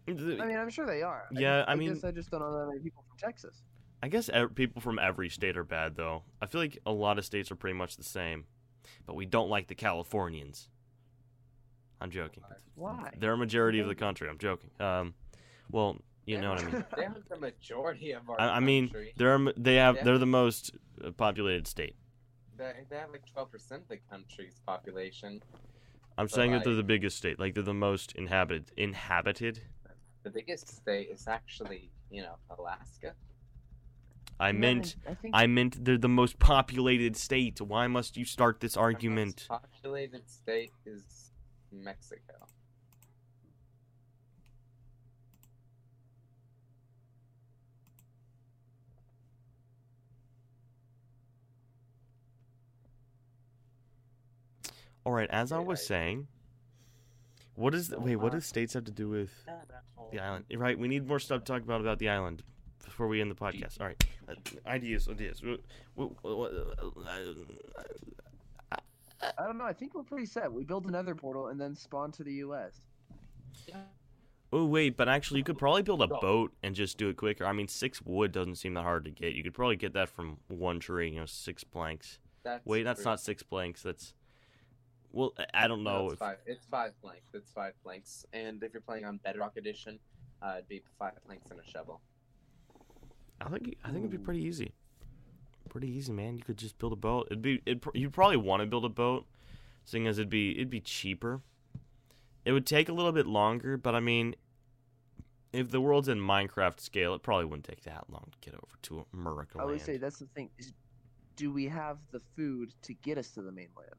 I 0.09 0.11
mean, 0.11 0.57
I'm 0.57 0.69
sure 0.69 0.85
they 0.85 1.01
are. 1.01 1.27
Yeah, 1.31 1.59
just, 1.59 1.69
I 1.69 1.75
mean- 1.75 1.93
guess 1.93 2.03
I 2.03 2.11
just 2.11 2.29
don't 2.29 2.41
know 2.41 2.51
that 2.59 2.67
many 2.67 2.79
people 2.81 3.05
from 3.07 3.17
Texas. 3.17 3.61
I 4.03 4.09
guess 4.09 4.29
people 4.55 4.81
from 4.81 4.99
every 4.99 5.29
state 5.29 5.55
are 5.55 5.63
bad 5.63 5.95
though. 5.95 6.23
I 6.41 6.45
feel 6.45 6.59
like 6.59 6.77
a 6.85 6.91
lot 6.91 7.17
of 7.17 7.23
states 7.25 7.49
are 7.49 7.55
pretty 7.55 7.77
much 7.77 7.95
the 7.95 8.03
same, 8.03 8.45
but 9.05 9.15
we 9.15 9.25
don't 9.25 9.49
like 9.49 9.67
the 9.67 9.75
Californians. 9.75 10.69
I'm 11.99 12.11
joking. 12.11 12.43
Why? 12.75 13.11
They're 13.17 13.33
a 13.33 13.37
majority 13.37 13.79
of 13.79 13.87
the 13.87 13.95
country. 13.95 14.29
I'm 14.29 14.37
joking. 14.37 14.69
Um, 14.79 15.13
well, 15.71 15.97
you 16.25 16.39
know 16.39 16.51
what 16.51 16.61
I 16.63 16.65
mean. 16.65 16.85
They're 16.95 17.15
the 17.29 17.39
majority 17.39 18.11
of 18.11 18.29
our 18.29 18.39
I, 18.39 18.57
I 18.57 18.59
mean, 18.59 18.87
country. 18.89 19.13
they're 19.15 19.39
they 19.55 19.75
have 19.75 20.03
they're 20.03 20.17
the 20.17 20.25
most 20.25 20.71
uh, 21.03 21.11
populated 21.11 21.67
state. 21.67 21.95
They, 22.57 22.73
they 22.89 22.97
have 22.97 23.11
like 23.11 23.23
12% 23.35 23.71
of 23.71 23.87
the 23.87 23.97
country's 24.09 24.59
population. 24.65 25.41
I'm 26.17 26.25
But, 26.25 26.31
saying 26.31 26.51
that 26.51 26.63
they're 26.63 26.73
the 26.73 26.83
biggest 26.83 27.17
state. 27.17 27.39
Like 27.39 27.53
they're 27.53 27.63
the 27.63 27.73
most 27.73 28.13
inhabited. 28.13 28.71
Inhabited. 28.75 29.61
The 30.23 30.29
biggest 30.31 30.67
state 30.67 31.09
is 31.11 31.27
actually, 31.27 31.91
you 32.09 32.23
know, 32.23 32.35
Alaska. 32.57 33.13
I 34.39 34.47
Yeah, 34.49 34.51
meant 34.53 34.95
I 35.07 35.13
think 35.15 35.35
I 35.35 35.47
meant 35.47 35.83
they're 35.83 35.97
the 35.97 36.07
most 36.07 36.37
populated 36.39 37.15
state. 37.17 37.59
Why 37.59 37.87
must 37.87 38.17
you 38.17 38.25
start 38.25 38.59
this 38.59 38.77
argument? 38.77 39.45
The 39.47 39.53
most 39.53 39.61
populated 39.63 40.29
state 40.29 40.73
is 40.85 41.31
Mexico. 41.71 42.33
All 55.05 55.13
right, 55.13 55.29
as 55.29 55.51
I 55.51 55.59
was 55.59 55.85
saying, 55.85 56.27
what 57.55 57.73
is 57.73 57.89
the, 57.89 57.99
wait? 57.99 58.17
What 58.17 58.33
I- 58.33 58.35
does 58.37 58.45
states 58.45 58.73
have 58.73 58.83
to 58.85 58.91
do 58.91 59.09
with 59.09 59.31
the 60.11 60.19
island? 60.19 60.45
You're 60.49 60.59
right. 60.59 60.77
We 60.77 60.87
need 60.87 61.07
more 61.07 61.19
stuff 61.19 61.43
to 61.43 61.53
talk 61.53 61.61
about 61.63 61.81
about 61.81 61.99
the 61.99 62.09
island 62.09 62.43
before 62.87 63.07
we 63.07 63.21
end 63.21 63.29
the 63.29 63.35
podcast. 63.35 63.79
All 63.81 63.87
right, 63.87 64.03
uh, 64.29 64.33
ideas, 64.67 65.07
ideas. 65.09 65.41
I 69.37 69.43
don't 69.45 69.57
know. 69.57 69.65
I 69.65 69.73
think 69.73 69.93
we're 69.95 70.03
pretty 70.03 70.25
set. 70.25 70.51
We 70.51 70.63
build 70.63 70.85
another 70.85 71.15
portal 71.15 71.47
and 71.47 71.59
then 71.59 71.75
spawn 71.75 72.11
to 72.13 72.23
the 72.23 72.33
U.S. 72.35 72.81
Oh 74.53 74.65
wait, 74.65 74.95
but 74.95 75.09
actually, 75.09 75.39
you 75.39 75.43
could 75.43 75.57
probably 75.57 75.81
build 75.81 76.01
a 76.01 76.07
boat 76.07 76.53
and 76.63 76.73
just 76.75 76.97
do 76.97 77.09
it 77.09 77.17
quicker. 77.17 77.45
I 77.45 77.51
mean, 77.51 77.67
six 77.67 78.01
wood 78.01 78.31
doesn't 78.31 78.55
seem 78.55 78.75
that 78.75 78.83
hard 78.83 79.05
to 79.05 79.11
get. 79.11 79.33
You 79.33 79.43
could 79.43 79.53
probably 79.53 79.75
get 79.75 79.93
that 79.93 80.07
from 80.09 80.37
one 80.47 80.79
tree. 80.79 81.09
You 81.09 81.19
know, 81.21 81.25
six 81.25 81.63
planks. 81.63 82.19
That's 82.43 82.65
Wait, 82.65 82.83
that's 82.83 83.01
true. 83.01 83.11
not 83.11 83.19
six 83.19 83.43
planks. 83.43 83.81
That's 83.83 84.13
well, 85.11 85.33
I- 85.37 85.65
I 85.65 85.67
don't 85.67 85.83
No, 85.83 85.91
know 85.91 86.03
it's 86.05 86.13
if 86.13 86.19
five. 86.19 86.37
It's 86.45 86.65
five 86.67 86.91
planks. 87.01 87.27
It's 87.33 87.51
five 87.51 87.73
planks. 87.83 88.25
And 88.31 88.63
if 88.63 88.71
you're 88.73 88.81
playing 88.81 89.03
on 89.05 89.17
Bedrock 89.17 89.57
Edition, 89.57 89.99
uh, 90.41 90.53
it'd 90.57 90.69
be 90.69 90.81
five 90.99 91.13
planks 91.25 91.49
and 91.51 91.59
a 91.59 91.63
shovel. 91.65 91.99
I 93.41 93.49
think 93.49 93.77
I 93.83 93.87
think 93.89 93.99
it'd 93.99 94.11
be 94.11 94.17
pretty 94.17 94.43
easy. 94.43 94.71
Pretty 95.69 95.89
easy, 95.89 96.11
man. 96.13 96.37
You 96.37 96.43
could 96.43 96.57
just 96.57 96.77
build 96.79 96.93
a 96.93 96.97
boat. 96.97 97.27
It'd 97.29 97.41
be 97.41 97.61
it. 97.65 97.83
You'd 97.93 98.13
probably 98.13 98.37
want 98.37 98.61
to 98.61 98.65
build 98.67 98.85
a 98.85 98.89
boat, 98.89 99.25
seeing 99.85 100.07
as 100.07 100.17
it'd 100.17 100.29
be 100.29 100.51
it'd 100.55 100.69
be 100.69 100.79
cheaper. 100.79 101.41
It 102.45 102.53
would 102.53 102.65
take 102.65 102.87
a 102.89 102.93
little 102.93 103.11
bit 103.11 103.27
longer, 103.27 103.75
but 103.77 103.93
I 103.93 103.99
mean, 103.99 104.35
if 105.51 105.69
the 105.69 105.81
world's 105.81 106.07
in 106.07 106.19
Minecraft 106.19 106.79
scale, 106.79 107.13
it 107.13 107.21
probably 107.21 107.45
wouldn't 107.45 107.65
take 107.65 107.83
that 107.83 108.05
long 108.09 108.27
to 108.31 108.37
get 108.49 108.55
over 108.55 108.73
to 108.83 109.05
America 109.13 109.57
I 109.59 109.65
would 109.65 109.71
land. 109.71 109.81
say 109.81 109.97
that's 109.97 110.19
the 110.19 110.27
thing. 110.27 110.49
Is, 110.57 110.71
do 111.35 111.51
we 111.51 111.65
have 111.65 111.97
the 112.11 112.21
food 112.35 112.73
to 112.83 112.93
get 112.93 113.17
us 113.17 113.29
to 113.31 113.41
the 113.41 113.51
mainland? 113.51 113.91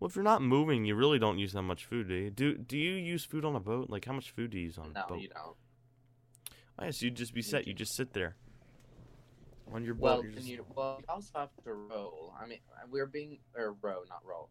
well, 0.00 0.08
if 0.08 0.16
you're 0.16 0.24
not 0.24 0.42
moving, 0.42 0.84
you 0.84 0.94
really 0.94 1.18
don't 1.18 1.38
use 1.38 1.52
that 1.52 1.62
much 1.62 1.84
food, 1.84 2.08
do 2.08 2.14
you? 2.14 2.30
Do 2.30 2.56
Do 2.56 2.76
you 2.78 2.92
use 2.94 3.24
food 3.24 3.44
on 3.44 3.54
a 3.54 3.60
boat? 3.60 3.90
Like, 3.90 4.06
how 4.06 4.12
much 4.14 4.30
food 4.30 4.50
do 4.50 4.58
you 4.58 4.64
use 4.64 4.78
on 4.78 4.92
No, 4.94 5.02
a 5.02 5.06
boat? 5.08 5.16
No, 5.16 5.20
you 5.22 5.28
don't. 5.28 5.56
Oh, 6.78 6.84
yeah, 6.84 6.90
so 6.90 7.04
you'd 7.06 7.14
just 7.14 7.34
be 7.34 7.42
set. 7.42 7.66
You 7.66 7.74
do. 7.74 7.78
just 7.78 7.94
sit 7.94 8.12
there 8.14 8.36
on 9.72 9.84
your 9.84 9.94
boat. 9.94 10.02
Well, 10.02 10.22
just- 10.32 10.46
you 10.46 10.64
well, 10.74 10.96
you 11.00 11.04
also 11.08 11.30
have 11.38 11.50
to 11.64 11.72
roll. 11.74 12.34
I 12.40 12.46
mean, 12.46 12.60
we're 12.90 13.06
being 13.06 13.38
or 13.54 13.72
row, 13.74 14.02
not 14.08 14.24
roll. 14.24 14.48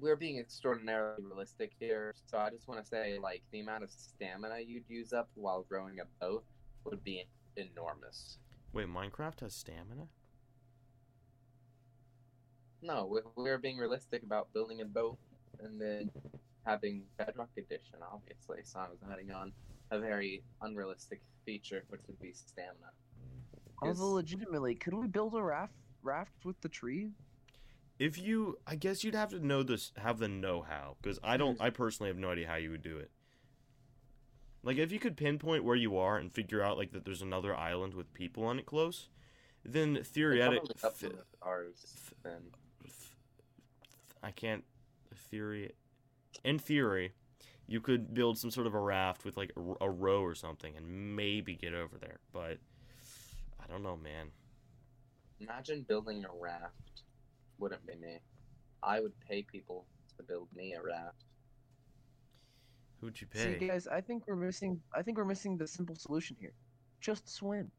We're 0.00 0.16
being 0.16 0.38
extraordinarily 0.38 1.22
realistic 1.22 1.72
here. 1.78 2.14
So 2.26 2.38
I 2.38 2.50
just 2.50 2.66
want 2.66 2.80
to 2.82 2.86
say, 2.86 3.18
like, 3.18 3.42
the 3.52 3.60
amount 3.60 3.84
of 3.84 3.90
stamina 3.90 4.58
you'd 4.60 4.88
use 4.88 5.12
up 5.12 5.28
while 5.34 5.64
rowing 5.68 6.00
a 6.00 6.04
boat 6.20 6.44
would 6.84 7.02
be 7.04 7.24
enormous. 7.56 8.38
Wait, 8.72 8.88
Minecraft 8.88 9.40
has 9.40 9.54
stamina? 9.54 10.08
No, 12.82 13.06
we- 13.06 13.22
we're 13.36 13.58
being 13.58 13.78
realistic 13.78 14.22
about 14.22 14.52
building 14.52 14.80
a 14.80 14.84
boat 14.84 15.18
and 15.60 15.80
then 15.80 16.10
having 16.64 17.06
Bedrock 17.16 17.50
Edition, 17.56 18.02
obviously. 18.02 18.62
So 18.64 18.78
I 18.80 18.88
was 18.88 19.02
adding 19.10 19.30
on 19.30 19.52
a 19.90 19.98
very 19.98 20.42
unrealistic 20.60 21.20
feature, 21.44 21.84
which 21.88 22.02
would 22.06 22.18
be 22.20 22.32
stamina. 22.32 22.92
Yes. 23.82 23.98
Although 23.98 24.14
legitimately, 24.14 24.74
could 24.74 24.94
we 24.94 25.06
build 25.06 25.34
a 25.34 25.42
raft 25.42 25.74
raft 26.02 26.44
with 26.44 26.60
the 26.60 26.68
tree? 26.68 27.10
If 27.98 28.16
you, 28.18 28.58
I 28.66 28.76
guess 28.76 29.02
you'd 29.02 29.14
have 29.14 29.30
to 29.30 29.44
know 29.44 29.62
this, 29.62 29.92
have 29.96 30.18
the 30.18 30.28
know-how, 30.28 30.96
because 31.02 31.18
I 31.22 31.36
don't, 31.36 31.60
I 31.60 31.70
personally 31.70 32.10
have 32.10 32.16
no 32.16 32.30
idea 32.30 32.46
how 32.46 32.54
you 32.54 32.70
would 32.70 32.82
do 32.82 32.96
it. 32.96 33.10
Like, 34.62 34.78
if 34.78 34.92
you 34.92 34.98
could 34.98 35.16
pinpoint 35.16 35.64
where 35.64 35.76
you 35.76 35.96
are 35.96 36.16
and 36.16 36.32
figure 36.32 36.62
out 36.62 36.76
like 36.76 36.92
that 36.92 37.04
there's 37.04 37.22
another 37.22 37.56
island 37.56 37.94
with 37.94 38.12
people 38.14 38.44
on 38.44 38.58
it 38.58 38.66
close, 38.66 39.08
then 39.64 39.94
They 39.94 40.02
theoretic, 40.02 40.60
probably 40.64 40.76
up 40.84 41.02
with 41.02 41.24
ours 41.42 41.96
then. 42.22 42.42
I 44.22 44.30
can't 44.30 44.64
theory. 45.30 45.72
In 46.44 46.58
theory, 46.58 47.12
you 47.66 47.80
could 47.80 48.14
build 48.14 48.38
some 48.38 48.50
sort 48.50 48.66
of 48.66 48.74
a 48.74 48.80
raft 48.80 49.24
with 49.24 49.36
like 49.36 49.52
a, 49.56 49.84
a 49.84 49.90
row 49.90 50.22
or 50.22 50.34
something, 50.34 50.76
and 50.76 51.16
maybe 51.16 51.54
get 51.54 51.74
over 51.74 51.96
there. 51.98 52.18
But 52.32 52.58
I 53.68 53.72
don't 53.72 53.82
know, 53.82 53.96
man. 53.96 54.30
Imagine 55.40 55.84
building 55.88 56.24
a 56.24 56.42
raft. 56.42 57.02
Wouldn't 57.58 57.86
be 57.86 57.94
me. 57.96 58.20
I 58.82 59.00
would 59.00 59.12
pay 59.28 59.42
people 59.42 59.86
to 60.16 60.22
build 60.22 60.48
me 60.54 60.74
a 60.74 60.82
raft. 60.82 61.24
Who'd 63.00 63.20
you 63.20 63.26
pay? 63.26 63.58
See, 63.58 63.66
guys, 63.66 63.86
I 63.86 64.00
think 64.00 64.26
we're 64.26 64.36
missing. 64.36 64.80
I 64.94 65.02
think 65.02 65.18
we're 65.18 65.24
missing 65.24 65.56
the 65.56 65.66
simple 65.66 65.94
solution 65.94 66.36
here. 66.40 66.52
Just 67.00 67.28
swim. 67.28 67.70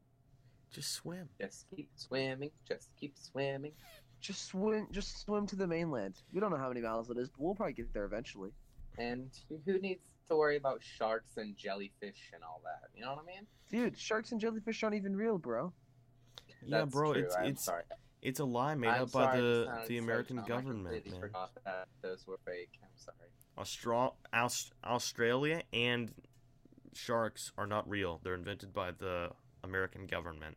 Just 0.72 0.92
swim. 0.92 1.28
Just 1.40 1.66
keep 1.74 1.90
swimming. 1.96 2.50
Just 2.66 2.88
keep 2.98 3.14
swimming. 3.18 3.72
Just 4.20 4.46
swim. 4.46 4.86
Just 4.90 5.20
swim 5.20 5.46
to 5.48 5.56
the 5.56 5.66
mainland. 5.66 6.14
We 6.32 6.40
don't 6.40 6.50
know 6.50 6.56
how 6.56 6.68
many 6.68 6.80
miles 6.80 7.10
it 7.10 7.18
is, 7.18 7.28
but 7.28 7.40
we'll 7.40 7.54
probably 7.54 7.74
get 7.74 7.92
there 7.92 8.04
eventually. 8.04 8.50
And 8.98 9.30
who 9.66 9.78
needs 9.78 10.00
to 10.30 10.36
worry 10.36 10.56
about 10.56 10.80
sharks 10.82 11.36
and 11.36 11.56
jellyfish 11.56 12.30
and 12.32 12.42
all 12.42 12.60
that? 12.64 12.88
You 12.94 13.02
know 13.04 13.14
what 13.14 13.22
I 13.22 13.26
mean? 13.26 13.46
Dude, 13.70 13.98
sharks 13.98 14.32
and 14.32 14.40
jellyfish 14.40 14.82
aren't 14.82 14.96
even 14.96 15.14
real, 15.14 15.36
bro. 15.38 15.72
Yeah, 16.64 16.84
bro, 16.84 17.12
true. 17.14 17.22
it's 17.22 17.36
I'm 17.36 17.44
it's 17.46 17.64
sorry. 17.64 17.82
it's 18.22 18.40
a 18.40 18.44
lie 18.44 18.74
made 18.74 18.88
I'm 18.88 19.02
up 19.02 19.12
by 19.12 19.36
the 19.36 19.68
the 19.88 19.98
American 19.98 20.36
dumb. 20.36 20.44
I 20.44 20.48
government, 20.48 20.84
completely 20.84 21.10
man. 21.12 21.20
forgot 21.20 21.50
that 21.64 21.88
those 22.02 22.26
were 22.26 22.38
fake. 22.46 22.70
I'm 22.82 22.88
sorry. 22.96 23.16
Austra- 23.58 24.12
Aus- 24.32 24.70
Australia 24.84 25.62
and 25.72 26.12
sharks 26.94 27.52
are 27.58 27.66
not 27.66 27.88
real. 27.88 28.20
They're 28.22 28.34
invented 28.34 28.72
by 28.72 28.90
the 28.92 29.30
American 29.64 30.06
government. 30.06 30.56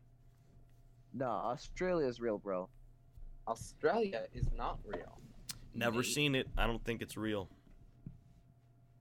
Nah, 1.12 1.50
Australia's 1.52 2.20
real, 2.20 2.38
bro. 2.38 2.68
Australia 3.46 4.24
is 4.34 4.46
not 4.56 4.78
real. 4.84 5.18
Never 5.74 5.98
Mate. 5.98 6.06
seen 6.06 6.34
it. 6.34 6.48
I 6.56 6.66
don't 6.66 6.84
think 6.84 7.02
it's 7.02 7.16
real. 7.16 7.48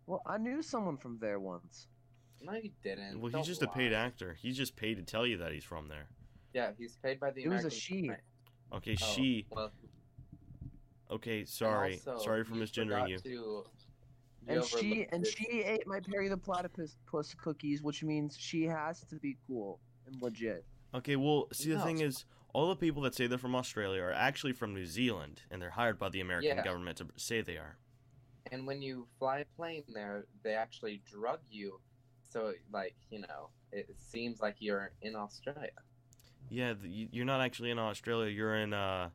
Well, 0.05 0.21
I 0.25 0.37
knew 0.37 0.61
someone 0.61 0.97
from 0.97 1.17
there 1.19 1.39
once. 1.39 1.87
No, 2.41 2.53
you 2.53 2.71
didn't. 2.83 3.19
Well, 3.21 3.31
Don't 3.31 3.39
he's 3.41 3.47
just 3.47 3.61
a 3.61 3.67
paid 3.67 3.93
actor. 3.93 4.35
He's 4.41 4.57
just 4.57 4.75
paid 4.75 4.95
to 4.97 5.03
tell 5.03 5.25
you 5.25 5.37
that 5.37 5.53
he's 5.53 5.63
from 5.63 5.87
there. 5.87 6.07
Yeah, 6.53 6.71
he's 6.77 6.97
paid 6.97 7.19
by 7.19 7.31
the 7.31 7.43
It 7.43 7.47
was 7.49 7.63
a 7.65 7.69
she. 7.69 8.09
Right. 8.09 8.19
Okay, 8.73 8.97
Oh, 9.01 9.05
she. 9.13 9.45
Well, 9.49 9.71
Okay, 11.11 11.45
sorry. 11.45 11.93
also, 12.07 12.17
sorry 12.23 12.43
for 12.43 12.55
misgendering 12.55 13.07
you. 13.09 13.17
to- 13.19 13.29
you 13.29 13.65
And 14.47 14.63
she 14.65 15.05
and 15.11 15.23
this- 15.23 15.33
she 15.33 15.45
ate 15.63 15.87
my 15.87 15.99
Perry 16.01 16.27
the 16.27 16.35
Platypus 16.37 16.97
puss 17.05 17.33
cookies, 17.35 17.81
which 17.81 18.03
means 18.03 18.37
she 18.37 18.63
has 18.63 19.01
to 19.05 19.15
be 19.17 19.37
cool 19.47 19.79
and 20.05 20.21
legit. 20.21 20.65
Okay, 20.93 21.15
well, 21.15 21.47
see, 21.53 21.69
the 21.69 21.77
No. 21.77 21.83
thing 21.85 21.99
is, 22.01 22.25
all 22.51 22.67
the 22.67 22.75
people 22.75 23.01
that 23.03 23.15
say 23.15 23.25
they're 23.27 23.37
from 23.37 23.55
Australia 23.55 24.01
are 24.01 24.11
actually 24.11 24.51
from 24.53 24.73
New 24.73 24.85
Zealand, 24.85 25.43
and 25.49 25.61
they're 25.61 25.69
hired 25.71 25.97
by 25.97 26.09
the 26.09 26.19
American 26.19 26.57
Yeah. 26.57 26.63
government 26.63 26.97
to 26.97 27.07
say 27.15 27.41
they 27.41 27.57
are. 27.57 27.77
And 28.53 28.67
when 28.67 28.83
you 28.83 29.07
fly 29.17 29.39
a 29.39 29.45
plane 29.57 29.83
there, 29.91 30.25
they 30.43 30.53
actually 30.53 31.01
drug 31.11 31.39
you. 31.49 31.79
So, 32.29 32.53
like, 32.71 32.95
you 33.09 33.19
know, 33.21 33.49
it 33.71 33.89
seems 33.97 34.41
like 34.41 34.57
you're 34.59 34.91
in 35.01 35.15
Australia. 35.15 35.71
Yeah, 36.49 36.73
the, 36.73 36.87
you- 36.87 37.09
you're 37.11 37.25
not 37.25 37.41
actually 37.41 37.71
in 37.71 37.79
Australia. 37.79 38.29
You're 38.29 38.55
in 38.55 38.71
uh, 38.73 39.09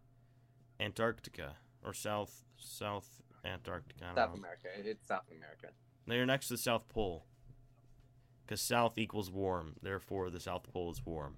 Antarctica 0.81 1.55
or 1.85 1.95
South 1.95 2.43
South 2.57 3.09
Antarctica. 3.45 4.03
I 4.03 4.07
don't 4.09 4.17
South 4.17 4.31
know. 4.35 4.39
America. 4.41 4.69
It's 4.77 5.07
South 5.07 5.23
America. 5.31 5.69
No, 6.09 6.17
you're 6.17 6.27
next 6.27 6.49
to 6.49 6.55
the 6.55 6.59
South 6.59 6.89
Pole. 6.89 7.25
Because 8.45 8.61
South 8.61 8.99
equals 8.99 9.31
warm, 9.31 9.75
therefore 9.83 10.31
the 10.31 10.41
South 10.41 10.65
Pole 10.73 10.91
is 10.91 11.01
warm. 11.07 11.37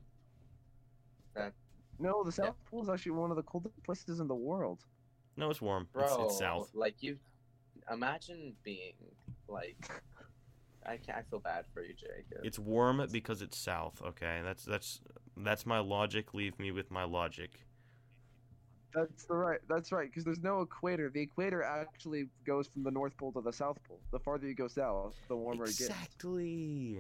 That, 1.35 1.53
No, 1.99 2.25
the 2.25 2.33
South 2.33 2.55
Pole 2.71 2.83
is 2.83 2.89
actually 2.89 3.13
one 3.13 3.31
of 3.31 3.37
the 3.37 3.43
coldest 3.43 3.83
places 3.83 4.21
in 4.21 4.27
the 4.29 4.35
world. 4.35 4.87
No, 5.37 5.51
it's 5.51 5.61
warm. 5.61 5.89
Bro, 5.93 6.05
It's, 6.05 6.15
it's 6.33 6.39
south. 6.39 6.71
like, 6.73 7.03
you 7.03 7.19
imagine 7.93 8.55
being, 8.63 8.95
like, 9.49 9.91
I, 10.87 10.97
can't, 10.97 11.19
I 11.19 11.23
feel 11.23 11.41
bad 11.41 11.65
for 11.73 11.83
you, 11.83 11.95
Jacob. 11.95 12.45
It's 12.45 12.59
warm 12.59 13.07
because 13.11 13.43
it's 13.43 13.59
south. 13.59 14.01
Okay, 14.05 14.41
that's 14.45 14.65
that's 14.65 15.01
that's 15.37 15.67
my 15.67 15.79
logic. 15.79 16.35
Leave 16.35 16.59
me 16.59 16.71
with 16.71 16.91
my 16.91 17.05
logic. 17.05 17.51
That's 18.95 19.25
the 19.25 19.35
right. 19.35 19.61
That's 19.69 19.93
right. 19.93 20.09
Because 20.09 20.25
there's 20.25 20.43
no 20.43 20.63
equator. 20.63 21.11
The 21.11 21.21
equator 21.21 21.63
actually 21.63 22.27
goes 22.45 22.67
from 22.67 22.83
the 22.83 22.91
North 22.91 23.17
Pole 23.17 23.33
to 23.33 23.41
the 23.41 23.53
South 23.53 23.79
Pole. 23.87 24.01
The 24.11 24.19
farther 24.19 24.49
you 24.49 24.55
go 24.55 24.67
south, 24.67 25.15
the 25.29 25.37
warmer 25.37 25.65
it 25.65 25.69
gets. 25.69 25.81
Exactly. 25.83 26.99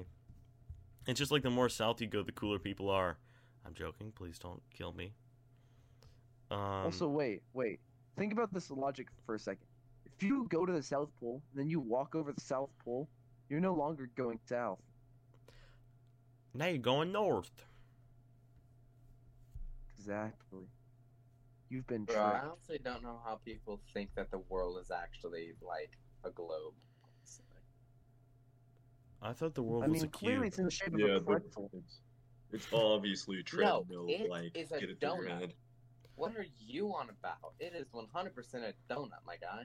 It's 1.07 1.19
just 1.19 1.33
like 1.33 1.43
the 1.43 1.51
more 1.51 1.69
south 1.69 2.01
you 2.01 2.07
go, 2.07 2.23
the 2.23 2.33
cooler 2.33 2.59
people 2.59 2.91
are. 2.91 3.19
I'm 3.67 3.75
joking. 3.75 4.13
Please 4.15 4.39
don't 4.39 4.63
kill 4.73 4.93
me. 4.93 5.13
Um, 6.51 6.59
also, 6.85 7.09
wait, 7.09 7.43
wait. 7.55 7.81
Think 8.17 8.33
about 8.33 8.53
this 8.53 8.71
logic 8.71 9.09
for 9.25 9.35
a 9.35 9.39
second. 9.39 9.67
If 10.21 10.25
you 10.25 10.47
go 10.51 10.67
to 10.67 10.73
the 10.75 10.83
South 10.83 11.09
Pole, 11.19 11.41
and 11.51 11.59
then 11.59 11.71
you 11.71 11.81
walk 11.81 12.15
over 12.15 12.31
the 12.31 12.43
South 12.43 12.69
Pole, 12.85 13.09
you're 13.49 13.59
no 13.59 13.73
longer 13.73 14.11
going 14.17 14.39
south. 14.45 14.79
now 16.53 16.67
you're 16.67 16.77
going 16.77 17.11
north. 17.11 17.65
Exactly. 19.97 20.67
You've 21.71 21.87
been 21.87 22.05
Bro, 22.05 22.17
tricked. 22.17 22.45
I 22.45 22.49
honestly 22.49 22.79
don't 22.85 23.03
know 23.03 23.19
how 23.25 23.37
people 23.37 23.81
think 23.95 24.11
that 24.15 24.31
the 24.31 24.41
world 24.51 24.77
is 24.79 24.91
actually, 24.91 25.55
like, 25.63 25.97
a 26.23 26.31
globe. 26.31 26.75
I 29.23 29.33
thought 29.33 29.55
the 29.55 29.63
world 29.63 29.85
I 29.85 29.87
was 29.87 30.01
mean, 30.03 30.05
a 30.05 30.09
clearly 30.09 30.37
cube. 30.41 30.47
it's 30.49 30.59
in 30.59 30.65
the 30.67 30.71
shape 30.71 30.93
of 30.95 31.01
a 31.01 31.21
but 31.21 31.43
pretzel. 31.43 31.71
it's, 31.73 32.01
it's 32.53 32.67
obviously 32.75 33.37
a 33.37 33.39
No, 33.39 33.45
treadmill. 33.45 34.05
it 34.07 34.29
like, 34.29 34.55
is 34.55 34.71
a 34.73 34.81
get 34.81 34.91
it 34.91 35.01
donut. 35.01 35.55
What 36.17 36.37
are 36.37 36.47
you 36.59 36.89
on 36.89 37.09
about? 37.09 37.55
It 37.59 37.73
is 37.75 37.89
100% 37.89 38.55
a 38.65 38.75
donut, 38.93 39.25
my 39.25 39.37
guy. 39.39 39.65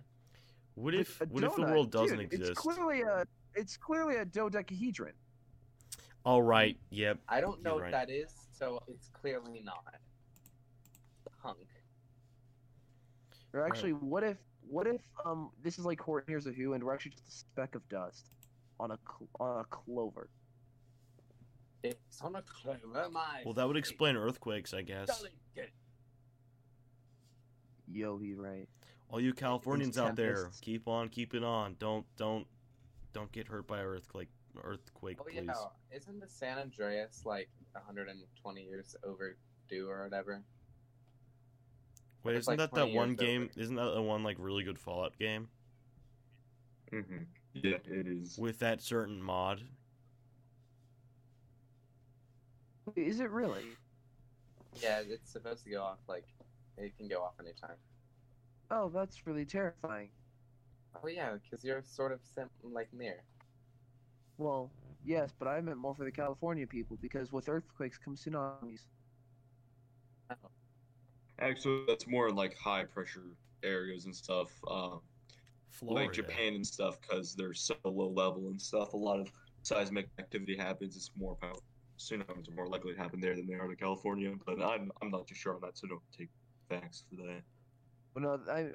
What 0.76 0.94
if 0.94 1.22
A 1.22 1.26
what 1.26 1.44
if 1.44 1.56
the 1.56 1.62
world 1.64 1.92
doesn't 1.92 2.18
dude, 2.18 2.34
exist? 2.34 2.52
It's 2.52 2.60
clearly 2.60 3.02
a 3.02 3.26
it's 3.56 3.78
clearly 3.78 4.18
a 4.18 4.26
dodecahedron. 4.26 5.14
All 6.26 6.42
right. 6.42 6.78
Yep. 6.90 7.20
I 7.30 7.40
don't 7.40 7.64
know 7.64 7.72
You're 7.72 7.84
what 7.86 7.94
right. 7.94 8.08
that 8.08 8.10
is, 8.10 8.34
so 8.52 8.82
it's 8.88 9.10
clearly 9.10 9.62
not. 9.64 9.84
Hunk. 11.42 11.58
Or 13.54 13.66
actually, 13.66 13.94
what 13.94 14.24
if 14.24 14.38
what 14.68 14.88
if 14.88 15.02
um 15.26 15.52
this 15.64 15.80
is 15.80 15.86
like 15.86 16.02
Horton 16.02 16.30
Hears 16.32 16.48
a 16.48 16.52
Who 16.52 16.74
and 16.74 16.84
we're 16.84 16.94
actually 16.94 17.12
just 17.12 17.28
a 17.28 17.32
speck 17.32 17.76
of 17.76 17.88
dust 17.88 18.28
on 18.80 18.92
a 18.92 18.98
cl- 19.08 19.30
on 19.40 19.62
a 19.62 19.64
clover. 19.66 20.30
It's 21.84 22.20
on 22.22 22.36
a 22.36 22.42
clover, 22.42 23.10
my. 23.12 23.44
Well, 23.46 23.54
that 23.54 23.68
would 23.68 23.78
explain 23.78 24.18
earthquakes, 24.18 24.74
I 24.74 24.82
guess. 24.82 25.08
delicate. 25.08 25.72
Yo, 27.88 28.18
he 28.18 28.34
right. 28.34 28.68
All 29.16 29.22
you 29.22 29.32
Californians 29.32 29.98
out 29.98 30.18
there, 30.18 30.50
keep 30.60 30.90
on 30.90 31.08
keeping 31.08 31.42
on. 31.42 31.78
Don't 31.80 32.06
don't 32.18 32.46
don't 33.14 33.32
get 33.32 33.48
hurt 33.48 33.66
by 33.66 33.80
earthquake 33.80 34.28
earthquake, 34.62 35.20
Oh 35.22 35.24
please. 35.24 35.42
yeah, 35.46 35.54
isn't 35.96 36.20
the 36.20 36.28
San 36.28 36.58
Andreas 36.58 37.22
like 37.24 37.48
120 37.72 38.62
years 38.62 38.94
overdue 39.06 39.88
or 39.90 40.04
whatever? 40.04 40.44
Wait, 42.26 42.36
It's 42.36 42.44
isn't 42.44 42.58
like 42.60 42.70
that 42.70 42.76
that 42.76 42.92
one 42.92 43.16
game? 43.16 43.44
over. 43.44 43.62
Isn't 43.62 43.76
that 43.78 43.94
the 43.94 44.02
one 44.02 44.22
like 44.24 44.36
really 44.38 44.66
good 44.66 44.78
Fallout 44.78 45.18
game 45.18 45.48
Mm-hmm. 46.92 47.24
Yeah, 47.54 47.78
it 47.86 48.08
is. 48.08 48.38
with 48.38 48.60
that 48.60 48.82
certain 48.82 49.22
mod? 49.24 49.62
Is 52.98 53.22
it 53.22 53.30
really? 53.30 53.64
Yeah, 54.84 55.04
it's 55.08 55.32
supposed 55.32 55.64
to 55.64 55.70
go 55.70 55.84
off 55.84 56.00
like 56.10 56.26
it 56.78 56.98
can 56.98 57.08
go 57.08 57.22
off 57.24 57.36
anytime. 57.40 57.78
Oh, 58.72 58.90
that's 58.94 59.28
really 59.28 59.46
terrifying. 59.46 60.10
Oh 61.04 61.08
yeah, 61.08 61.34
because 61.34 61.64
you're 61.64 61.84
sort 61.84 62.12
of 62.12 62.20
sim- 62.24 62.50
like 62.64 62.90
near. 62.94 63.24
Well, 64.38 64.72
yes, 65.04 65.34
but 65.38 65.48
I 65.48 65.62
meant 65.62 65.78
more 65.78 65.96
for 65.96 66.04
the 66.04 66.12
California 66.12 66.66
people 66.68 66.98
because 67.02 67.32
with 67.32 67.48
earthquakes 67.48 67.98
come 67.98 68.16
tsunamis. 68.16 68.82
Actually, 71.40 71.84
that's 71.88 72.08
more 72.08 72.32
like 72.32 72.58
high 72.58 72.86
pressure 72.86 73.36
areas 73.64 74.06
and 74.06 74.16
stuff. 74.16 74.52
Um, 74.70 75.02
Florida. 75.70 76.06
like 76.06 76.14
Japan 76.14 76.56
and 76.56 76.66
stuff, 76.66 77.00
because 77.02 77.36
they're 77.36 77.54
so 77.54 77.76
low 77.84 78.10
level 78.10 78.48
and 78.48 78.62
stuff. 78.62 78.94
A 78.94 78.98
lot 78.98 79.20
of 79.20 79.30
seismic 79.64 80.08
activity 80.20 80.56
happens. 80.58 80.96
It's 80.96 81.12
more 81.18 81.36
power. 81.36 81.54
Tsunamis 82.00 82.50
are 82.50 82.56
more 82.56 82.68
likely 82.68 82.94
to 82.94 83.00
happen 83.00 83.20
there 83.20 83.36
than 83.36 83.48
they 83.48 83.54
are 83.54 83.70
in 83.70 83.76
California. 83.78 84.34
But 84.46 84.62
I'm 84.62 84.92
I'm 85.02 85.12
not 85.12 85.28
too 85.28 85.36
sure 85.36 85.56
on 85.56 85.62
that, 85.62 85.78
so 85.78 85.88
don't 85.88 86.02
take 86.18 86.30
facts 86.70 87.04
for 87.10 87.18
that. 87.18 87.42
But 88.16 88.24
no, 88.24 88.40
I, 88.50 88.68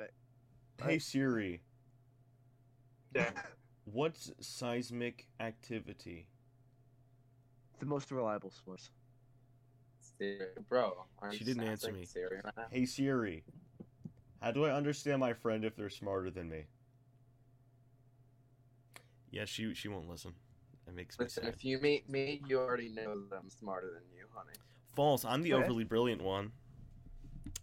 Hey 0.86 0.98
Siri, 0.98 1.62
Yeah. 3.14 3.30
what's 3.86 4.30
seismic 4.40 5.26
activity? 5.40 6.28
the 7.80 7.86
most 7.86 8.10
reliable 8.10 8.52
source. 8.64 8.90
Siri. 10.18 10.48
Bro, 10.68 11.06
aren't 11.20 11.38
She 11.38 11.44
didn't 11.44 11.62
answer 11.64 11.90
me. 11.90 12.04
Siri 12.04 12.40
right? 12.44 12.66
Hey 12.70 12.84
Siri, 12.84 13.42
how 14.42 14.50
do 14.50 14.66
I 14.66 14.72
understand 14.72 15.20
my 15.20 15.32
friend 15.32 15.64
if 15.64 15.74
they're 15.74 15.88
smarter 15.88 16.30
than 16.30 16.50
me? 16.50 16.64
Yeah, 19.30 19.46
she 19.46 19.72
she 19.74 19.88
won't 19.88 20.08
listen. 20.08 20.34
It 20.86 20.94
makes 20.94 21.18
me 21.18 21.24
Listen, 21.24 21.44
sad. 21.44 21.54
if 21.54 21.64
you 21.64 21.78
meet 21.80 22.10
me, 22.10 22.42
you 22.46 22.58
already 22.58 22.90
know 22.90 23.22
that 23.30 23.36
I'm 23.42 23.48
smarter 23.50 23.90
than 23.94 24.02
you, 24.14 24.26
honey. 24.34 24.58
False. 24.94 25.24
I'm 25.24 25.42
the 25.42 25.54
Okay. 25.54 25.64
overly 25.64 25.84
brilliant 25.84 26.22
one. 26.22 26.52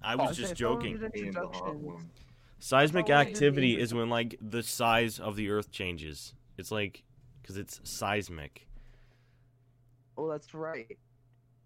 I 0.01 0.13
Oh, 0.13 0.17
was 0.27 0.35
say, 0.35 0.41
just 0.43 0.51
if 0.53 0.57
joking. 0.57 0.95
an 0.97 1.03
And 1.05 1.13
the 1.13 1.17
hot 1.17 1.45
introduction- 1.45 1.83
one. 1.83 2.09
Seismic 2.59 3.05
Oh, 3.09 3.13
wait, 3.13 3.27
activity 3.27 3.79
is 3.79 3.93
when 3.93 4.09
like 4.09 4.35
the 4.41 4.63
size 4.63 5.19
of 5.19 5.35
the 5.35 5.49
Earth 5.49 5.71
changes. 5.71 6.33
It's 6.57 6.71
like 6.71 7.03
because 7.41 7.57
it's 7.57 7.79
seismic. 7.83 8.67
Oh, 10.17 10.27
that's 10.29 10.53
right. 10.53 10.97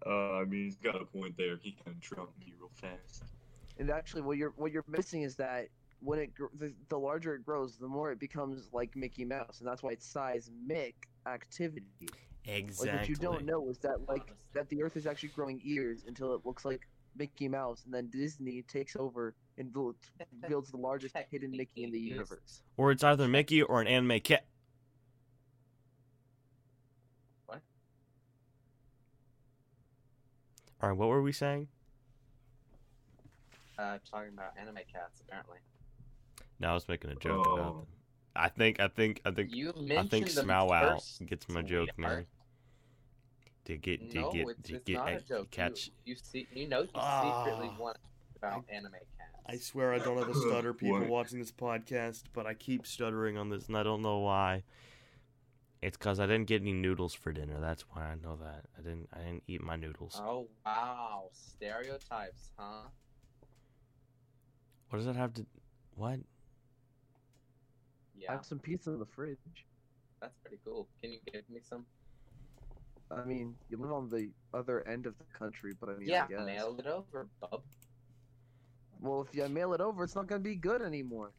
Uh, 0.04 0.32
I 0.38 0.44
mean, 0.44 0.64
he's 0.64 0.76
got 0.76 1.00
a 1.00 1.04
point 1.04 1.36
there. 1.36 1.56
He 1.56 1.72
can 1.84 1.98
trump 2.00 2.30
me 2.38 2.52
real 2.58 2.70
fast. 2.74 3.22
And 3.78 3.90
actually, 3.90 4.22
what 4.22 4.36
you're 4.36 4.52
what 4.56 4.70
you're 4.72 4.84
missing 4.88 5.22
is 5.22 5.36
that 5.36 5.68
when 6.00 6.18
it 6.18 6.34
gr- 6.34 6.46
the, 6.58 6.74
the 6.88 6.98
larger 6.98 7.34
it 7.36 7.44
grows, 7.46 7.76
the 7.78 7.88
more 7.88 8.12
it 8.12 8.18
becomes 8.18 8.68
like 8.72 8.94
Mickey 8.96 9.24
Mouse, 9.24 9.60
and 9.60 9.68
that's 9.68 9.82
why 9.82 9.90
it's 9.92 10.06
seismic 10.06 11.08
activity. 11.26 11.86
Exactly. 12.44 12.90
Like 12.90 13.00
what 13.00 13.08
you 13.08 13.14
don't 13.16 13.44
know 13.46 13.68
is 13.70 13.78
that 13.78 14.06
like 14.08 14.34
that 14.52 14.68
the 14.68 14.82
Earth 14.82 14.96
is 14.96 15.06
actually 15.06 15.30
growing 15.30 15.60
ears 15.64 16.04
until 16.06 16.34
it 16.34 16.44
looks 16.44 16.64
like 16.64 16.86
Mickey 17.16 17.48
Mouse, 17.48 17.82
and 17.84 17.92
then 17.94 18.08
Disney 18.08 18.62
takes 18.62 18.96
over 18.96 19.34
and 19.58 19.72
builds, 19.72 19.98
builds 20.48 20.70
the 20.70 20.76
largest 20.76 21.16
hidden 21.30 21.50
Mickey 21.52 21.84
in 21.84 21.92
the 21.92 21.98
universe. 21.98 22.62
Or 22.76 22.90
it's 22.90 23.04
either 23.04 23.28
Mickey 23.28 23.62
or 23.62 23.80
an 23.80 23.86
anime 23.86 24.20
cat. 24.20 24.44
What? 27.46 27.60
All 30.80 30.88
right, 30.88 30.98
what 30.98 31.08
were 31.08 31.22
we 31.22 31.32
saying? 31.32 31.68
Uh, 33.78 33.98
talking 34.10 34.30
about 34.32 34.52
anime 34.60 34.76
cats, 34.92 35.22
apparently. 35.26 35.58
No, 36.60 36.68
I 36.70 36.74
was 36.74 36.88
making 36.88 37.10
a 37.10 37.14
joke 37.16 37.46
about 37.46 37.58
Oh. 37.58 37.76
them. 37.78 37.86
I 38.34 38.48
think, 38.48 38.80
I 38.80 38.88
think, 38.88 39.20
I 39.26 39.30
think, 39.30 39.54
You 39.54 39.74
I 39.90 40.04
think 40.04 40.30
them 40.30 40.44
Smow 40.46 40.64
Wow 40.66 41.00
gets 41.26 41.48
my 41.50 41.60
joke, 41.60 41.90
man. 41.98 42.26
Sweetheart. 43.64 43.82
To 43.82 43.96
get, 43.98 44.10
to 44.12 44.20
no, 44.20 44.32
get, 44.32 44.48
it's, 44.48 44.62
to 44.68 44.74
it's 44.76 44.84
get, 44.84 44.94
not 44.96 45.08
a 45.12 45.16
a 45.16 45.20
joke. 45.20 45.50
catch. 45.50 45.86
You, 45.86 45.92
you 46.04 46.16
see, 46.22 46.46
you 46.54 46.68
know, 46.68 46.82
you 46.82 46.88
Ah. 46.94 47.44
secretly 47.44 47.70
want 47.78 47.96
about 48.36 48.64
anime 48.72 48.92
cats. 48.92 49.42
I 49.46 49.56
swear 49.56 49.92
I 49.92 49.98
don't 49.98 50.18
have 50.18 50.28
a 50.28 50.34
stutter, 50.48 50.72
people 50.72 51.04
watching 51.06 51.38
this 51.38 51.52
podcast, 51.52 52.24
but 52.32 52.46
I 52.46 52.54
keep 52.54 52.86
stuttering 52.86 53.36
on 53.36 53.50
this, 53.50 53.66
and 53.68 53.76
I 53.76 53.82
don't 53.82 54.02
know 54.02 54.18
why. 54.18 54.62
It's 55.80 55.96
because 55.96 56.20
I 56.20 56.26
didn't 56.26 56.46
get 56.46 56.62
any 56.62 56.72
noodles 56.72 57.12
for 57.12 57.32
dinner. 57.32 57.58
That's 57.60 57.82
why 57.90 58.02
I 58.02 58.14
know 58.14 58.36
that. 58.36 58.66
I 58.78 58.82
didn't. 58.82 59.08
I 59.12 59.18
didn't 59.18 59.42
eat 59.48 59.62
my 59.62 59.74
noodles. 59.74 60.20
Oh 60.24 60.46
wow, 60.64 61.24
stereotypes, 61.32 62.50
huh? 62.56 62.88
What 64.90 64.98
does 64.98 65.06
that 65.06 65.16
have 65.16 65.34
to? 65.34 65.46
What? 65.96 66.20
Yeah. 68.16 68.30
I 68.30 68.34
have 68.34 68.44
some 68.44 68.60
pizza 68.60 68.90
in 68.92 69.00
the 69.00 69.06
fridge. 69.06 69.38
that's 70.20 70.36
pretty 70.44 70.58
cool. 70.64 70.86
Can 71.02 71.12
you 71.12 71.18
give 71.32 71.42
me 71.50 71.58
some? 71.68 71.84
I 73.14 73.24
mean, 73.24 73.54
you 73.68 73.76
live 73.76 73.92
on 73.92 74.08
the 74.08 74.30
other 74.54 74.86
end 74.88 75.06
of 75.06 75.14
the 75.18 75.24
country, 75.38 75.72
but 75.78 75.90
I 75.90 75.94
mean, 75.94 76.08
yeah, 76.08 76.24
I 76.24 76.28
guess. 76.28 76.46
mail 76.46 76.76
it 76.78 76.86
over, 76.86 77.28
bub. 77.40 77.62
Well, 79.00 79.26
if 79.28 79.34
you 79.36 79.46
mail 79.48 79.74
it 79.74 79.80
over, 79.80 80.04
it's 80.04 80.14
not 80.14 80.26
gonna 80.26 80.40
be 80.40 80.54
good 80.54 80.82
anymore. 80.82 81.32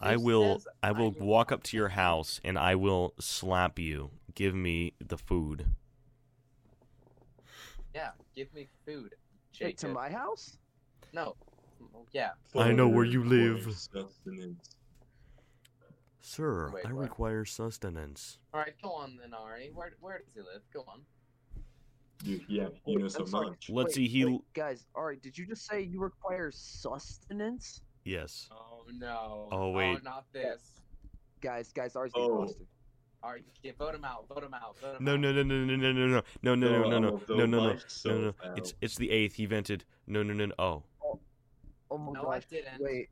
I 0.00 0.14
Who 0.14 0.20
will. 0.20 0.62
I 0.82 0.92
will 0.92 1.14
I 1.20 1.22
walk 1.22 1.52
up 1.52 1.62
to 1.64 1.76
your 1.76 1.90
house 1.90 2.40
and 2.42 2.58
I 2.58 2.74
will 2.74 3.14
slap 3.20 3.78
you. 3.78 4.10
Give 4.34 4.54
me 4.54 4.94
the 5.06 5.18
food. 5.18 5.66
Yeah, 7.94 8.10
give 8.34 8.52
me 8.54 8.68
food. 8.86 9.14
Wait, 9.60 9.76
to 9.78 9.88
my 9.88 10.08
house? 10.08 10.56
No. 11.12 11.36
Yeah. 12.12 12.30
I 12.56 12.72
know 12.72 12.88
where 12.88 13.04
you 13.04 13.24
live. 13.24 13.68
Sir, 16.22 16.70
Wait, 16.72 16.86
I 16.86 16.92
what? 16.92 17.02
require 17.02 17.44
sustenance. 17.44 18.38
All 18.54 18.60
right, 18.60 18.74
go 18.82 18.90
on 18.90 19.18
then, 19.20 19.34
Ari. 19.34 19.70
Where 19.74 19.92
where 20.00 20.18
does 20.18 20.28
he 20.34 20.40
live? 20.40 20.62
Go 20.72 20.84
on. 20.86 21.00
You, 22.22 22.40
yeah, 22.48 22.68
you 22.86 22.98
know 22.98 23.08
so 23.08 23.24
sorry. 23.24 23.50
much. 23.50 23.70
Let's 23.70 23.88
Wait, 23.88 23.94
see. 23.94 24.08
He. 24.08 24.24
wait, 24.26 24.40
guys, 24.54 24.86
alright, 24.96 25.22
did 25.22 25.38
you 25.38 25.46
just 25.46 25.66
say 25.66 25.82
you 25.82 26.00
require 26.00 26.50
sustenance? 26.52 27.80
Yes. 28.04 28.48
Oh 28.52 28.82
no. 28.92 29.48
Oh, 29.52 29.70
wait. 29.70 29.96
Oh, 29.96 30.04
not 30.04 30.24
this. 30.32 30.80
Guys, 31.40 31.72
guys, 31.72 31.96
ours 31.96 32.12
Oh. 32.14 32.42
exhausted. 32.42 32.66
All 33.22 33.32
right, 33.32 33.44
yeah, 33.62 33.72
vote 33.78 33.94
him 33.94 34.04
out. 34.04 34.26
Vote 34.28 34.42
him 34.44 34.54
out. 34.54 34.78
Vote 34.80 34.96
him 34.98 35.04
No, 35.04 35.12
out. 35.12 35.20
no, 35.20 35.32
no, 35.32 35.42
no, 35.42 35.64
no, 35.64 35.76
no, 35.76 35.92
no, 35.92 35.92
no, 35.92 36.22
no, 36.42 36.54
no, 36.54 36.54
no, 36.54 36.54
no, 36.54 36.88
no, 36.88 36.88
no, 36.88 36.98
no, 36.98 37.20
no, 37.28 37.46
no, 37.46 37.46
no, 38.06 38.20
no. 38.20 38.34
It's 38.56 38.74
it's 38.80 38.96
the 38.96 39.10
eighth. 39.10 39.34
He 39.34 39.44
vented. 39.46 39.84
No, 40.06 40.22
no, 40.22 40.32
no. 40.32 40.46
no. 40.46 40.54
Oh. 40.58 40.82
Oh 41.90 41.98
my 41.98 42.12
No, 42.12 42.28
I 42.28 42.38
didn't. 42.40 42.80
Wait, 42.80 43.08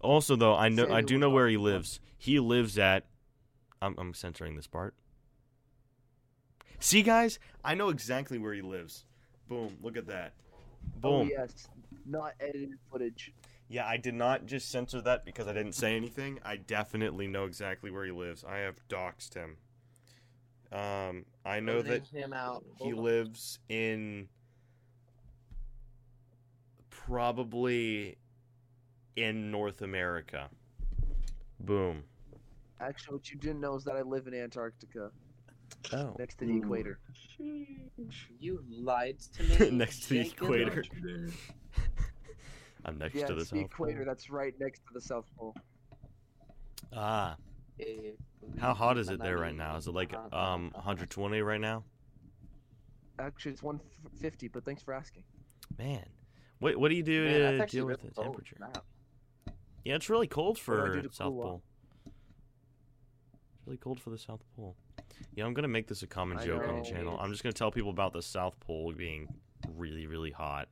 Also, 0.00 0.36
though, 0.36 0.54
I 0.54 0.68
know 0.68 0.92
I 0.92 1.00
do 1.00 1.18
know 1.18 1.30
where 1.30 1.48
he 1.48 1.56
lives. 1.56 1.98
He 2.18 2.38
lives 2.40 2.78
at. 2.78 3.06
I'm 3.82 3.94
I'm 3.98 4.14
censoring 4.14 4.54
this 4.56 4.66
part. 4.66 4.94
See, 6.84 7.00
guys, 7.00 7.38
I 7.64 7.74
know 7.74 7.88
exactly 7.88 8.36
where 8.36 8.52
he 8.52 8.60
lives. 8.60 9.06
Boom! 9.48 9.74
Look 9.82 9.96
at 9.96 10.06
that. 10.08 10.34
oh 11.02 11.20
Boom. 11.20 11.30
yes, 11.32 11.66
not 12.04 12.34
edited 12.40 12.74
footage. 12.92 13.32
Yeah, 13.70 13.86
I 13.86 13.96
did 13.96 14.12
not 14.12 14.44
just 14.44 14.70
censor 14.70 15.00
that 15.00 15.24
because 15.24 15.48
I 15.48 15.54
didn't 15.54 15.72
say 15.72 15.96
anything. 15.96 16.40
I 16.44 16.56
definitely 16.56 17.26
know 17.26 17.46
exactly 17.46 17.90
where 17.90 18.04
he 18.04 18.10
lives. 18.10 18.44
I 18.46 18.58
have 18.58 18.74
doxed 18.90 19.32
him. 19.32 19.56
Um, 20.78 21.24
I 21.46 21.58
know 21.58 21.80
that 21.80 22.06
him 22.08 22.34
out. 22.34 22.62
he 22.78 22.92
on. 22.92 23.02
lives 23.02 23.60
in 23.70 24.28
probably 26.90 28.18
in 29.16 29.50
North 29.50 29.80
America. 29.80 30.50
Boom. 31.60 32.04
Actually, 32.78 33.14
what 33.16 33.30
you 33.30 33.38
didn't 33.38 33.62
know 33.62 33.74
is 33.74 33.84
that 33.84 33.96
I 33.96 34.02
live 34.02 34.26
in 34.26 34.34
Antarctica, 34.34 35.10
Oh. 35.92 36.14
next 36.18 36.38
to 36.38 36.46
the 36.46 36.52
Ooh. 36.52 36.62
equator. 36.62 36.98
You 38.38 38.64
lied 38.70 39.18
to 39.36 39.42
me. 39.70 39.70
Next 39.70 40.04
to 40.04 40.08
the 40.14 40.20
equator. 40.20 40.70
Got 40.82 40.92
you 40.94 41.00
there. 41.02 41.28
I'm 42.84 42.98
next 42.98 43.14
Yeah, 43.14 43.26
to 43.26 43.34
the 43.34 43.40
it's 43.40 43.50
the 43.50 43.56
South 43.60 43.64
equator. 43.66 43.96
Pole. 43.98 44.04
That's 44.06 44.30
right 44.30 44.54
next 44.60 44.80
to 44.80 44.94
the 44.94 45.00
South 45.00 45.26
Pole. 45.38 45.56
Ah, 46.94 47.36
Eh, 47.80 48.12
how 48.58 48.72
hot 48.72 48.98
is 48.98 49.08
it 49.08 49.18
there 49.20 49.36
right 49.38 49.54
now? 49.54 49.76
Is 49.76 49.86
it 49.88 49.94
like 49.94 50.14
um 50.32 50.70
120 50.74 51.40
right 51.40 51.60
now? 51.60 51.82
Actually, 53.18 53.52
it's 53.52 53.62
150, 53.62 54.48
but 54.48 54.64
thanks 54.64 54.82
for 54.82 54.94
asking. 54.94 55.24
Man, 55.78 56.04
what 56.60 56.76
what 56.76 56.88
do 56.90 56.94
you 56.94 57.02
do 57.02 57.24
Man, 57.24 57.56
to 57.56 57.62
actually 57.62 57.78
deal 57.78 57.86
with 57.86 57.98
really 58.02 58.12
the 58.14 58.22
temperature? 58.22 58.56
Wow. 58.60 59.52
Yeah, 59.84 59.94
it's 59.96 60.08
really 60.08 60.26
cold 60.28 60.58
What 60.64 60.76
do 60.76 60.82
I 60.82 60.86
for 60.94 61.02
do 61.02 61.08
South 61.10 61.28
cool 61.32 61.40
off? 61.40 61.46
Pole. 61.46 61.62
It's 62.06 63.66
really 63.66 63.78
cold 63.78 63.98
for 64.00 64.10
the 64.10 64.18
South 64.18 64.42
Pole. 64.56 64.76
Yeah, 65.34 65.44
I'm 65.44 65.54
gonna 65.54 65.68
make 65.68 65.86
this 65.86 66.02
a 66.02 66.06
common 66.06 66.38
I 66.38 66.44
joke 66.44 66.66
on 66.68 66.76
the 66.78 66.84
channel. 66.84 67.18
I'm 67.20 67.30
just 67.30 67.42
gonna 67.42 67.52
tell 67.52 67.70
people 67.70 67.90
about 67.90 68.12
the 68.12 68.22
South 68.22 68.58
Pole 68.60 68.92
being 68.92 69.28
really, 69.76 70.06
really 70.06 70.30
hot. 70.30 70.68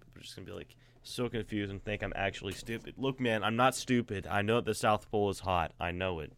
People 0.00 0.18
are 0.18 0.22
just 0.22 0.36
gonna 0.36 0.46
be 0.46 0.52
like 0.52 0.76
so 1.02 1.28
confused 1.28 1.70
and 1.70 1.82
think 1.84 2.02
I'm 2.02 2.12
actually 2.14 2.52
stupid. 2.52 2.94
Look, 2.96 3.20
man, 3.20 3.42
I'm 3.42 3.56
not 3.56 3.74
stupid. 3.74 4.26
I 4.26 4.42
know 4.42 4.56
that 4.56 4.64
the 4.64 4.74
South 4.74 5.10
Pole 5.10 5.30
is 5.30 5.40
hot. 5.40 5.72
I 5.80 5.90
know 5.90 6.20
it. 6.20 6.32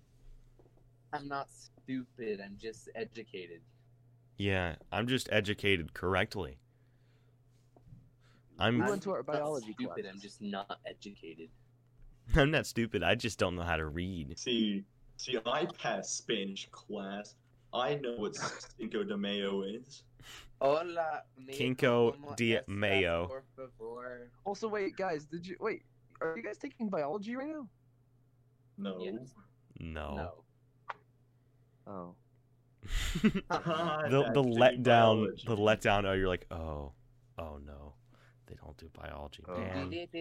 I'm 1.13 1.29
not 1.29 1.49
stupid. 1.51 2.41
I'm 2.45 2.57
just 2.61 2.89
educated. 2.95 3.61
Yeah, 4.37 4.77
I'm 4.91 5.07
just 5.07 5.29
educated 5.31 5.95
correctly. 5.95 6.59
I'm 8.59 8.79
We 8.79 8.89
went 8.89 9.03
to 9.05 9.13
our 9.13 9.23
biology 9.23 9.75
stupid. 9.79 10.07
I'm 10.07 10.21
just 10.21 10.41
not 10.41 10.79
educated. 10.87 11.51
I'm 12.35 12.51
not 12.51 12.67
stupid. 12.67 13.03
I 13.03 13.15
just 13.15 13.39
don't 13.39 13.57
know 13.57 13.63
how 13.63 13.77
to 13.77 13.87
read. 13.87 14.39
See, 14.39 14.85
see, 15.17 15.39
I 15.47 15.67
passed 15.67 16.17
Spanish 16.19 16.69
class. 16.71 17.35
I 17.73 17.97
know 17.97 18.15
what 18.17 18.37
Cinco 18.79 19.03
de 19.05 19.17
Mayo 19.17 19.63
is. 19.63 20.03
Hola, 20.61 21.23
amigo, 21.37 21.53
Cinco 21.57 22.17
de 22.37 22.61
Mayo. 22.69 23.29
Also, 24.45 24.69
wait, 24.69 24.97
guys, 24.97 25.25
did 25.25 25.47
you 25.47 25.57
wait? 25.61 25.83
Are 26.21 26.37
you 26.37 26.43
guys 26.43 26.59
taking 26.59 26.89
biology 26.89 27.35
right 27.37 27.49
now? 27.49 27.69
No. 28.79 28.99
Yes. 29.01 29.35
No. 29.79 30.15
No. 30.15 30.35
Oh. 31.87 32.15
Ah, 33.51 34.03
the 34.09 34.23
that's 34.23 34.35
the 34.35 34.43
taking 34.43 34.59
letdown 34.59 34.85
biology. 34.85 35.45
the 35.47 35.57
letdown 35.57 36.05
oh 36.07 36.13
you're 36.13 36.29
like 36.29 36.47
oh 36.51 36.93
oh 37.39 37.59
no 37.65 37.94
they 38.47 38.55
don't 38.63 38.77
do 38.77 38.89
biology 38.93 39.43
Oh. 39.49 39.55
damn 39.57 39.91
that 39.91 40.13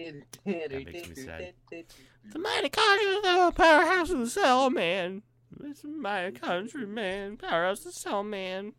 makes 0.72 1.08
me 1.08 1.14
sad. 1.14 1.54
the 1.70 2.38
mitochondria 2.38 3.22
the 3.22 3.52
powerhouse 3.54 4.10
of 4.10 4.18
the 4.20 4.28
cell 4.28 4.70
man 4.70 5.22
it's 5.64 5.82
the 5.82 5.88
mitochondria 5.88 6.88
man 6.88 7.36
powerhouse 7.36 7.80
of 7.80 7.84
the 7.86 7.92
cell 7.92 8.22
man 8.22 8.72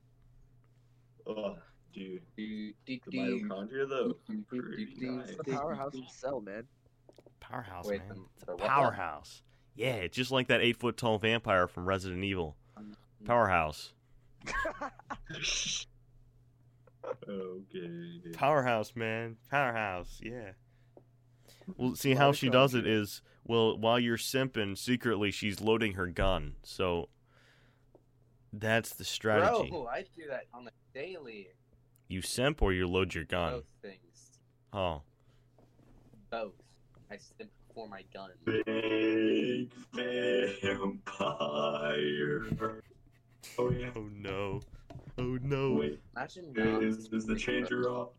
Ugh, 1.27 1.57
dude. 1.93 2.21
The 2.35 2.75
mitochondria, 2.87 3.89
though. 3.89 4.15
Nice. 4.29 5.35
The 5.37 5.43
powerhouse 5.53 5.95
of 5.95 6.01
the 6.01 6.07
cell, 6.13 6.39
man. 6.41 6.67
powerhouse 7.39 7.87
Wait, 7.87 8.01
man 8.07 8.17
it's 8.35 8.43
a 8.47 8.51
what? 8.51 8.59
powerhouse 8.59 9.41
yeah 9.75 9.95
it's 9.95 10.15
just 10.15 10.31
like 10.31 10.47
that 10.49 10.61
eight 10.61 10.77
foot 10.77 10.97
tall 10.97 11.17
vampire 11.17 11.67
from 11.67 11.85
resident 11.85 12.23
evil 12.23 12.55
powerhouse 13.25 13.93
okay. 17.27 18.31
powerhouse 18.33 18.93
man 18.95 19.35
powerhouse 19.49 20.19
yeah 20.23 20.51
well 21.77 21.95
see 21.95 22.13
how 22.15 22.31
she 22.31 22.49
does 22.49 22.73
it 22.73 22.87
is 22.87 23.21
well 23.43 23.77
while 23.77 23.99
you're 23.99 24.17
simping 24.17 24.77
secretly 24.77 25.31
she's 25.31 25.61
loading 25.61 25.93
her 25.93 26.07
gun 26.07 26.55
so 26.63 27.09
that's 28.53 28.93
the 28.95 29.03
strategy 29.03 29.69
Bro, 29.69 29.87
I 29.87 30.01
do 30.15 30.23
that 30.29 30.45
on 30.53 30.65
the 30.65 30.71
daily. 30.93 31.47
you 32.07 32.21
simp 32.21 32.61
or 32.61 32.71
you 32.73 32.87
load 32.87 33.13
your 33.13 33.25
gun 33.25 33.53
Both 33.53 33.65
things. 33.81 34.31
oh 34.73 35.01
Both. 36.29 36.53
I 37.11 37.17
simp 37.17 37.51
for 37.73 37.87
my 37.89 38.03
gun. 38.13 38.29
Big 38.45 39.69
vampire. 39.93 41.21
Oh 43.59 43.69
yeah. 43.71 43.89
oh 43.95 44.07
no 44.15 44.61
oh 45.17 45.37
no 45.41 45.73
Wait, 45.73 45.99
Imagine 46.15 46.53
not 46.55 46.83
is, 46.83 47.09
is 47.11 47.25
the 47.25 47.35
changer 47.35 47.89
off? 47.89 48.09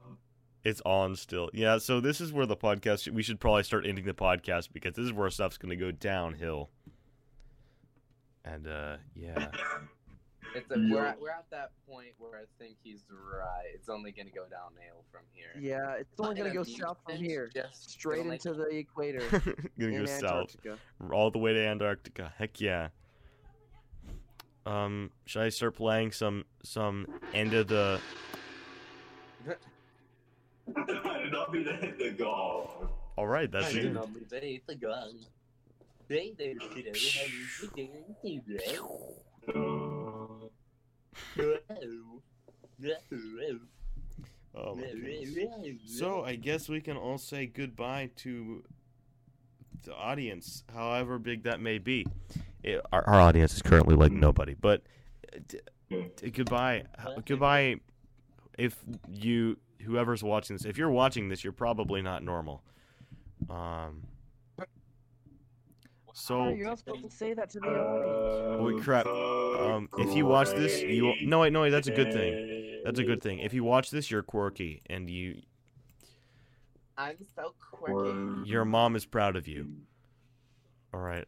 it's 0.64 0.80
on 0.84 1.14
still 1.14 1.48
yeah 1.52 1.78
so 1.78 2.00
this 2.00 2.20
is 2.20 2.32
where 2.32 2.46
the 2.46 2.56
podcast 2.56 3.08
we 3.12 3.22
should 3.22 3.38
probably 3.38 3.62
start 3.62 3.86
ending 3.86 4.04
the 4.04 4.14
podcast 4.14 4.68
because 4.72 4.94
this 4.94 5.04
is 5.04 5.12
where 5.12 5.30
stuff's 5.30 5.58
gonna 5.58 5.76
go 5.76 5.90
downhill 5.92 6.70
and 8.44 8.66
uh 8.66 8.96
yeah 9.14 9.48
It's 10.54 10.70
a, 10.70 10.78
we're, 10.90 11.04
at, 11.04 11.20
we're 11.20 11.28
at 11.28 11.44
that 11.50 11.72
point 11.86 12.14
where 12.18 12.38
I 12.38 12.44
think 12.58 12.76
he's 12.82 13.04
right. 13.10 13.66
It's 13.74 13.90
only 13.90 14.10
going 14.10 14.26
to 14.26 14.32
go 14.32 14.44
downhill 14.44 15.04
from 15.12 15.22
here. 15.32 15.50
Yeah, 15.60 15.96
it's 16.00 16.18
only 16.18 16.34
gonna 16.34 16.54
go 16.54 16.62
south 16.62 16.96
from 17.04 17.16
here, 17.16 17.50
just 17.54 17.90
straight 17.90 18.20
into 18.24 18.30
make- 18.30 18.42
the 18.70 18.76
equator 18.76 19.20
gonna 19.78 19.92
in 19.92 19.98
go 19.98 20.06
south 20.06 20.56
Antarctica. 20.56 20.78
all 21.12 21.30
the 21.30 21.38
way 21.38 21.52
to 21.52 21.60
Antarctica. 21.66 22.32
Heck 22.38 22.58
yeah. 22.58 22.88
Um, 24.66 25.10
should 25.26 25.42
I 25.42 25.48
start 25.48 25.76
playing 25.76 26.10
some 26.10 26.44
some 26.64 27.06
end 27.32 27.54
of 27.54 27.68
the? 27.68 28.00
I 30.76 31.22
did 31.22 31.32
not 31.32 31.52
mean 31.52 31.64
to 31.64 31.76
hit 31.76 31.98
the 31.98 32.10
golf. 32.10 32.88
All 33.16 33.28
right, 33.28 33.50
that's 33.50 33.72
it. 33.72 33.94
the. 33.94 34.00
Oh 44.54 44.74
my 44.74 44.82
goodness. 44.82 45.80
So 45.86 46.24
I 46.24 46.34
guess 46.34 46.68
we 46.68 46.80
can 46.80 46.96
all 46.96 47.18
say 47.18 47.46
goodbye 47.46 48.10
to 48.16 48.64
the 49.84 49.94
audience, 49.94 50.64
however 50.74 51.20
big 51.20 51.44
that 51.44 51.60
may 51.60 51.78
be. 51.78 52.04
It, 52.66 52.80
our, 52.92 53.08
our 53.08 53.20
audience 53.20 53.54
is 53.54 53.62
currently 53.62 53.94
like 53.94 54.10
nobody, 54.12 54.54
but 54.54 54.82
uh, 55.32 55.38
d- 55.46 55.60
d- 56.16 56.30
goodbye, 56.30 56.82
Well, 57.04 57.22
goodbye. 57.24 57.76
If 58.58 58.76
you, 59.08 59.56
whoever's 59.82 60.24
watching 60.24 60.56
this, 60.56 60.64
if 60.64 60.76
you're 60.76 60.90
watching 60.90 61.28
this, 61.28 61.44
you're 61.44 61.52
probably 61.52 62.02
not 62.02 62.22
normal. 62.24 62.62
Um. 63.48 64.02
Oh, 64.58 64.64
So 66.12 66.48
you're 66.48 66.66
not 66.66 66.78
supposed 66.78 67.04
to 67.04 67.10
say 67.10 67.34
that 67.34 67.50
to 67.50 67.60
the 67.60 67.68
audience. 67.68 68.60
Holy 68.60 68.80
crap. 68.82 69.06
Um, 69.06 69.88
if 69.98 70.16
you 70.16 70.26
watch 70.26 70.50
this, 70.50 70.82
you 70.82 71.14
no 71.22 71.40
wait, 71.40 71.52
no 71.52 71.60
wait, 71.62 71.70
that's 71.70 71.88
a 71.88 71.92
good 71.92 72.12
thing. 72.12 72.80
That's 72.84 72.98
a 72.98 73.04
good 73.04 73.22
thing. 73.22 73.38
If 73.40 73.52
you 73.54 73.62
watch 73.62 73.90
this, 73.90 74.10
you're 74.10 74.22
quirky, 74.22 74.82
and 74.86 75.08
you 75.08 75.42
I'm 76.98 77.16
so 77.36 77.54
quirky. 77.60 78.48
your 78.48 78.64
mom 78.64 78.96
is 78.96 79.04
proud 79.04 79.36
of 79.36 79.46
you. 79.46 79.68
All 80.92 81.00
right. 81.00 81.26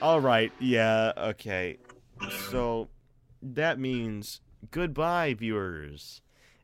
All 0.00 0.20
right. 0.20 0.52
Yeah. 0.60 1.12
Okay. 1.16 1.78
So 2.50 2.88
that 3.42 3.78
means 3.78 4.40
goodbye, 4.70 5.34
viewers, 5.34 6.22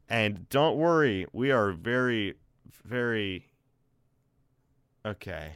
and 0.08 0.48
don't 0.48 0.76
worry, 0.76 1.26
we 1.32 1.50
are 1.50 1.72
very, 1.72 2.34
very 2.84 3.46
okay. 5.04 5.50